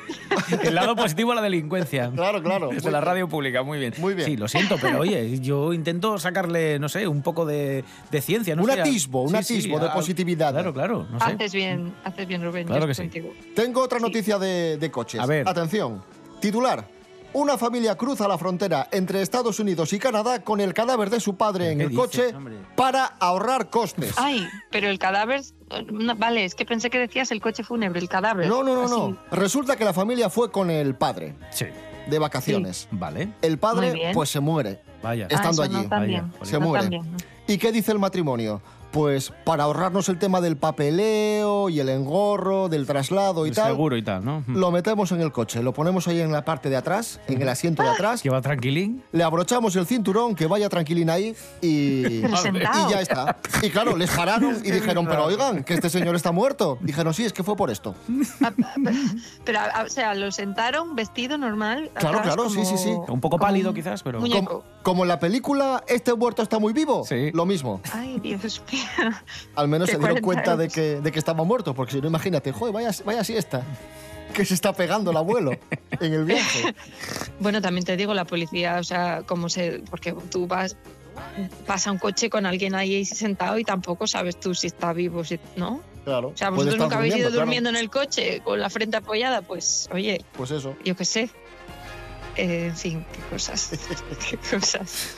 el 0.63 0.75
lado 0.75 0.97
positivo 0.97 1.33
a 1.33 1.35
la 1.37 1.43
delincuencia. 1.43 2.11
Claro, 2.15 2.43
claro. 2.43 2.69
Desde 2.71 2.91
la 2.91 3.01
radio 3.01 3.29
pública, 3.29 3.63
muy 3.63 3.79
bien. 3.79 3.95
Muy 3.99 4.15
bien. 4.15 4.27
Sí, 4.29 4.37
lo 4.37 4.49
siento, 4.49 4.77
pero 4.81 5.01
oye, 5.01 5.39
yo 5.41 5.73
intento 5.73 6.19
sacarle, 6.19 6.79
no 6.79 6.89
sé, 6.89 7.07
un 7.09 7.23
poco 7.23 7.45
de, 7.47 7.85
de 8.11 8.21
ciencia. 8.21 8.55
No 8.57 8.63
Un 8.63 8.71
sé, 8.71 8.81
atisbo, 8.81 9.23
un 9.23 9.31
Sí, 9.31 9.37
atisbo 9.37 9.77
sí, 9.77 9.81
de 9.85 9.89
a- 9.91 9.95
positividad. 9.95 10.53
Claro, 10.53 10.73
claro, 10.73 11.07
no 11.11 11.19
sé. 11.21 11.33
Haces 11.33 11.53
bien, 11.53 11.93
haces 12.05 12.27
bien, 12.27 12.43
Rubén. 12.43 12.67
Claro 12.67 12.81
yo 12.83 12.87
que 12.87 12.93
estoy 12.93 13.11
sí. 13.11 13.21
contigo. 13.21 13.35
Tengo 13.55 13.83
otra 13.83 13.99
noticia 13.99 14.39
de, 14.39 14.77
de 14.79 14.91
coches. 14.91 15.21
A 15.21 15.27
ver. 15.27 15.49
Atención. 15.49 16.03
Titular. 16.41 16.87
Una 17.33 17.57
familia 17.57 17.97
cruza 17.97 18.27
la 18.27 18.37
frontera 18.39 18.89
entre 18.91 19.23
Estados 19.23 19.61
Unidos 19.61 19.93
y 19.93 20.01
Canadá 20.01 20.43
con 20.43 20.61
el 20.61 20.75
cadáver 20.75 21.11
de 21.11 21.21
su 21.21 21.37
padre 21.37 21.71
en 21.71 21.79
¿Qué 21.79 21.85
el 21.85 21.91
dices, 21.91 22.05
coche 22.05 22.35
hombre? 22.35 22.57
para 22.75 23.05
ahorrar 23.21 23.71
costes. 23.71 24.15
Ay, 24.17 24.49
pero 24.73 24.89
el 24.89 24.99
cadáver... 24.99 25.41
no, 25.93 26.17
vale, 26.17 26.45
es 26.45 26.57
que 26.57 26.65
pensé 26.65 26.91
que 26.91 26.99
decías 26.99 27.31
el 27.31 27.41
coche 27.41 27.63
fúnebre, 27.63 28.01
el 28.01 28.09
cadáver. 28.09 28.49
No, 28.49 28.65
no, 28.65 28.75
no, 28.75 28.83
Así. 28.85 28.95
no. 28.95 29.17
Resulta 29.31 29.77
que 29.77 29.85
la 29.85 29.93
familia 29.93 30.29
fue 30.29 30.51
con 30.51 30.71
el 30.71 30.97
padre 30.97 31.37
Sí. 31.53 31.67
de 32.09 32.19
vacaciones. 32.19 32.89
Vale. 32.91 33.33
El 33.43 33.59
padre 33.59 34.11
pues 34.13 34.29
se 34.29 34.41
muere 34.41 34.83
Vaya. 35.01 35.29
estando 35.31 35.63
Ah, 35.63 35.67
allí. 35.67 35.75
No 35.85 35.89
Vaya. 35.89 36.25
Se 36.43 36.59
no 36.59 36.67
muere. 36.67 37.01
¿Y 37.47 37.59
qué 37.59 37.71
dice 37.71 37.93
el 37.93 38.01
matrimonio? 38.01 38.61
Pues 38.91 39.33
para 39.45 39.65
ahorrarnos 39.65 40.09
el 40.09 40.19
tema 40.19 40.41
del 40.41 40.57
papeleo 40.57 41.69
y 41.69 41.81
el 41.81 41.89
engorro, 41.89 42.69
del 42.69 42.87
traslado 42.87 43.47
y 43.47 43.51
El 43.51 43.55
tal, 43.55 43.69
seguro 43.71 43.97
y 43.97 44.03
tal, 44.03 44.25
¿no? 44.25 44.45
lo 44.49 44.71
metemos 44.71 45.13
en 45.13 45.21
el 45.21 45.33
coche, 45.33 45.63
lo 45.63 45.73
ponemos 45.73 46.09
ahí 46.09 46.21
en 46.21 46.33
la 46.33 46.45
parte 46.45 46.69
de 46.71 46.77
atrás, 46.77 47.21
en 47.29 47.41
el 47.41 47.49
asiento 47.49 47.83
de 47.83 47.89
atrás. 47.91 48.23
Que 48.23 48.31
va 48.31 48.41
tranquilín. 48.41 49.03
Le 49.13 49.23
abrochamos 49.23 49.77
el 49.77 49.87
cinturón, 49.87 50.35
que 50.35 50.47
vaya 50.47 50.69
tranquilín 50.69 51.11
ahí 51.11 51.35
y, 51.61 51.69
y 52.25 52.91
ya 52.91 53.01
está. 53.01 53.37
Y 53.63 53.71
claro, 53.71 53.97
les 53.97 54.11
pararon 54.11 54.57
y 54.65 54.71
dijeron, 54.71 55.07
pero 55.07 55.25
oigan, 55.27 55.63
que 55.65 55.75
este 55.75 55.89
señor 55.91 56.17
está 56.17 56.33
muerto. 56.33 56.79
Dijeron, 56.81 57.15
sí, 57.15 57.25
es 57.25 57.33
que 57.33 57.43
fue 57.43 57.57
por 57.57 57.71
esto. 57.71 57.95
Pero, 59.45 59.59
a- 59.61 59.85
o 59.85 59.89
sea, 59.89 60.15
lo 60.15 60.31
sentaron 60.33 60.95
vestido 60.97 61.39
normal. 61.39 61.91
Claro, 61.95 62.21
claro, 62.23 62.51
sí, 62.51 62.65
sí, 62.65 62.77
sí. 62.77 62.91
Un 63.09 63.21
poco 63.21 63.39
pálido 63.39 63.73
quizás, 63.75 64.03
pero... 64.03 64.21
Como, 64.21 64.63
como 64.83 65.03
en 65.03 65.09
la 65.09 65.19
película 65.19 65.83
Este 65.87 66.15
muerto 66.15 66.43
está 66.43 66.59
muy 66.59 66.73
vivo, 66.73 67.05
lo 67.33 67.47
mismo. 67.47 67.81
Ay, 67.93 68.19
Dios 68.21 68.63
mío. 68.73 68.80
Al 69.55 69.69
menos 69.69 69.89
se 69.89 69.99
dieron 69.99 70.21
40 70.21 70.25
cuenta 70.25 70.57
de 70.57 70.69
que, 70.69 71.01
de 71.01 71.13
que 71.13 71.19
estaba 71.19 71.45
muerto, 71.45 71.75
porque 71.75 71.93
si 71.93 72.01
no, 72.01 72.09
imagínate, 72.09 72.53
joder, 72.53 72.73
vaya, 72.75 72.91
vaya 73.05 73.25
siesta 73.25 73.65
que 74.33 74.45
se 74.45 74.55
está 74.55 74.73
pegando 74.73 75.11
el 75.11 75.17
abuelo 75.17 75.53
en 76.01 76.13
el 76.13 76.25
viaje. 76.25 76.75
Bueno, 77.41 77.63
también 77.63 77.85
te 77.87 77.97
digo, 77.97 78.13
la 78.13 78.27
policía, 78.27 78.77
o 78.79 78.85
sea, 78.85 79.23
como 79.25 79.49
se. 79.49 79.83
Porque 79.91 80.13
tú 80.31 80.47
vas. 80.47 80.77
Pasa 81.67 81.91
un 81.91 81.99
coche 81.99 82.29
con 82.29 82.45
alguien 82.45 82.75
ahí 82.75 83.05
sentado 83.05 83.59
y 83.59 83.65
tampoco 83.65 84.07
sabes 84.07 84.39
tú 84.39 84.55
si 84.55 84.67
está 84.67 84.93
vivo, 84.93 85.25
si, 85.25 85.41
¿no? 85.57 85.81
Claro. 86.05 86.29
O 86.29 86.37
sea, 86.37 86.51
vosotros 86.51 86.79
nunca 86.79 86.99
habéis 86.99 87.17
ido 87.17 87.29
claro. 87.29 87.45
durmiendo 87.45 87.71
en 87.71 87.77
el 87.77 87.89
coche 87.89 88.41
con 88.45 88.61
la 88.61 88.69
frente 88.69 88.99
apoyada, 88.99 89.43
pues, 89.43 89.89
oye, 89.93 90.25
Pues 90.37 90.51
eso. 90.51 90.77
yo 90.85 90.95
qué 90.95 91.05
sé. 91.05 91.31
Eh, 92.37 92.67
en 92.67 92.77
fin, 92.77 93.07
qué 93.13 93.21
cosas. 93.31 93.71
qué 94.31 94.37
cosas. 94.37 95.15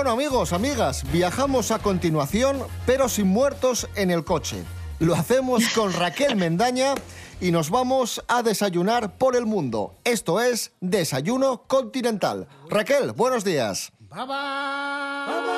Bueno 0.00 0.12
amigos, 0.12 0.54
amigas, 0.54 1.04
viajamos 1.12 1.70
a 1.70 1.78
continuación, 1.78 2.64
pero 2.86 3.06
sin 3.06 3.26
muertos 3.26 3.86
en 3.96 4.10
el 4.10 4.24
coche. 4.24 4.64
Lo 4.98 5.14
hacemos 5.14 5.68
con 5.74 5.92
Raquel 5.92 6.36
Mendaña 6.36 6.94
y 7.38 7.50
nos 7.50 7.68
vamos 7.68 8.24
a 8.26 8.42
desayunar 8.42 9.18
por 9.18 9.36
el 9.36 9.44
mundo. 9.44 9.96
Esto 10.04 10.40
es 10.40 10.72
Desayuno 10.80 11.64
Continental. 11.66 12.48
Raquel, 12.70 13.12
buenos 13.12 13.44
días. 13.44 13.92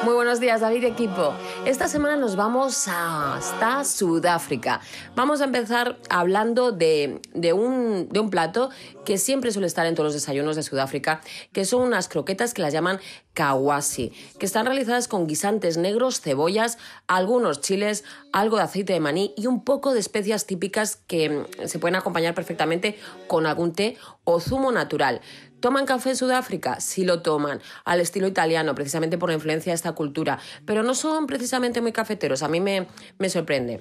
Muy 0.04 0.12
buenos 0.12 0.38
días, 0.38 0.60
David 0.60 0.84
equipo. 0.84 1.32
Esta 1.64 1.88
semana 1.88 2.16
nos 2.16 2.36
vamos 2.36 2.86
hasta 2.86 3.82
Sudáfrica. 3.82 4.82
Vamos 5.16 5.40
a 5.40 5.44
empezar 5.44 5.98
hablando 6.10 6.70
de, 6.70 7.22
de 7.32 7.54
un, 7.54 8.10
de 8.10 8.20
un 8.20 8.28
plato 8.28 8.68
que 9.06 9.16
siempre 9.16 9.52
suele 9.52 9.68
estar 9.68 9.86
en 9.86 9.94
todos 9.94 10.08
los 10.08 10.14
desayunos 10.14 10.54
de 10.56 10.62
Sudáfrica, 10.64 11.22
que 11.52 11.64
son 11.64 11.80
unas 11.80 12.08
croquetas 12.08 12.52
que 12.52 12.60
las 12.60 12.74
llaman 12.74 13.00
kawasi, 13.32 14.12
que 14.38 14.44
están 14.44 14.66
realizadas 14.66 15.08
con 15.08 15.26
guisantes 15.26 15.78
negros, 15.78 16.20
cebollas, 16.20 16.76
algunos 17.06 17.62
chiles, 17.62 18.04
algo 18.32 18.58
de 18.58 18.64
aceite 18.64 18.92
de 18.92 19.00
maní 19.00 19.32
y 19.34 19.46
un 19.46 19.64
poco 19.64 19.94
de 19.94 20.00
especias 20.00 20.44
típicas 20.44 20.96
que 20.96 21.30
mm, 21.30 21.68
se 21.68 21.78
pueden 21.78 21.96
acompañar 21.96 22.34
perfectamente 22.34 22.98
con 23.28 23.46
algún 23.46 23.72
té 23.72 23.96
o 24.24 24.40
zumo 24.40 24.72
natural. 24.72 25.22
¿Toman 25.62 25.86
café 25.86 26.10
en 26.10 26.16
Sudáfrica? 26.16 26.80
Sí 26.80 27.04
lo 27.04 27.22
toman, 27.22 27.62
al 27.84 28.00
estilo 28.00 28.26
italiano, 28.26 28.74
precisamente 28.74 29.16
por 29.16 29.30
la 29.30 29.36
influencia 29.36 29.70
de 29.72 29.76
esta 29.76 29.92
cultura, 29.92 30.38
pero 30.66 30.82
no 30.82 30.94
son 30.94 31.26
precisamente 31.26 31.80
muy 31.80 31.92
cafeteros, 31.92 32.42
a 32.42 32.48
mí 32.48 32.60
me, 32.60 32.86
me 33.18 33.30
sorprende. 33.30 33.80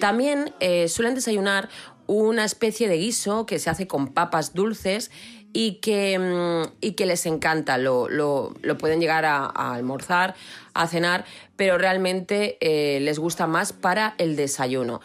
También 0.00 0.54
eh, 0.60 0.88
suelen 0.88 1.14
desayunar 1.14 1.68
una 2.06 2.44
especie 2.44 2.88
de 2.88 2.96
guiso 2.96 3.44
que 3.44 3.58
se 3.58 3.68
hace 3.70 3.86
con 3.86 4.08
papas 4.14 4.54
dulces 4.54 5.10
y 5.52 5.80
que, 5.80 6.16
mm, 6.18 6.76
y 6.80 6.92
que 6.92 7.06
les 7.06 7.26
encanta. 7.26 7.76
Lo, 7.76 8.08
lo- 8.08 8.54
lo 8.62 8.78
pueden 8.78 9.00
llegar 9.00 9.24
a, 9.24 9.46
almorzar, 9.46 10.34
a 10.74 10.86
cenar, 10.86 11.24
pero 11.56 11.76
realmente 11.76 12.56
eh, 12.60 13.00
les 13.00 13.18
gusta 13.18 13.46
más 13.48 13.72
para 13.72 14.14
el 14.18 14.36
desayuno. 14.36 15.00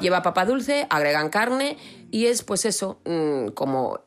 Lleva 0.00 0.22
papa 0.22 0.44
dulce, 0.44 0.86
agregan 0.90 1.28
carne 1.30 1.78
y 2.10 2.26
es 2.26 2.42
pues 2.42 2.64
eso, 2.64 2.98
mm, 3.04 3.48
como 3.54 4.00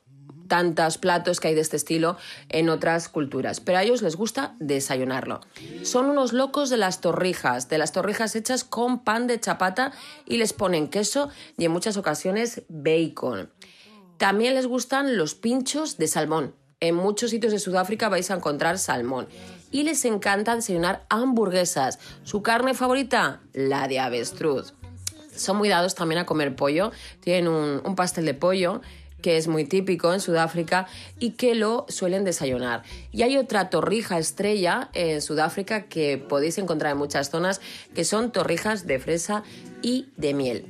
tantos 0.47 0.97
platos 0.97 1.39
que 1.39 1.49
hay 1.49 1.55
de 1.55 1.61
este 1.61 1.77
estilo 1.77 2.17
en 2.49 2.69
otras 2.69 3.09
culturas, 3.09 3.59
pero 3.59 3.77
a 3.77 3.83
ellos 3.83 4.01
les 4.01 4.15
gusta 4.15 4.55
desayunarlo. 4.59 5.41
Son 5.83 6.05
unos 6.05 6.33
locos 6.33 6.69
de 6.69 6.77
las 6.77 7.01
torrijas, 7.01 7.69
de 7.69 7.77
las 7.77 7.91
torrijas 7.91 8.35
hechas 8.35 8.63
con 8.63 9.03
pan 9.03 9.27
de 9.27 9.39
chapata 9.39 9.91
y 10.25 10.37
les 10.37 10.53
ponen 10.53 10.87
queso 10.87 11.29
y 11.57 11.65
en 11.65 11.71
muchas 11.71 11.97
ocasiones 11.97 12.63
bacon. 12.69 13.49
También 14.17 14.55
les 14.55 14.65
gustan 14.65 15.15
los 15.17 15.35
pinchos 15.35 15.97
de 15.97 16.07
salmón. 16.07 16.55
En 16.79 16.95
muchos 16.95 17.31
sitios 17.31 17.53
de 17.53 17.59
Sudáfrica 17.59 18.09
vais 18.09 18.29
a 18.31 18.35
encontrar 18.35 18.77
salmón. 18.77 19.27
Y 19.71 19.83
les 19.83 20.05
encanta 20.05 20.55
desayunar 20.55 21.05
hamburguesas. 21.09 21.99
¿Su 22.23 22.41
carne 22.41 22.73
favorita? 22.73 23.41
La 23.53 23.87
de 23.87 23.99
avestruz. 23.99 24.73
Son 25.35 25.57
muy 25.57 25.69
dados 25.69 25.93
también 25.93 26.19
a 26.19 26.25
comer 26.25 26.55
pollo. 26.55 26.91
Tienen 27.19 27.47
un, 27.47 27.81
un 27.83 27.95
pastel 27.95 28.25
de 28.25 28.33
pollo 28.33 28.81
que 29.22 29.38
es 29.38 29.47
muy 29.47 29.65
típico 29.65 30.13
en 30.13 30.20
Sudáfrica 30.20 30.88
y 31.20 31.32
que 31.32 31.55
lo 31.55 31.86
suelen 31.89 32.24
desayunar. 32.24 32.84
Y 33.11 33.24
hay 33.24 33.38
otra 33.38 33.70
torrija 33.70 34.18
estrella 34.18 34.89
en 34.93 35.22
Sudáfrica 35.22 35.84
que 35.84 36.18
podéis 36.18 36.57
encontrar 36.57 36.93
en 36.93 36.97
muchas 36.97 37.30
zonas, 37.30 37.61
que 37.95 38.03
son 38.03 38.32
torrijas 38.32 38.88
de 38.88 38.99
fresa 38.99 39.43
y 39.82 40.09
de 40.18 40.34
miel. 40.34 40.65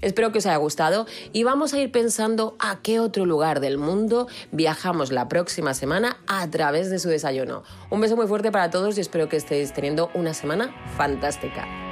Espero 0.00 0.32
que 0.32 0.38
os 0.38 0.46
haya 0.46 0.56
gustado 0.56 1.06
y 1.32 1.42
vamos 1.44 1.74
a 1.74 1.78
ir 1.78 1.90
pensando 1.90 2.56
a 2.58 2.80
qué 2.82 3.00
otro 3.00 3.26
lugar 3.26 3.60
del 3.60 3.78
mundo 3.78 4.28
viajamos 4.50 5.12
la 5.12 5.28
próxima 5.28 5.74
semana 5.74 6.18
a 6.26 6.48
través 6.50 6.90
de 6.90 6.98
su 6.98 7.08
desayuno. 7.08 7.62
Un 7.90 8.00
beso 8.00 8.16
muy 8.16 8.26
fuerte 8.26 8.52
para 8.52 8.70
todos 8.70 8.96
y 8.98 9.00
espero 9.00 9.28
que 9.28 9.36
estéis 9.36 9.72
teniendo 9.72 10.10
una 10.14 10.34
semana 10.34 10.74
fantástica. 10.96 11.91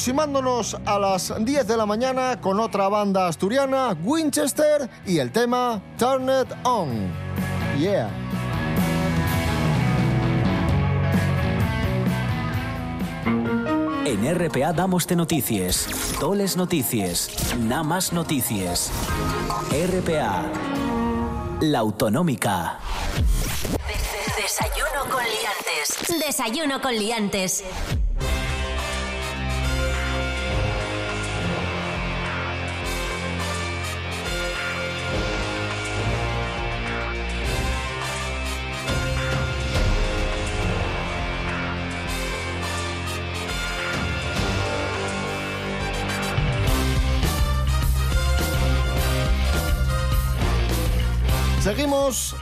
Aproximándonos 0.00 0.78
a 0.86 0.98
las 0.98 1.30
10 1.44 1.66
de 1.66 1.76
la 1.76 1.84
mañana 1.84 2.40
con 2.40 2.58
otra 2.58 2.88
banda 2.88 3.28
asturiana, 3.28 3.94
Winchester, 4.02 4.88
y 5.04 5.18
el 5.18 5.30
tema 5.30 5.82
Turn 5.98 6.22
It 6.22 6.50
On. 6.62 7.12
Yeah. 7.78 8.08
En 14.06 14.34
RPA 14.34 14.72
damos 14.72 15.06
de 15.06 15.16
noticias, 15.16 15.86
toles 16.18 16.56
noticias, 16.56 17.54
nada 17.58 17.82
más 17.82 18.14
noticias. 18.14 18.90
RPA, 19.70 20.50
la 21.60 21.78
autonómica. 21.78 22.78
Desayuno 24.38 25.12
con 25.12 25.24
liantes. 25.24 26.18
Desayuno 26.26 26.80
con 26.80 26.94
liantes. 26.94 27.64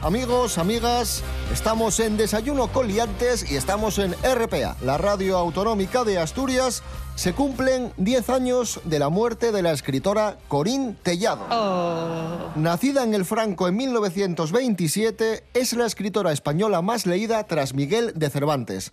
Amigos, 0.01 0.57
amigas, 0.57 1.23
estamos 1.53 1.99
en 1.99 2.17
Desayuno 2.17 2.69
Coliantes 2.71 3.51
y 3.51 3.55
estamos 3.55 3.99
en 3.99 4.13
RPA, 4.13 4.75
la 4.81 4.97
radio 4.97 5.37
autonómica 5.37 6.03
de 6.03 6.17
Asturias. 6.17 6.81
Se 7.13 7.33
cumplen 7.33 7.93
10 7.97 8.29
años 8.31 8.79
de 8.85 8.97
la 8.97 9.09
muerte 9.09 9.51
de 9.51 9.61
la 9.61 9.71
escritora 9.71 10.39
Corín 10.47 10.97
Tellado. 11.03 12.51
Nacida 12.55 13.03
en 13.03 13.13
el 13.13 13.25
Franco 13.25 13.67
en 13.67 13.75
1927, 13.77 15.43
es 15.53 15.73
la 15.73 15.85
escritora 15.85 16.31
española 16.31 16.81
más 16.81 17.05
leída 17.05 17.43
tras 17.43 17.75
Miguel 17.75 18.13
de 18.15 18.27
Cervantes. 18.31 18.91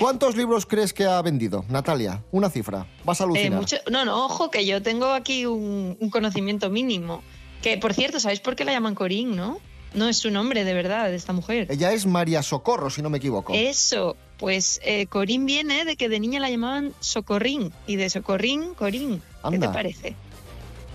¿Cuántos 0.00 0.34
libros 0.34 0.66
crees 0.66 0.92
que 0.92 1.04
ha 1.04 1.22
vendido, 1.22 1.64
Natalia? 1.68 2.24
Una 2.32 2.50
cifra. 2.50 2.88
Vas 3.04 3.20
a 3.20 3.24
Eh, 3.24 3.26
alucinar. 3.26 3.60
mucho- 3.60 3.76
no, 3.88 4.04
no, 4.04 4.24
ojo, 4.24 4.50
que 4.50 4.66
yo 4.66 4.82
tengo 4.82 5.12
aquí 5.12 5.46
un, 5.46 5.96
un 6.00 6.10
conocimiento 6.10 6.70
mínimo. 6.70 7.22
Que, 7.62 7.78
por 7.78 7.94
cierto, 7.94 8.18
¿sabéis 8.18 8.40
por 8.40 8.56
qué 8.56 8.64
la 8.64 8.72
llaman 8.72 8.96
Corín, 8.96 9.36
no? 9.36 9.60
No 9.94 10.08
es 10.08 10.18
su 10.18 10.30
nombre 10.30 10.64
de 10.64 10.74
verdad, 10.74 11.08
de 11.08 11.16
esta 11.16 11.32
mujer. 11.32 11.66
Ella 11.70 11.92
es 11.92 12.06
María 12.06 12.42
Socorro, 12.42 12.90
si 12.90 13.00
no 13.02 13.10
me 13.10 13.18
equivoco. 13.18 13.52
Eso, 13.54 14.16
pues 14.38 14.80
eh, 14.84 15.06
Corín 15.06 15.46
viene 15.46 15.84
de 15.84 15.96
que 15.96 16.08
de 16.08 16.20
niña 16.20 16.40
la 16.40 16.50
llamaban 16.50 16.92
Socorrín. 17.00 17.72
Y 17.86 17.96
de 17.96 18.10
Socorrín, 18.10 18.74
Corín. 18.74 19.22
¿Qué 19.50 19.58
te 19.58 19.68
parece? 19.68 20.14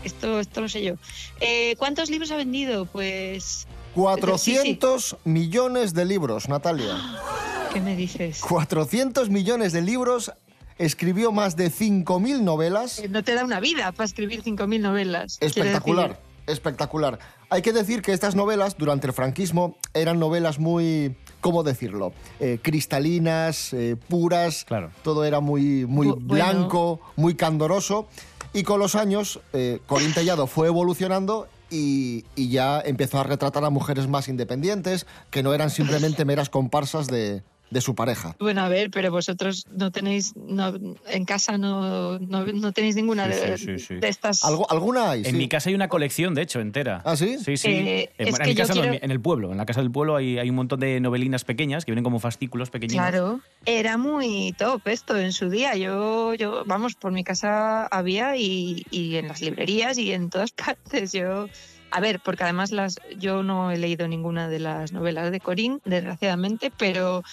Esto, 0.03 0.39
esto 0.39 0.61
lo 0.61 0.69
sé 0.69 0.83
yo. 0.83 0.95
Eh, 1.39 1.75
¿Cuántos 1.77 2.09
libros 2.09 2.31
ha 2.31 2.35
vendido? 2.35 2.85
Pues... 2.85 3.67
400 3.95 5.17
millones 5.23 5.93
de 5.93 6.05
libros, 6.05 6.49
Natalia. 6.49 6.97
¿Qué 7.73 7.79
me 7.81 7.95
dices? 7.95 8.41
400 8.41 9.29
millones 9.29 9.71
de 9.71 9.81
libros, 9.81 10.31
escribió 10.77 11.31
más 11.31 11.55
de 11.55 11.71
5.000 11.71 12.41
novelas. 12.41 12.99
Eh, 12.99 13.07
No 13.09 13.23
te 13.23 13.33
da 13.33 13.43
una 13.45 13.59
vida 13.59 13.91
para 13.91 14.05
escribir 14.05 14.43
5.000 14.43 14.79
novelas. 14.79 15.37
Espectacular, 15.41 16.19
espectacular. 16.47 17.19
Hay 17.53 17.61
que 17.61 17.71
decir 17.71 18.01
que 18.01 18.13
estas 18.13 18.33
novelas, 18.35 18.77
durante 18.79 19.05
el 19.05 19.13
franquismo, 19.13 19.77
eran 19.93 20.17
novelas 20.19 20.57
muy, 20.57 21.15
¿cómo 21.39 21.61
decirlo? 21.61 22.11
Eh, 22.39 22.57
cristalinas, 22.59 23.73
eh, 23.73 23.95
puras. 24.09 24.65
Claro. 24.65 24.89
Todo 25.03 25.23
era 25.23 25.39
muy, 25.39 25.85
muy 25.85 26.07
Bu- 26.07 26.13
bueno. 26.15 26.25
blanco, 26.33 26.99
muy 27.15 27.35
candoroso. 27.35 28.07
Y 28.53 28.63
con 28.63 28.79
los 28.79 28.95
años, 28.95 29.39
eh, 29.53 29.81
Corín 29.85 30.15
Tellado 30.15 30.47
fue 30.47 30.65
evolucionando 30.65 31.47
y, 31.69 32.25
y 32.35 32.49
ya 32.49 32.81
empezó 32.83 33.19
a 33.19 33.23
retratar 33.23 33.63
a 33.65 33.69
mujeres 33.69 34.07
más 34.07 34.29
independientes, 34.29 35.05
que 35.29 35.43
no 35.43 35.53
eran 35.53 35.69
simplemente 35.69 36.25
meras 36.25 36.49
comparsas 36.49 37.05
de, 37.05 37.43
de 37.73 37.81
su 37.81 37.95
pareja. 37.95 38.35
Bueno, 38.39 38.61
a 38.61 38.69
ver, 38.69 38.89
pero 38.91 39.11
vosotros 39.11 39.65
no 39.71 39.91
tenéis, 39.91 40.33
no, 40.35 40.73
en 41.07 41.25
casa 41.25 41.57
no, 41.57 42.19
no, 42.19 42.45
no 42.45 42.71
tenéis 42.71 42.95
ninguna 42.95 43.25
Sí, 43.31 43.39
de, 43.39 43.57
sí, 43.57 43.65
sí, 43.65 43.79
sí. 43.79 43.95
de 43.95 44.07
estas. 44.07 44.43
¿Algo, 44.45 44.69
¿Alguna 44.71 45.09
hay? 45.11 45.19
En 45.21 45.31
sí. 45.31 45.37
mi 45.37 45.49
casa 45.49 45.69
hay 45.69 45.75
una 45.75 45.89
colección, 45.89 46.33
de 46.35 46.43
hecho, 46.43 46.59
entera. 46.61 47.01
¿Ah, 47.03 47.15
sí? 47.17 47.37
Sí, 47.39 47.57
sí. 47.57 47.67
Eh, 47.69 48.09
en, 48.17 48.27
mi 48.47 48.55
casa 48.55 48.73
quiero- 48.73 48.93
en 49.01 49.11
el 49.11 49.19
pueblo. 49.19 49.51
En 49.51 49.57
la 49.57 49.65
casa 49.65 49.81
del 49.81 49.91
pueblo 49.91 50.15
hay, 50.15 50.37
hay 50.37 50.49
un 50.49 50.55
montón 50.55 50.79
de 50.79 50.99
novelinas 50.99 51.43
pequeñas 51.43 51.83
que 51.85 51.91
vienen 51.91 52.03
como 52.03 52.19
fascículos 52.19 52.69
pequeñitos. 52.69 53.01
Claro, 53.01 53.39
era 53.65 53.97
muy 53.97 54.53
top 54.57 54.87
esto 54.87 55.17
en 55.17 55.33
su 55.33 55.49
día. 55.49 55.75
Yo, 55.75 56.33
yo, 56.35 56.63
vamos, 56.65 56.95
por 56.95 57.11
mi 57.11 57.23
casa 57.23 57.87
había 57.87 58.37
y, 58.37 58.85
y 58.91 59.15
en 59.15 59.27
las 59.27 59.41
librerías 59.41 59.97
y 59.97 60.13
en 60.13 60.29
todas 60.29 60.51
partes. 60.51 61.11
Yo, 61.11 61.47
a 61.91 61.99
ver, 61.99 62.19
porque 62.19 62.43
además 62.43 62.71
las, 62.71 62.95
yo 63.19 63.43
no 63.43 63.71
he 63.71 63.77
leído 63.77 64.07
ninguna 64.07 64.47
de 64.49 64.59
las 64.59 64.91
novelas 64.93 65.31
de 65.31 65.39
Corín, 65.39 65.79
desgraciadamente, 65.85 66.71
pero, 66.77 67.23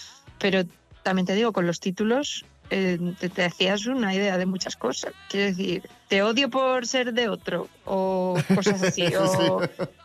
pero 0.41 0.63
también 1.03 1.25
te 1.25 1.35
digo, 1.35 1.53
con 1.53 1.67
los 1.67 1.79
títulos 1.79 2.43
eh, 2.73 2.97
te, 3.19 3.27
te 3.27 3.43
hacías 3.43 3.85
una 3.85 4.15
idea 4.15 4.37
de 4.37 4.45
muchas 4.45 4.77
cosas. 4.77 5.11
Quiero 5.29 5.47
decir, 5.47 5.89
te 6.07 6.23
odio 6.23 6.49
por 6.49 6.87
ser 6.87 7.13
de 7.13 7.27
otro, 7.27 7.67
o 7.85 8.37
cosas 8.55 8.81
así, 8.83 9.13
o 9.13 9.61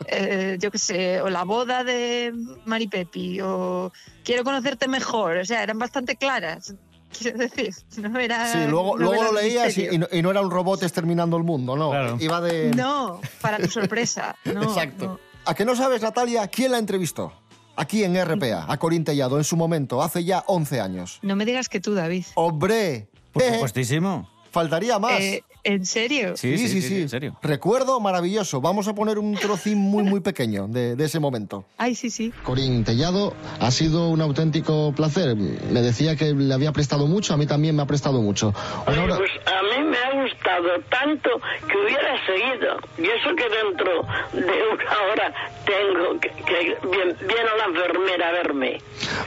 eh, 0.07 0.59
yo 0.61 0.71
qué 0.73 0.79
sé, 0.79 1.21
o 1.21 1.31
la 1.31 1.45
boda 1.45 1.85
de 1.85 2.35
Mari 2.65 2.89
Pepi, 2.89 3.41
o 3.41 3.93
quiero 4.25 4.43
conocerte 4.43 4.89
mejor. 4.89 5.37
O 5.39 5.45
sea, 5.45 5.63
eran 5.63 5.79
bastante 5.79 6.17
claras. 6.17 6.75
Quiero 7.17 7.39
decir, 7.39 7.73
no 7.99 8.19
era. 8.19 8.53
Sí, 8.53 8.59
luego, 8.69 8.99
luego 8.99 9.23
lo 9.23 9.33
leías 9.33 9.79
y, 9.79 9.97
no, 9.97 10.09
y 10.11 10.21
no 10.21 10.33
era 10.33 10.41
un 10.41 10.51
robot 10.51 10.83
exterminando 10.83 11.37
el 11.37 11.45
mundo, 11.45 11.77
no. 11.77 12.21
Iba 12.21 12.41
de... 12.41 12.73
No, 12.75 13.21
para 13.41 13.59
tu 13.59 13.69
sorpresa. 13.69 14.35
No, 14.45 14.63
Exacto. 14.65 15.07
no. 15.07 15.21
¿A 15.45 15.55
que 15.55 15.65
no 15.65 15.77
sabes, 15.77 16.03
Natalia, 16.03 16.49
quién 16.49 16.73
la 16.73 16.79
entrevistó? 16.79 17.33
Aquí 17.77 18.05
en 18.05 18.17
RPA, 18.17 18.65
a 18.69 18.77
Corín 18.79 19.05
Tellado, 19.05 19.37
en 19.39 19.45
su 19.45 19.57
momento, 19.57 20.03
hace 20.03 20.25
ya 20.25 20.43
11 20.47 20.81
años. 20.81 21.19
No 21.23 21.37
me 21.37 21.45
digas 21.45 21.69
que 21.69 21.79
tú, 21.81 21.95
David. 21.95 22.25
¡Hombre! 22.35 23.09
Por 23.33 23.43
Eh, 23.43 23.53
supuestísimo. 23.55 24.29
Faltaría 24.51 24.99
más. 24.99 25.21
Eh, 25.21 25.45
¿En 25.69 25.85
serio? 25.85 26.37
Sí, 26.37 26.57
sí, 26.59 26.69
sí, 26.69 26.81
sí, 26.81 27.03
en 27.03 27.09
serio. 27.09 27.37
Recuerdo 27.43 27.99
maravilloso. 27.99 28.61
Vamos 28.61 28.87
a 28.87 28.95
poner 28.95 29.19
un 29.19 29.35
trocín 29.35 29.79
muy, 29.79 30.05
muy 30.05 30.21
pequeño 30.21 30.69
de, 30.69 30.95
de 30.95 31.05
ese 31.05 31.19
momento. 31.19 31.65
Ay, 31.77 31.97
sí, 31.97 32.09
sí. 32.09 32.33
Corín 32.45 32.85
Tellado, 32.85 33.35
ha 33.59 33.71
sido 33.73 34.09
un 34.11 34.21
auténtico 34.21 34.93
placer. 34.95 35.35
Me 35.35 35.83
decía 35.83 36.15
que 36.15 36.33
le 36.35 36.55
había 36.55 36.71
prestado 36.71 37.09
mucho, 37.09 37.35
a 37.35 37.37
mí 37.37 37.47
también 37.47 37.75
me 37.75 37.83
ha 37.83 37.87
prestado 37.87 38.23
mucho. 38.23 38.55
Oye, 38.87 38.97
pues 39.09 39.31
a 39.47 39.63
mí 39.81 39.85
me 39.89 39.97
ha 39.99 40.23
gustado 40.23 40.69
tanto 40.89 41.31
que 41.69 41.77
hubiera 41.77 42.15
seguido. 42.27 42.77
Y 42.99 43.03
eso 43.03 43.35
que 43.35 43.49
dentro 43.49 44.03
de 44.33 44.63
una 44.73 45.13
hora 45.13 45.35
tengo 45.67 46.21
que, 46.21 46.29
que 46.31 46.77
bien- 46.89 47.17
viene 47.19 47.51
la 47.59 47.65
enfermera 47.67 48.29
a 48.29 48.33
verme. 48.33 48.81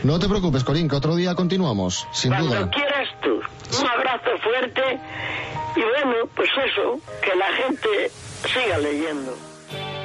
No 0.03 0.19
te 0.19 0.29
preocupes, 0.29 0.63
Corín, 0.63 0.87
que 0.87 0.95
otro 0.95 1.15
día 1.17 1.35
continuamos, 1.35 2.07
sin 2.13 2.31
Cuando 2.31 2.55
duda. 2.55 2.69
quieras 2.69 3.09
tú. 3.21 3.41
Un 3.81 3.87
abrazo 3.87 4.29
fuerte 4.41 4.81
y 5.75 5.79
bueno, 5.81 6.15
pues 6.35 6.49
eso, 6.71 6.99
que 7.21 7.35
la 7.35 7.47
gente 7.53 8.11
siga 8.53 8.77
leyendo. 8.77 9.35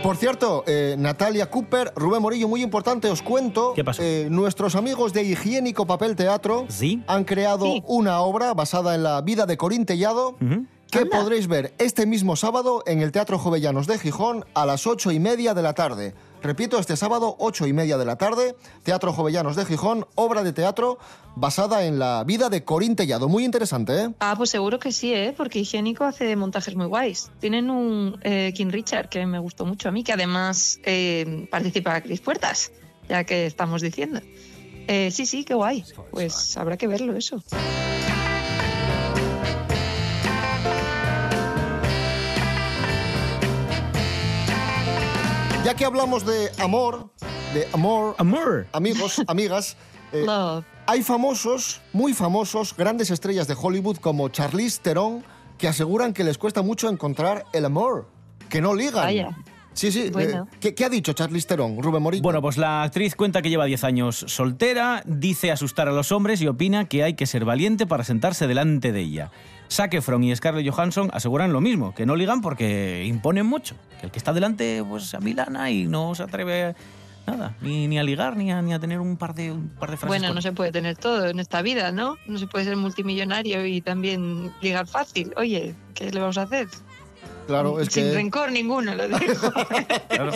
Por 0.02 0.16
cierto, 0.18 0.64
eh, 0.66 0.96
Natalia 0.98 1.50
Cooper, 1.50 1.92
Rubén 1.96 2.20
Morillo, 2.20 2.46
muy 2.46 2.62
importante, 2.62 3.08
os 3.08 3.22
cuento. 3.22 3.72
eh, 3.98 4.28
nuestros 4.30 4.74
amigos 4.76 5.14
de 5.14 5.22
Higiénico 5.22 5.86
Papel 5.86 6.14
Teatro 6.14 6.66
han 7.06 7.24
creado 7.24 7.64
una 7.86 8.20
obra 8.20 8.52
basada 8.52 8.94
en 8.94 9.02
la 9.02 9.22
vida 9.22 9.46
de 9.46 9.56
Corín 9.56 9.86
Tellado. 9.86 10.36
Que 10.90 11.06
podréis 11.06 11.48
ver 11.48 11.72
este 11.78 12.06
mismo 12.06 12.36
sábado 12.36 12.82
en 12.86 13.00
el 13.00 13.10
Teatro 13.10 13.36
Jovellanos 13.38 13.88
de 13.88 13.98
Gijón 13.98 14.44
a 14.54 14.64
las 14.64 14.86
ocho 14.86 15.10
y 15.10 15.18
media 15.18 15.52
de 15.54 15.62
la 15.62 15.72
tarde. 15.72 16.14
Repito, 16.44 16.78
este 16.78 16.94
sábado, 16.94 17.36
ocho 17.38 17.66
y 17.66 17.72
media 17.72 17.96
de 17.96 18.04
la 18.04 18.16
tarde, 18.16 18.54
Teatro 18.82 19.14
Jovellanos 19.14 19.56
de 19.56 19.64
Gijón, 19.64 20.06
obra 20.14 20.42
de 20.42 20.52
teatro 20.52 20.98
basada 21.36 21.86
en 21.86 21.98
la 21.98 22.22
vida 22.24 22.50
de 22.50 22.64
Corín 22.64 22.96
Tellado. 22.96 23.30
Muy 23.30 23.46
interesante, 23.46 23.94
¿eh? 23.94 24.10
Ah, 24.20 24.34
pues 24.36 24.50
seguro 24.50 24.78
que 24.78 24.92
sí, 24.92 25.14
¿eh? 25.14 25.32
porque 25.34 25.60
Higiénico 25.60 26.04
hace 26.04 26.36
montajes 26.36 26.76
muy 26.76 26.84
guays. 26.84 27.30
Tienen 27.40 27.70
un 27.70 28.20
eh, 28.24 28.52
King 28.54 28.68
Richard 28.68 29.08
que 29.08 29.24
me 29.24 29.38
gustó 29.38 29.64
mucho 29.64 29.88
a 29.88 29.90
mí, 29.90 30.04
que 30.04 30.12
además 30.12 30.80
eh, 30.84 31.48
participa 31.50 31.98
Cris 32.02 32.20
Puertas, 32.20 32.72
ya 33.08 33.24
que 33.24 33.46
estamos 33.46 33.80
diciendo. 33.80 34.20
Eh, 34.86 35.10
sí, 35.12 35.24
sí, 35.24 35.44
qué 35.44 35.54
guay. 35.54 35.82
Pues 36.10 36.58
habrá 36.58 36.76
que 36.76 36.86
verlo 36.86 37.16
eso. 37.16 37.42
Ya 45.64 45.74
que 45.74 45.86
hablamos 45.86 46.26
de 46.26 46.50
amor, 46.62 47.10
de 47.54 47.66
amor, 47.72 48.14
amor. 48.18 48.66
amigos, 48.72 49.22
amigas, 49.26 49.78
eh, 50.12 50.26
hay 50.84 51.02
famosos, 51.02 51.80
muy 51.94 52.12
famosos, 52.12 52.76
grandes 52.76 53.10
estrellas 53.10 53.48
de 53.48 53.56
Hollywood 53.58 53.96
como 53.96 54.28
Charlize 54.28 54.78
Theron 54.82 55.24
que 55.56 55.66
aseguran 55.66 56.12
que 56.12 56.22
les 56.22 56.36
cuesta 56.36 56.60
mucho 56.60 56.90
encontrar 56.90 57.46
el 57.54 57.64
amor, 57.64 58.10
que 58.50 58.60
no 58.60 58.74
ligan. 58.74 59.04
Vaya. 59.04 59.38
Sí, 59.72 59.90
sí. 59.90 60.10
Bueno. 60.10 60.46
eh, 60.52 60.56
¿qué, 60.60 60.74
qué 60.74 60.84
ha 60.84 60.90
dicho 60.90 61.14
Charlize 61.14 61.48
Theron, 61.48 61.82
Rubén 61.82 62.02
Morillo? 62.02 62.22
Bueno, 62.22 62.42
pues 62.42 62.58
la 62.58 62.82
actriz 62.82 63.16
cuenta 63.16 63.40
que 63.40 63.48
lleva 63.48 63.64
10 63.64 63.84
años 63.84 64.24
soltera, 64.28 65.02
dice 65.06 65.50
asustar 65.50 65.88
a 65.88 65.92
los 65.92 66.12
hombres 66.12 66.42
y 66.42 66.46
opina 66.46 66.84
que 66.84 67.02
hay 67.02 67.14
que 67.14 67.24
ser 67.26 67.46
valiente 67.46 67.86
para 67.86 68.04
sentarse 68.04 68.46
delante 68.46 68.92
de 68.92 69.00
ella. 69.00 69.30
Zac 69.70 69.94
Efron 69.94 70.22
y 70.24 70.34
Scarlett 70.36 70.68
Johansson 70.70 71.10
aseguran 71.12 71.52
lo 71.52 71.60
mismo, 71.60 71.94
que 71.94 72.06
no 72.06 72.16
ligan 72.16 72.40
porque 72.40 73.04
imponen 73.06 73.46
mucho. 73.46 73.74
Que 74.00 74.06
el 74.06 74.12
que 74.12 74.18
está 74.18 74.32
delante 74.32 74.82
pues 74.88 75.14
a 75.14 75.20
Milana 75.20 75.70
y 75.70 75.86
no 75.86 76.14
se 76.14 76.22
atreve 76.22 76.74
nada, 77.26 77.56
ni, 77.62 77.88
ni 77.88 77.98
a 77.98 78.02
ligar, 78.02 78.36
ni 78.36 78.52
a, 78.52 78.60
ni 78.60 78.74
a 78.74 78.78
tener 78.78 79.00
un 79.00 79.16
par 79.16 79.34
de, 79.34 79.50
un 79.50 79.68
par 79.70 79.90
de 79.90 79.96
frases. 79.96 80.08
Bueno, 80.08 80.28
con- 80.28 80.34
no 80.36 80.42
se 80.42 80.52
puede 80.52 80.70
tener 80.72 80.96
todo 80.96 81.26
en 81.26 81.40
esta 81.40 81.62
vida, 81.62 81.90
¿no? 81.90 82.16
No 82.26 82.38
se 82.38 82.46
puede 82.46 82.66
ser 82.66 82.76
multimillonario 82.76 83.64
y 83.66 83.80
también 83.80 84.52
ligar 84.60 84.86
fácil. 84.86 85.32
Oye, 85.36 85.74
¿qué 85.94 86.10
le 86.10 86.20
vamos 86.20 86.36
a 86.38 86.42
hacer? 86.42 86.68
Claro, 87.46 87.78
es 87.80 87.88
Sin 87.92 88.04
que... 88.04 88.14
rencor 88.14 88.50
ninguno, 88.52 88.94
lo 88.94 89.06
digo. 89.08 89.34
Claro. 90.08 90.32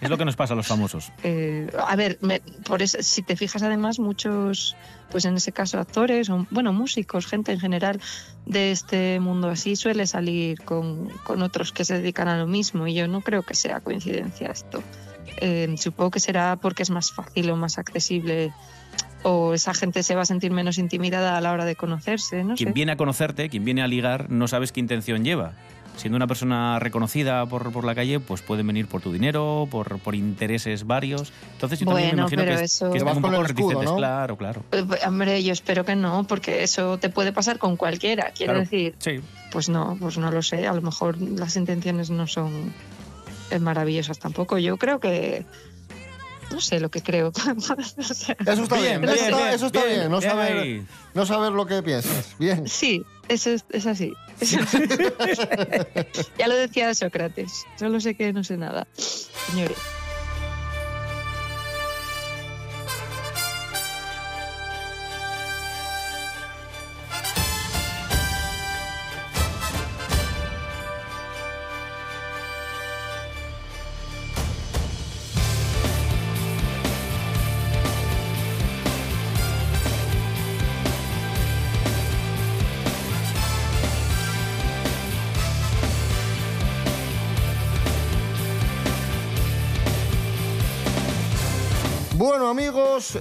Es 0.00 0.10
lo 0.10 0.18
que 0.18 0.24
nos 0.24 0.36
pasa 0.36 0.54
a 0.54 0.56
los 0.56 0.66
famosos. 0.66 1.12
Eh, 1.22 1.70
a 1.86 1.96
ver, 1.96 2.18
me- 2.20 2.40
por 2.66 2.82
eso, 2.82 2.98
si 3.00 3.22
te 3.22 3.36
fijas 3.36 3.62
además 3.62 3.98
muchos, 3.98 4.76
pues 5.10 5.24
en 5.24 5.36
ese 5.36 5.52
caso 5.52 5.78
actores 5.78 6.28
o 6.30 6.46
bueno 6.50 6.72
músicos, 6.72 7.26
gente 7.26 7.52
en 7.52 7.60
general 7.60 8.00
de 8.46 8.72
este 8.72 9.20
mundo 9.20 9.48
así 9.48 9.76
suele 9.76 10.06
salir 10.06 10.60
con, 10.62 11.08
con 11.24 11.42
otros 11.42 11.72
que 11.72 11.84
se 11.84 11.94
dedican 11.98 12.28
a 12.28 12.36
lo 12.38 12.46
mismo 12.46 12.86
y 12.86 12.94
yo 12.94 13.08
no 13.08 13.20
creo 13.20 13.42
que 13.42 13.54
sea 13.54 13.80
coincidencia 13.80 14.48
esto. 14.48 14.82
Eh, 15.38 15.74
supongo 15.78 16.10
que 16.12 16.20
será 16.20 16.56
porque 16.56 16.82
es 16.82 16.90
más 16.90 17.10
fácil 17.12 17.50
o 17.50 17.56
más 17.56 17.78
accesible 17.78 18.52
o 19.24 19.52
esa 19.54 19.74
gente 19.74 20.02
se 20.04 20.14
va 20.14 20.22
a 20.22 20.26
sentir 20.26 20.52
menos 20.52 20.78
intimidada 20.78 21.36
a 21.36 21.40
la 21.40 21.50
hora 21.52 21.64
de 21.64 21.74
conocerse, 21.74 22.44
no 22.44 22.54
Quien 22.54 22.68
sé. 22.68 22.72
viene 22.74 22.92
a 22.92 22.96
conocerte, 22.96 23.48
quien 23.48 23.64
viene 23.64 23.82
a 23.82 23.88
ligar, 23.88 24.30
no 24.30 24.46
sabes 24.46 24.70
qué 24.70 24.78
intención 24.80 25.24
lleva. 25.24 25.52
siendo 25.96 26.16
una 26.16 26.26
persona 26.26 26.80
reconocida 26.80 27.46
por, 27.46 27.70
por 27.70 27.84
la 27.84 27.94
calle, 27.94 28.18
pues 28.18 28.42
pueden 28.42 28.66
venir 28.66 28.88
por 28.88 29.00
tu 29.00 29.12
dinero, 29.12 29.68
por, 29.70 30.00
por 30.00 30.16
intereses 30.16 30.88
varios. 30.88 31.32
Entonces 31.52 31.78
yo 31.78 31.86
también 31.86 32.16
me 32.16 32.22
imagino 32.22 32.42
que, 32.44 32.64
eso- 32.64 32.90
que 32.90 32.98
están 32.98 33.16
un 33.18 33.22
poco 33.22 33.42
reticentes. 33.44 33.90
¿no? 33.90 33.96
Claro, 33.96 34.36
claro. 34.36 34.64
Eh, 34.72 34.84
Hombre, 35.06 35.40
yo 35.44 35.52
espero 35.52 35.84
que 35.84 35.94
no, 35.94 36.24
porque 36.26 36.64
eso 36.64 36.98
te 36.98 37.10
puede 37.10 37.32
pasar 37.32 37.58
con 37.58 37.76
cualquiera. 37.76 38.32
Quiero 38.36 38.54
Claro, 38.54 38.60
decir, 38.68 38.96
sí. 38.98 39.20
pues 39.52 39.68
no, 39.68 39.96
pues 40.00 40.18
no 40.18 40.32
lo 40.32 40.42
sé. 40.42 40.66
A 40.66 40.72
lo 40.74 40.82
mejor 40.82 41.16
las 41.20 41.54
intenciones 41.54 42.10
no 42.10 42.26
son 42.26 42.72
eh, 43.52 43.60
maravillosas 43.60 44.18
tampoco. 44.18 44.58
Yo 44.58 44.76
creo 44.78 44.98
que 44.98 45.46
no 46.50 46.60
sé 46.60 46.80
lo 46.80 46.90
que 46.90 47.02
creo. 47.02 47.32
No 47.46 47.60
sé. 48.14 48.36
Eso 48.46 48.62
está 48.62 48.80
bien, 48.80 49.00
No 49.02 49.12
eso, 49.12 49.24
está, 49.24 49.52
eso 49.52 49.66
está 49.66 49.84
bien, 49.84 50.10
no, 50.10 50.20
saber, 50.20 50.82
no 51.14 51.26
saber 51.26 51.52
lo 51.52 51.66
que 51.66 51.82
piensas. 51.82 52.34
Bien. 52.38 52.66
Sí, 52.68 53.04
eso 53.28 53.50
es, 53.50 53.64
es 53.70 53.86
así. 53.86 54.12
ya 56.38 56.48
lo 56.48 56.54
decía 56.56 56.94
Sócrates. 56.94 57.64
Solo 57.78 58.00
sé 58.00 58.14
que 58.14 58.32
no 58.32 58.44
sé 58.44 58.56
nada. 58.56 58.86
Señores. 58.94 59.76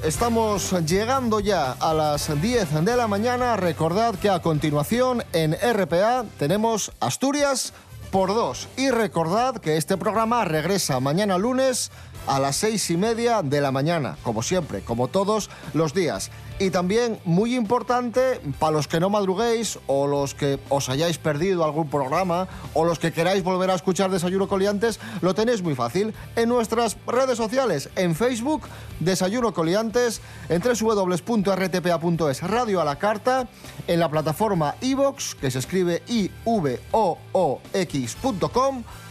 Estamos 0.03 0.71
llegando 0.85 1.39
ya 1.39 1.71
a 1.73 1.93
las 1.93 2.41
10 2.41 2.85
de 2.85 2.95
la 2.97 3.07
mañana. 3.07 3.57
Recordad 3.57 4.15
que 4.15 4.29
a 4.29 4.41
continuación 4.41 5.23
en 5.33 5.53
RPA 5.53 6.25
tenemos 6.37 6.91
Asturias 6.99 7.73
por 8.11 8.29
dos. 8.29 8.67
Y 8.77 8.89
recordad 8.89 9.57
que 9.57 9.77
este 9.77 9.97
programa 9.97 10.45
regresa 10.45 10.99
mañana 10.99 11.37
lunes 11.37 11.91
a 12.28 12.39
las 12.39 12.55
seis 12.55 12.89
y 12.89 12.97
media 12.97 13.41
de 13.41 13.61
la 13.61 13.71
mañana, 13.71 14.17
como 14.24 14.43
siempre, 14.43 14.82
como 14.82 15.07
todos 15.07 15.49
los 15.74 15.93
días. 15.93 16.32
Y 16.59 16.69
también, 16.69 17.19
muy 17.26 17.55
importante, 17.55 18.39
para 18.59 18.74
los 18.74 18.88
que 18.88 18.99
no 18.99 19.09
madruguéis 19.09 19.80
o 19.88 20.05
los 20.07 20.36
que 20.36 20.59
os 20.69 20.88
hayáis 20.88 21.17
perdido 21.17 21.63
algún 21.65 21.89
programa 21.89 22.47
o 22.74 22.86
los 22.86 22.99
que 22.99 23.11
queráis 23.11 23.43
volver 23.43 23.71
a 23.71 23.76
escuchar 23.76 24.11
Desayuno 24.11 24.47
Coliantes, 24.47 24.99
lo 25.21 25.34
tenéis 25.34 25.63
muy 25.63 25.74
fácil 25.74 26.13
en 26.36 26.49
nuestras 26.49 26.97
redes 27.07 27.38
sociales, 27.38 27.89
en 27.95 28.13
Facebook, 28.15 28.67
Desayuno 28.99 29.53
Coliantes, 29.53 30.21
en 30.47 30.61
www.rtpa.es, 30.61 32.41
Radio 32.43 32.82
a 32.82 32.86
la 32.86 32.97
Carta, 32.99 33.47
en 33.88 33.99
la 33.99 34.09
plataforma 34.09 34.76
iVox, 34.82 35.34
que 35.36 35.49
se 35.49 35.57
escribe 35.59 36.03
i-v-o-o-x.com, 36.07 36.84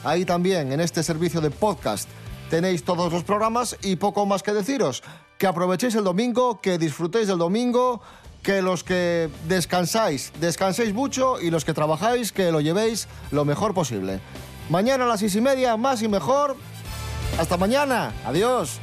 ahí 0.05 0.25
también 0.25 0.73
en 0.73 0.81
este 0.81 1.03
servicio 1.03 1.41
de 1.41 1.51
podcast 1.51 2.09
tenéis 2.53 2.85
todos 2.85 3.11
los 3.11 3.25
programas 3.25 3.79
y 3.81 3.97
poco 3.97 4.27
más 4.27 4.43
que 4.43 4.53
deciros. 4.53 5.03
Que 5.39 5.47
aprovechéis 5.47 5.95
el 5.95 6.05
domingo, 6.05 6.61
que 6.61 6.77
disfrutéis 6.77 7.27
del 7.27 7.39
domingo, 7.39 8.03
que 8.43 8.61
los 8.61 8.85
que 8.85 9.31
descansáis, 9.49 10.35
descanséis 10.39 10.93
mucho 10.93 11.41
y 11.41 11.49
los 11.49 11.65
que 11.65 11.73
trabajáis, 11.73 12.31
que 12.31 12.53
lo 12.53 12.61
llevéis 12.61 13.09
lo 13.31 13.47
mejor 13.47 13.73
posible. 13.73 14.21
Mañana 14.69 15.05
a 15.05 15.09
las 15.09 15.21
seis 15.21 15.35
y 15.35 15.41
media, 15.41 15.79
más 15.79 16.03
y 16.03 16.09
mejor. 16.09 16.57
Hasta 17.39 17.57
mañana. 17.57 18.13
Adiós. 18.27 18.79